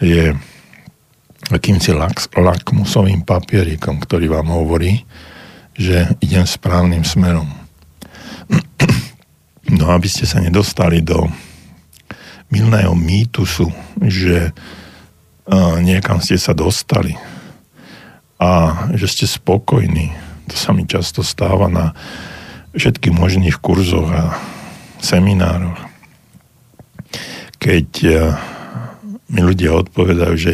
je 0.04 0.36
akýmsi 1.52 1.92
lak, 1.96 2.20
lakmusovým 2.32 3.28
papierikom, 3.28 4.00
ktorý 4.00 4.32
vám 4.32 4.52
hovorí, 4.52 5.04
že 5.76 6.14
idem 6.24 6.46
správnym 6.48 7.04
smerom. 7.04 7.50
No 9.64 9.90
aby 9.96 10.12
ste 10.12 10.28
sa 10.28 10.44
nedostali 10.44 11.00
do 11.00 11.24
milného 12.52 12.92
mýtusu, 12.94 13.72
že 13.96 14.52
niekam 15.80 16.20
ste 16.20 16.36
sa 16.36 16.52
dostali 16.52 17.16
a 18.38 18.86
že 18.94 19.08
ste 19.08 19.26
spokojní. 19.26 20.12
To 20.52 20.56
sa 20.60 20.76
mi 20.76 20.84
často 20.84 21.24
stáva 21.24 21.72
na 21.72 21.96
všetkých 22.76 23.16
možných 23.16 23.58
kurzoch 23.64 24.12
a 24.12 24.36
seminároch. 25.00 25.93
Keď 27.64 27.88
mi 29.32 29.42
ľudia 29.42 29.72
odpovedajú, 29.72 30.36
že 30.36 30.54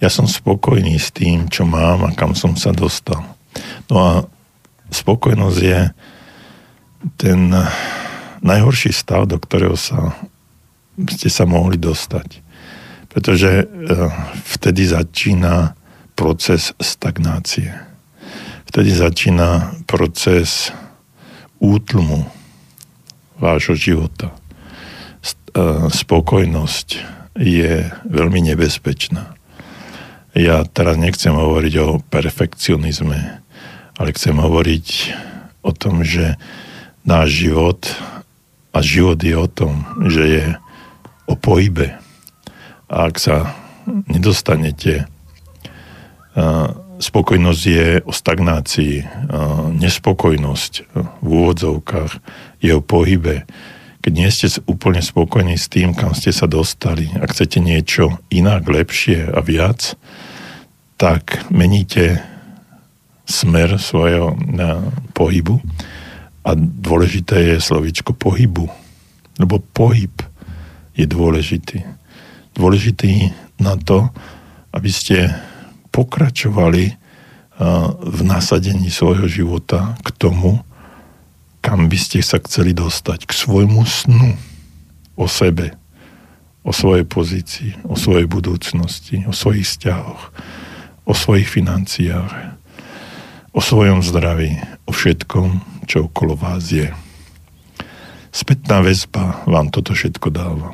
ja 0.00 0.08
som 0.08 0.24
spokojný 0.24 0.96
s 0.96 1.12
tým, 1.12 1.52
čo 1.52 1.68
mám 1.68 2.08
a 2.08 2.16
kam 2.16 2.32
som 2.32 2.56
sa 2.56 2.72
dostal. 2.72 3.20
No 3.92 3.96
a 4.00 4.12
spokojnosť 4.88 5.58
je 5.60 5.80
ten 7.20 7.52
najhorší 8.40 8.96
stav, 8.96 9.28
do 9.28 9.36
ktorého 9.36 9.76
sa 9.76 10.16
ste 11.06 11.30
sa 11.30 11.46
mohli 11.46 11.78
dostať. 11.78 12.42
Pretože 13.06 13.50
eh, 13.62 13.66
vtedy 14.42 14.90
začína 14.90 15.78
proces 16.18 16.74
stagnácie. 16.82 17.70
Vtedy 18.66 18.90
začína 18.90 19.78
proces 19.86 20.74
útlmu 21.62 22.26
vášho 23.38 23.78
života. 23.78 24.34
Eh, 25.58 25.90
spokojnosť 25.90 26.88
je 27.34 27.90
veľmi 28.06 28.46
nebezpečná. 28.46 29.34
Ja 30.38 30.62
teraz 30.62 30.94
nechcem 30.94 31.34
hovoriť 31.34 31.74
o 31.82 31.98
perfekcionizme, 31.98 33.42
ale 33.98 34.14
chcem 34.14 34.38
hovoriť 34.38 34.86
o 35.66 35.74
tom, 35.74 36.06
že 36.06 36.38
náš 37.02 37.42
život 37.42 37.90
a 38.70 38.78
život 38.86 39.18
je 39.18 39.34
o 39.34 39.50
tom, 39.50 39.82
že 40.06 40.22
je 40.30 40.46
o 41.26 41.34
pohybe. 41.34 41.98
A 42.86 43.10
ak 43.10 43.18
sa 43.18 43.58
nedostanete, 44.06 45.10
spokojnosť 47.02 47.62
je 47.66 47.88
o 48.06 48.14
stagnácii, 48.14 48.94
nespokojnosť 49.74 50.72
v 51.18 51.26
úvodzovkách 51.26 52.12
je 52.62 52.72
o 52.78 52.82
pohybe. 52.84 53.42
Keď 53.98 54.12
nie 54.14 54.30
ste 54.30 54.46
úplne 54.70 55.02
spokojní 55.02 55.58
s 55.58 55.66
tým, 55.66 55.92
kam 55.92 56.14
ste 56.14 56.30
sa 56.30 56.46
dostali 56.46 57.10
a 57.18 57.26
chcete 57.26 57.58
niečo 57.58 58.22
inak, 58.30 58.64
lepšie 58.64 59.26
a 59.28 59.42
viac, 59.42 59.98
tak 60.98 61.46
meníte 61.50 62.22
smer 63.28 63.76
svojho 63.76 64.38
pohybu 65.12 65.60
a 66.46 66.56
dôležité 66.56 67.54
je 67.54 67.56
slovičko 67.60 68.16
pohybu, 68.16 68.70
lebo 69.36 69.60
pohyb 69.60 70.14
je 70.96 71.04
dôležitý. 71.04 71.84
Dôležitý 72.56 73.30
na 73.60 73.76
to, 73.76 74.10
aby 74.72 74.90
ste 74.90 75.30
pokračovali 75.92 76.94
v 77.98 78.20
nasadení 78.22 78.86
svojho 78.88 79.26
života 79.26 79.98
k 80.06 80.08
tomu, 80.14 80.62
kam 81.68 81.92
by 81.92 82.00
ste 82.00 82.24
sa 82.24 82.40
chceli 82.40 82.72
dostať, 82.72 83.28
k 83.28 83.32
svojmu 83.36 83.84
snu. 83.84 84.32
O 85.20 85.28
sebe, 85.28 85.76
o 86.64 86.72
svojej 86.72 87.04
pozícii, 87.04 87.76
o 87.84 87.92
svojej 87.92 88.24
budúcnosti, 88.24 89.28
o 89.28 89.36
svojich 89.36 89.68
vzťahoch, 89.68 90.32
o 91.04 91.12
svojich 91.12 91.44
financiách, 91.44 92.56
o 93.52 93.60
svojom 93.60 94.00
zdraví, 94.00 94.56
o 94.88 94.96
všetkom, 94.96 95.60
čo 95.84 96.08
okolo 96.08 96.40
vás 96.40 96.72
je. 96.72 96.88
Spätná 98.32 98.80
väzba 98.80 99.44
vám 99.44 99.68
toto 99.68 99.92
všetko 99.92 100.32
dáva. 100.32 100.72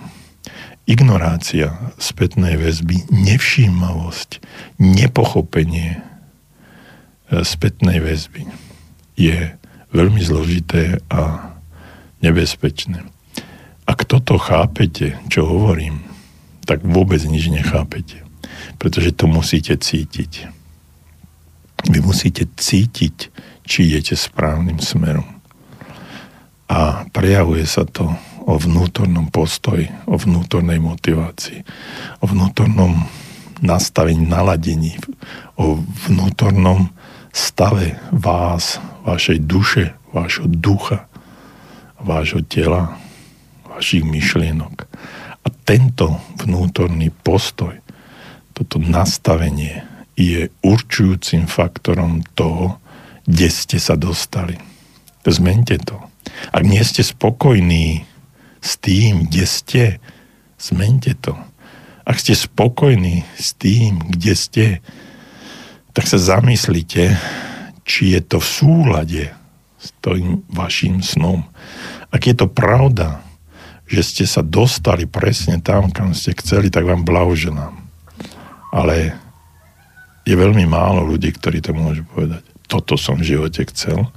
Ignorácia 0.86 1.90
spätnej 1.98 2.54
väzby, 2.54 3.10
nevšímavosť, 3.10 4.38
nepochopenie 4.78 5.98
e, 5.98 6.00
spätnej 7.42 7.98
väzby 7.98 8.46
je 9.18 9.58
veľmi 9.94 10.20
zložité 10.20 10.98
a 11.08 11.54
nebezpečné. 12.18 13.06
Ak 13.86 14.02
toto 14.04 14.36
chápete, 14.36 15.14
čo 15.30 15.46
hovorím, 15.46 16.02
tak 16.66 16.82
vôbec 16.82 17.22
nič 17.22 17.52
nechápete. 17.52 18.26
Pretože 18.80 19.14
to 19.14 19.30
musíte 19.30 19.76
cítiť. 19.78 20.50
Vy 21.84 21.98
musíte 22.00 22.48
cítiť, 22.48 23.16
či 23.64 23.78
idete 23.92 24.16
správnym 24.16 24.80
smerom. 24.80 25.28
A 26.68 27.04
prejavuje 27.12 27.68
sa 27.68 27.84
to 27.84 28.08
o 28.44 28.56
vnútornom 28.56 29.28
postoji, 29.28 29.88
o 30.08 30.16
vnútornej 30.16 30.80
motivácii, 30.80 31.60
o 32.20 32.24
vnútornom 32.24 33.04
nastavení, 33.60 34.24
naladení, 34.24 34.96
o 35.60 35.80
vnútornom 36.08 36.88
stave 37.34 37.98
vás, 38.14 38.78
vašej 39.02 39.42
duše, 39.42 39.98
vášho 40.14 40.46
ducha, 40.46 41.10
vášho 41.98 42.46
tela, 42.46 42.94
vašich 43.66 44.06
myšlienok. 44.06 44.86
A 45.44 45.48
tento 45.66 46.22
vnútorný 46.38 47.10
postoj, 47.10 47.74
toto 48.54 48.78
nastavenie 48.78 49.82
je 50.14 50.46
určujúcim 50.62 51.50
faktorom 51.50 52.22
toho, 52.38 52.78
kde 53.26 53.48
ste 53.50 53.82
sa 53.82 53.98
dostali. 53.98 54.54
Zmente 55.26 55.74
to. 55.82 55.98
Ak 56.54 56.62
nie 56.62 56.80
ste 56.86 57.02
spokojní 57.02 58.06
s 58.62 58.78
tým, 58.78 59.26
kde 59.26 59.44
ste, 59.44 59.84
zmente 60.60 61.18
to. 61.18 61.34
Ak 62.04 62.20
ste 62.20 62.36
spokojní 62.36 63.26
s 63.34 63.56
tým, 63.58 63.98
kde 64.12 64.32
ste, 64.36 64.64
tak 65.94 66.10
sa 66.10 66.18
zamyslite, 66.18 67.14
či 67.86 68.18
je 68.18 68.20
to 68.20 68.42
v 68.42 68.50
súlade 68.50 69.24
s 69.78 69.94
tým 70.02 70.42
vašim 70.50 70.98
snom. 71.00 71.46
Ak 72.10 72.26
je 72.26 72.34
to 72.34 72.50
pravda, 72.50 73.22
že 73.86 74.02
ste 74.02 74.24
sa 74.26 74.42
dostali 74.42 75.06
presne 75.06 75.62
tam, 75.62 75.94
kam 75.94 76.10
ste 76.10 76.34
chceli, 76.34 76.72
tak 76.72 76.82
vám 76.82 77.06
blahoželám. 77.06 77.78
Ale 78.74 79.14
je 80.26 80.34
veľmi 80.34 80.66
málo 80.66 81.04
ľudí, 81.04 81.30
ktorí 81.30 81.62
to 81.62 81.76
môžu 81.76 82.02
povedať. 82.10 82.42
Toto 82.66 82.96
som 82.96 83.20
v 83.20 83.36
živote 83.36 83.62
chcel, 83.70 84.08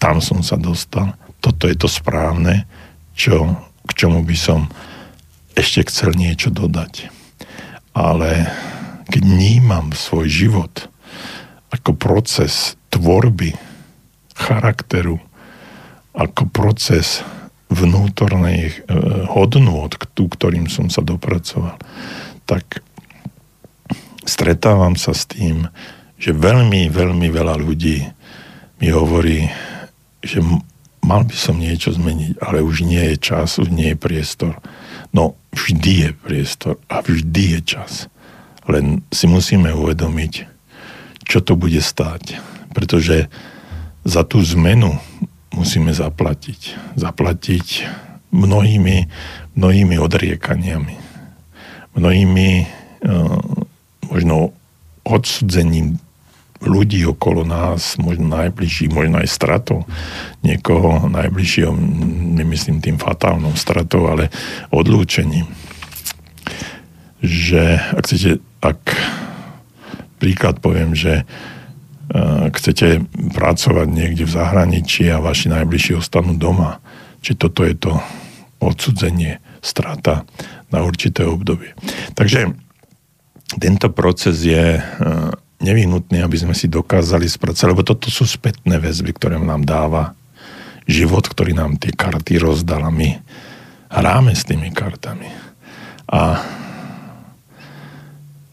tam 0.00 0.18
som 0.18 0.40
sa 0.40 0.56
dostal, 0.56 1.14
toto 1.38 1.68
je 1.68 1.76
to 1.76 1.86
správne, 1.86 2.64
čo, 3.12 3.54
k 3.86 3.90
čomu 3.92 4.24
by 4.24 4.34
som 4.34 4.66
ešte 5.54 5.86
chcel 5.86 6.16
niečo 6.16 6.48
dodať. 6.48 7.12
Ale 7.94 8.50
keď 9.12 9.22
vnímam 9.22 9.92
svoj 9.92 10.26
život 10.26 10.88
ako 11.74 11.98
proces 11.98 12.78
tvorby 12.94 13.58
charakteru, 14.38 15.18
ako 16.14 16.46
proces 16.54 17.26
vnútornej 17.74 18.70
eh, 18.70 18.74
hodnôt, 19.26 19.90
k 19.90 20.06
ktorým 20.06 20.70
som 20.70 20.86
sa 20.86 21.02
dopracoval, 21.02 21.74
tak 22.46 22.84
stretávam 24.22 24.94
sa 24.94 25.12
s 25.12 25.26
tým, 25.26 25.66
že 26.16 26.30
veľmi, 26.30 26.88
veľmi 26.88 27.28
veľa 27.28 27.58
ľudí 27.58 28.06
mi 28.80 28.88
hovorí, 28.88 29.50
že 30.24 30.40
mal 31.04 31.26
by 31.26 31.36
som 31.36 31.60
niečo 31.60 31.92
zmeniť, 31.92 32.40
ale 32.40 32.64
už 32.64 32.86
nie 32.86 33.12
je 33.12 33.16
čas, 33.20 33.60
už 33.60 33.68
nie 33.68 33.92
je 33.92 33.98
priestor. 33.98 34.56
No, 35.12 35.36
vždy 35.52 35.92
je 36.08 36.10
priestor 36.16 36.74
a 36.88 37.04
vždy 37.04 37.58
je 37.58 37.60
čas. 37.76 37.92
Len 38.64 39.04
si 39.12 39.28
musíme 39.28 39.68
uvedomiť, 39.70 40.53
čo 41.24 41.40
to 41.40 41.56
bude 41.58 41.80
stáť. 41.80 42.38
Pretože 42.76 43.32
za 44.04 44.22
tú 44.22 44.44
zmenu 44.44 45.00
musíme 45.56 45.90
zaplatiť. 45.90 46.76
Zaplatiť 46.94 47.88
mnohými, 48.34 49.08
mnohými 49.56 49.96
odriekaniami. 49.96 50.94
Mnohými 51.94 52.48
uh, 53.06 53.40
možno 54.10 54.52
odsudzením 55.06 56.00
ľudí 56.64 57.04
okolo 57.04 57.44
nás, 57.44 58.00
možno 58.00 58.32
najbližších, 58.32 58.90
možno 58.90 59.20
aj 59.20 59.28
stratou 59.28 59.84
niekoho 60.40 61.12
najbližšieho, 61.12 61.72
nemyslím 62.40 62.80
tým 62.80 62.96
fatálnou 62.96 63.52
stratou, 63.54 64.08
ale 64.08 64.32
odlúčením. 64.72 65.44
Že 67.20 67.80
ak 67.96 68.02
chcete, 68.04 68.30
ak 68.64 68.80
príklad 70.24 70.64
poviem, 70.64 70.96
že 70.96 71.28
ak 72.48 72.56
chcete 72.60 73.04
pracovať 73.32 73.88
niekde 73.88 74.24
v 74.24 74.32
zahraničí 74.32 75.08
a 75.12 75.20
vaši 75.20 75.52
najbližší 75.52 76.00
ostanú 76.00 76.36
doma, 76.36 76.80
či 77.20 77.36
toto 77.36 77.64
je 77.64 77.76
to 77.76 77.92
odsudzenie, 78.60 79.40
strata 79.64 80.28
na 80.68 80.84
určité 80.84 81.24
obdobie. 81.24 81.72
Takže 82.16 82.52
tento 83.56 83.88
proces 83.92 84.44
je 84.44 84.80
e, 84.80 84.82
nevyhnutný, 85.64 86.20
aby 86.20 86.36
sme 86.36 86.52
si 86.52 86.68
dokázali 86.68 87.24
spracovať, 87.24 87.72
lebo 87.72 87.84
toto 87.84 88.12
sú 88.12 88.28
spätné 88.28 88.76
väzby, 88.76 89.16
ktoré 89.16 89.40
nám 89.40 89.64
dáva 89.64 90.12
život, 90.84 91.24
ktorý 91.24 91.56
nám 91.56 91.80
tie 91.80 91.96
karty 91.96 92.36
rozdal 92.36 92.84
a 92.84 92.92
my 92.92 93.16
hráme 93.88 94.36
s 94.36 94.44
tými 94.44 94.68
kartami. 94.68 95.32
A 96.12 96.44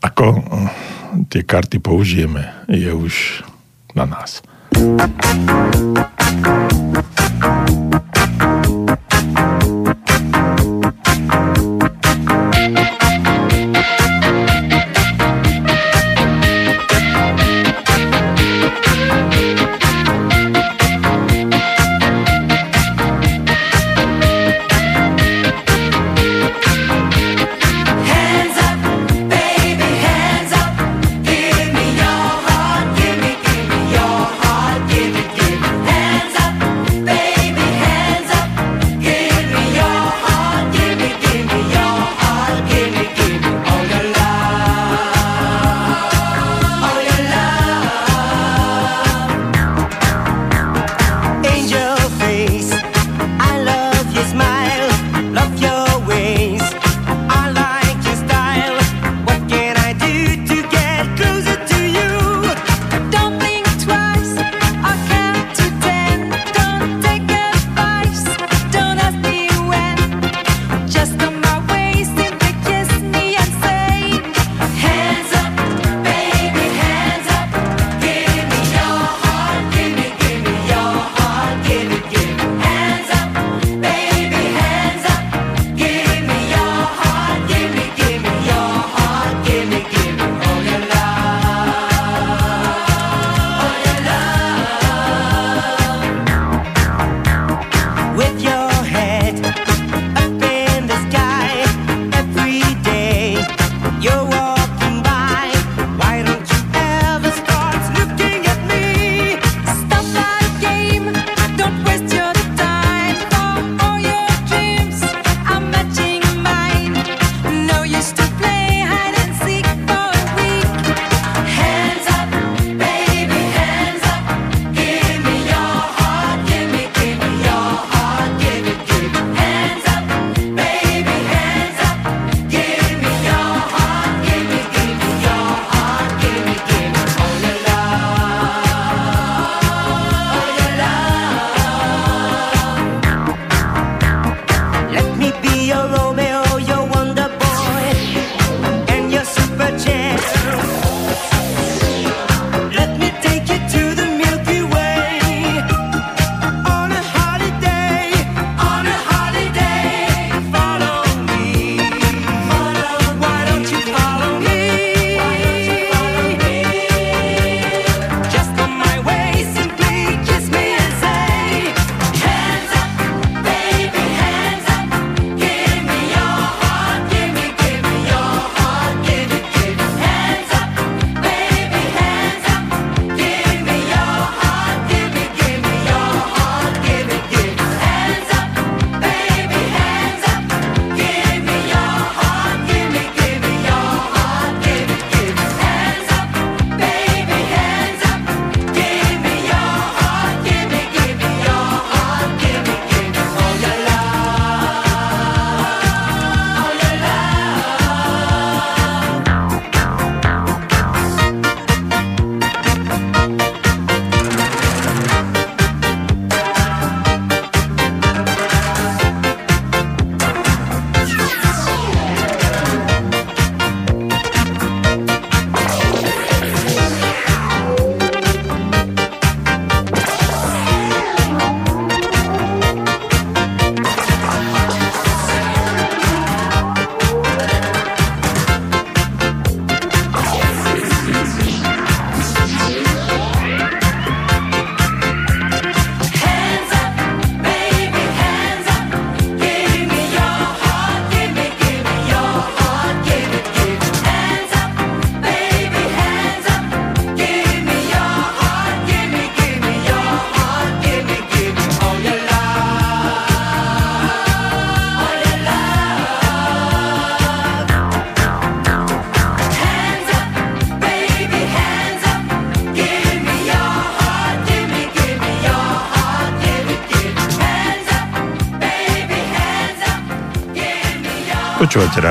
ako 0.02 0.26
e, 0.34 0.42
tie 1.30 1.46
karty 1.46 1.78
použijeme, 1.78 2.50
je 2.68 2.92
už 2.94 3.46
na 3.94 4.06
nás. 4.10 4.42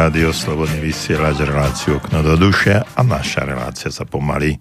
Rádio 0.01 0.32
Slobodný 0.32 0.81
vysielač, 0.81 1.44
reláciu 1.44 2.01
Okno 2.01 2.24
do 2.24 2.32
duše 2.32 2.81
a 2.81 3.01
naša 3.05 3.44
relácia 3.44 3.93
sa 3.93 4.09
pomaly 4.09 4.56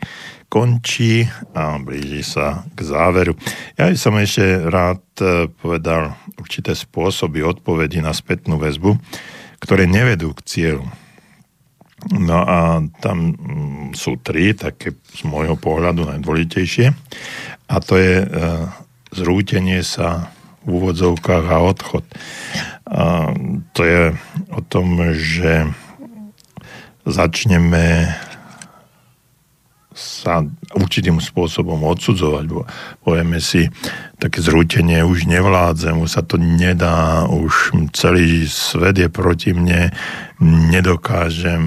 končí 0.51 1.23
a 1.55 1.79
blíži 1.79 2.27
sa 2.27 2.67
k 2.75 2.83
záveru. 2.83 3.39
Ja 3.79 3.87
by 3.87 3.95
som 3.95 4.19
ešte 4.19 4.59
rád 4.67 4.99
e, 5.23 5.47
povedal 5.47 6.19
určité 6.35 6.75
spôsoby 6.75 7.39
odpovedí 7.39 8.03
na 8.03 8.11
spätnú 8.11 8.59
väzbu, 8.59 8.99
ktoré 9.63 9.87
nevedú 9.87 10.35
k 10.35 10.43
cieľu. 10.43 10.83
No 12.19 12.43
a 12.43 12.83
tam 12.99 13.31
mm, 13.31 13.95
sú 13.95 14.19
tri, 14.19 14.51
také 14.51 14.91
z 14.91 15.23
môjho 15.23 15.55
pohľadu 15.55 16.03
najdôležitejšie. 16.03 16.91
A 17.71 17.75
to 17.79 17.95
je 17.95 18.27
e, 18.27 18.27
zrútenie 19.15 19.87
sa 19.87 20.35
v 20.63 20.69
úvodzovkách 20.69 21.45
a 21.47 21.57
odchod. 21.63 22.05
A 22.89 23.31
to 23.71 23.81
je 23.85 24.03
o 24.51 24.61
tom, 24.65 24.99
že 25.15 25.69
začneme 27.05 28.11
sa 29.93 30.47
určitým 30.69 31.17
spôsobom 31.17 31.81
odsudzovať. 31.81 32.45
Povieme 33.01 33.41
si, 33.41 33.73
také 34.21 34.37
zrútenie 34.43 35.01
už 35.01 35.25
nevládzem, 35.25 35.97
už 35.97 36.09
sa 36.09 36.21
to 36.21 36.37
nedá, 36.37 37.25
už 37.25 37.73
celý 37.95 38.45
svet 38.45 39.01
je 39.01 39.09
proti 39.09 39.57
mne, 39.57 39.89
nedokážem, 40.39 41.63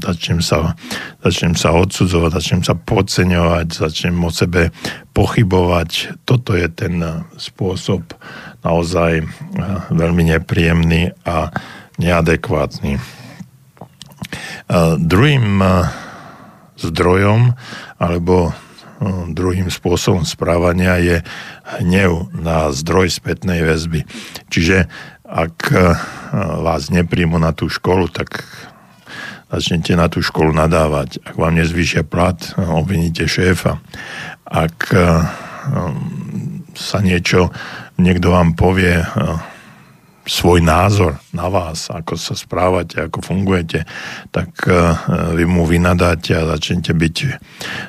začnem 0.00 0.40
sa, 0.40 0.72
začnem 1.20 1.52
sa 1.52 1.76
odsudzovať, 1.76 2.30
začnem 2.32 2.62
sa 2.64 2.74
podceňovať, 2.74 3.66
začnem 3.76 4.16
o 4.16 4.30
sebe 4.32 4.72
pochybovať. 5.12 6.22
Toto 6.24 6.56
je 6.56 6.66
ten 6.72 6.96
spôsob 7.36 8.16
naozaj 8.64 9.28
veľmi 9.92 10.32
nepríjemný 10.32 11.12
a 11.28 11.52
neadekvátny. 12.00 12.96
Druhým 14.96 15.60
zdrojom 16.80 17.54
alebo 18.00 18.56
druhým 19.32 19.72
spôsobom 19.72 20.28
správania 20.28 21.00
je 21.00 21.16
hnev 21.80 22.28
na 22.36 22.68
zdroj 22.68 23.08
spätnej 23.08 23.64
väzby. 23.64 24.04
Čiže 24.52 24.92
ak 25.24 25.72
vás 26.34 26.92
nepríjmu 26.92 27.40
na 27.40 27.56
tú 27.56 27.72
školu, 27.72 28.12
tak 28.12 28.44
začnete 29.48 29.96
na 29.96 30.12
tú 30.12 30.20
školu 30.20 30.52
nadávať. 30.52 31.22
Ak 31.24 31.34
vám 31.40 31.56
nezvýšia 31.56 32.04
plat, 32.04 32.36
obviníte 32.60 33.24
šéfa. 33.24 33.80
Ak 34.44 34.92
sa 36.76 36.98
niečo, 37.00 37.48
niekto 37.96 38.36
vám 38.36 38.52
povie, 38.52 39.00
svoj 40.28 40.60
názor 40.60 41.16
na 41.30 41.46
vás, 41.46 41.86
ako 41.90 42.18
sa 42.18 42.34
správate, 42.34 43.06
ako 43.06 43.22
fungujete, 43.22 43.86
tak 44.34 44.50
uh, 44.66 44.98
vy 45.34 45.46
mu 45.46 45.62
vynadáte 45.62 46.34
a 46.34 46.48
začnete 46.56 46.90
byť, 46.90 47.16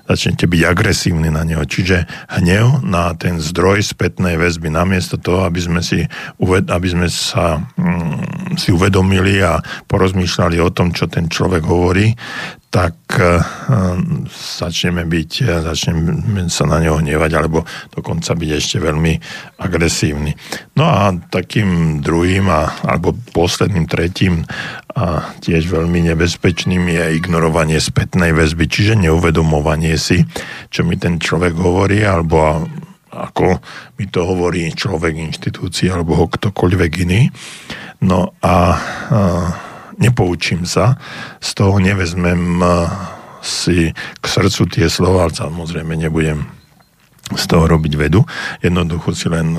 začnete 0.05 0.45
byť 0.45 0.61
agresívni 0.65 1.34
na 1.34 1.41
neho. 1.41 1.65
Čiže 1.65 2.05
hnev 2.38 2.85
na 2.85 3.13
ten 3.18 3.41
zdroj 3.41 3.81
spätnej 3.81 4.38
väzby, 4.38 4.69
namiesto 4.69 5.18
toho, 5.18 5.45
aby 5.45 5.61
sme, 5.61 5.81
si, 5.81 6.05
aby 6.45 6.88
sme 6.88 7.07
sa 7.09 7.57
um, 7.57 8.22
si 8.53 8.69
uvedomili 8.69 9.41
a 9.41 9.57
porozmýšľali 9.89 10.57
o 10.61 10.69
tom, 10.69 10.93
čo 10.93 11.09
ten 11.09 11.26
človek 11.26 11.65
hovorí, 11.65 12.13
tak 12.72 12.95
uh, 13.19 13.43
začneme 14.31 15.03
byť, 15.03 15.31
začneme 15.65 16.47
sa 16.47 16.63
na 16.63 16.80
neho 16.80 17.03
hnevať, 17.03 17.31
alebo 17.35 17.68
dokonca 17.91 18.31
byť 18.31 18.49
ešte 18.55 18.77
veľmi 18.80 19.13
agresívny. 19.59 20.31
No 20.80 20.88
a 20.88 21.11
takým 21.11 21.99
druhým, 21.99 22.47
a, 22.47 22.72
alebo 22.88 23.11
posledným, 23.32 23.88
tretím 23.88 24.44
a 24.91 25.32
tiež 25.40 25.72
veľmi 25.72 26.12
nebezpečným 26.12 26.84
je 26.91 27.03
ignorovanie 27.18 27.80
spätnej 27.80 28.36
väzby, 28.36 28.68
čiže 28.68 28.99
neuvedomovanie 28.99 29.95
si, 29.95 30.28
čo 30.68 30.84
mi 30.84 30.99
ten 30.99 31.18
človek 31.18 31.56
hovorí, 31.56 32.03
alebo 32.03 32.68
ako 33.12 33.60
mi 33.99 34.08
to 34.08 34.24
hovorí 34.24 34.72
človek, 34.72 35.20
inštitúcia, 35.20 35.95
alebo 35.95 36.16
ho 36.16 36.32
ktokoľvek 36.32 36.91
iný. 37.03 37.28
No 38.03 38.36
a, 38.40 38.48
a 38.48 38.58
nepoučím 39.99 40.64
sa, 40.64 40.95
z 41.44 41.49
toho 41.56 41.78
nevezmem 41.84 42.64
si 43.41 43.91
k 43.95 44.24
srdcu 44.24 44.64
tie 44.70 44.88
slova, 44.88 45.28
samozrejme 45.28 45.98
nebudem 45.98 46.48
z 47.32 47.44
toho 47.48 47.68
robiť 47.68 47.94
vedu. 47.95 48.24
Jednoducho 48.60 49.16
si 49.16 49.28
len 49.32 49.56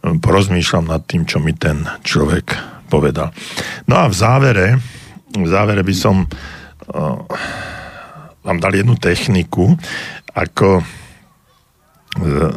porozmýšľam 0.00 0.86
nad 0.86 1.02
tým, 1.04 1.26
čo 1.26 1.42
mi 1.42 1.52
ten 1.56 1.82
človek 2.06 2.54
povedal. 2.86 3.34
No 3.90 3.98
a 3.98 4.06
v 4.06 4.14
závere, 4.14 4.66
v 5.34 5.48
závere 5.48 5.82
by 5.82 5.94
som 5.94 6.22
uh, 6.22 7.18
vám 8.46 8.58
dal 8.62 8.72
jednu 8.74 8.94
techniku, 8.94 9.74
ako 10.30 10.82
uh, 10.82 12.54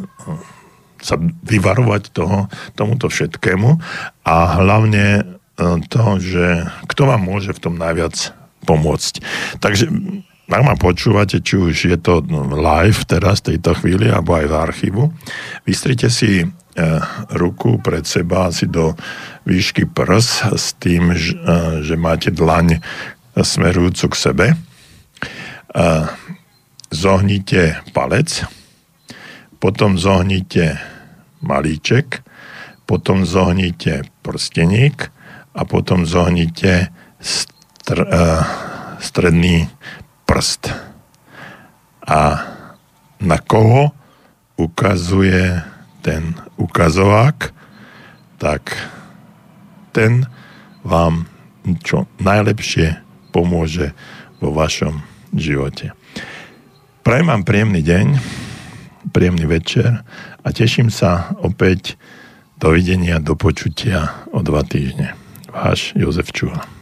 sa 0.99 1.15
vyvarovať 1.47 2.11
toho, 2.11 2.51
tomuto 2.75 3.07
všetkému 3.07 3.69
a 4.27 4.35
hlavne 4.59 5.39
to, 5.91 6.03
že 6.19 6.45
kto 6.87 7.01
vám 7.07 7.21
môže 7.27 7.51
v 7.51 7.63
tom 7.63 7.75
najviac 7.75 8.31
pomôcť. 8.63 9.13
Takže 9.59 9.91
ak 10.49 10.61
ma 10.65 10.73
počúvate, 10.79 11.43
či 11.45 11.55
už 11.61 11.75
je 11.93 11.97
to 11.99 12.25
live 12.49 13.05
teraz, 13.05 13.43
v 13.43 13.55
tejto 13.55 13.77
chvíli, 13.77 14.09
alebo 14.09 14.33
aj 14.33 14.45
v 14.49 14.55
archívu, 14.55 15.03
vystrite 15.67 16.09
si 16.09 16.47
ruku 17.35 17.77
pred 17.79 18.07
seba 18.07 18.49
asi 18.49 18.65
do 18.67 18.95
výšky 19.45 19.89
prs 19.89 20.53
s 20.55 20.73
tým, 20.77 21.13
že, 21.13 21.35
e, 21.35 21.57
že 21.83 21.95
máte 21.99 22.29
dlaň 22.31 22.79
smerujúcu 23.35 24.05
k 24.11 24.15
sebe. 24.15 24.47
E, 24.51 24.57
zohnite 26.89 27.83
palec, 27.93 28.43
potom 29.61 29.99
zohnite 29.99 30.79
malíček, 31.43 32.25
potom 32.89 33.23
zohnite 33.27 34.07
prsteník, 34.25 35.13
a 35.59 35.61
potom 35.65 36.05
zohnite 36.05 36.93
str, 37.19 37.99
stredný 39.03 39.67
prst. 40.23 40.71
A 42.07 42.19
na 43.19 43.37
koho 43.43 43.91
ukazuje 44.55 45.59
ten 45.99 46.35
ukazovák, 46.59 47.55
tak 48.37 48.75
ten 49.95 50.27
vám 50.83 51.25
čo 51.83 52.05
najlepšie 52.19 52.99
pomôže 53.31 53.95
vo 54.43 54.51
vašom 54.51 55.01
živote. 55.35 55.91
Prajem 57.03 57.27
vám 57.31 57.43
príjemný 57.47 57.81
deň, 57.81 58.07
príjemný 59.15 59.45
večer 59.47 60.03
a 60.43 60.47
teším 60.51 60.91
sa 60.91 61.33
opäť 61.39 61.95
dovidenia, 62.59 63.23
do 63.23 63.33
počutia 63.39 64.13
o 64.35 64.43
dva 64.43 64.61
týždne. 64.67 65.15
Váš 65.49 65.95
Jozef 65.97 66.29
Čuha. 66.35 66.78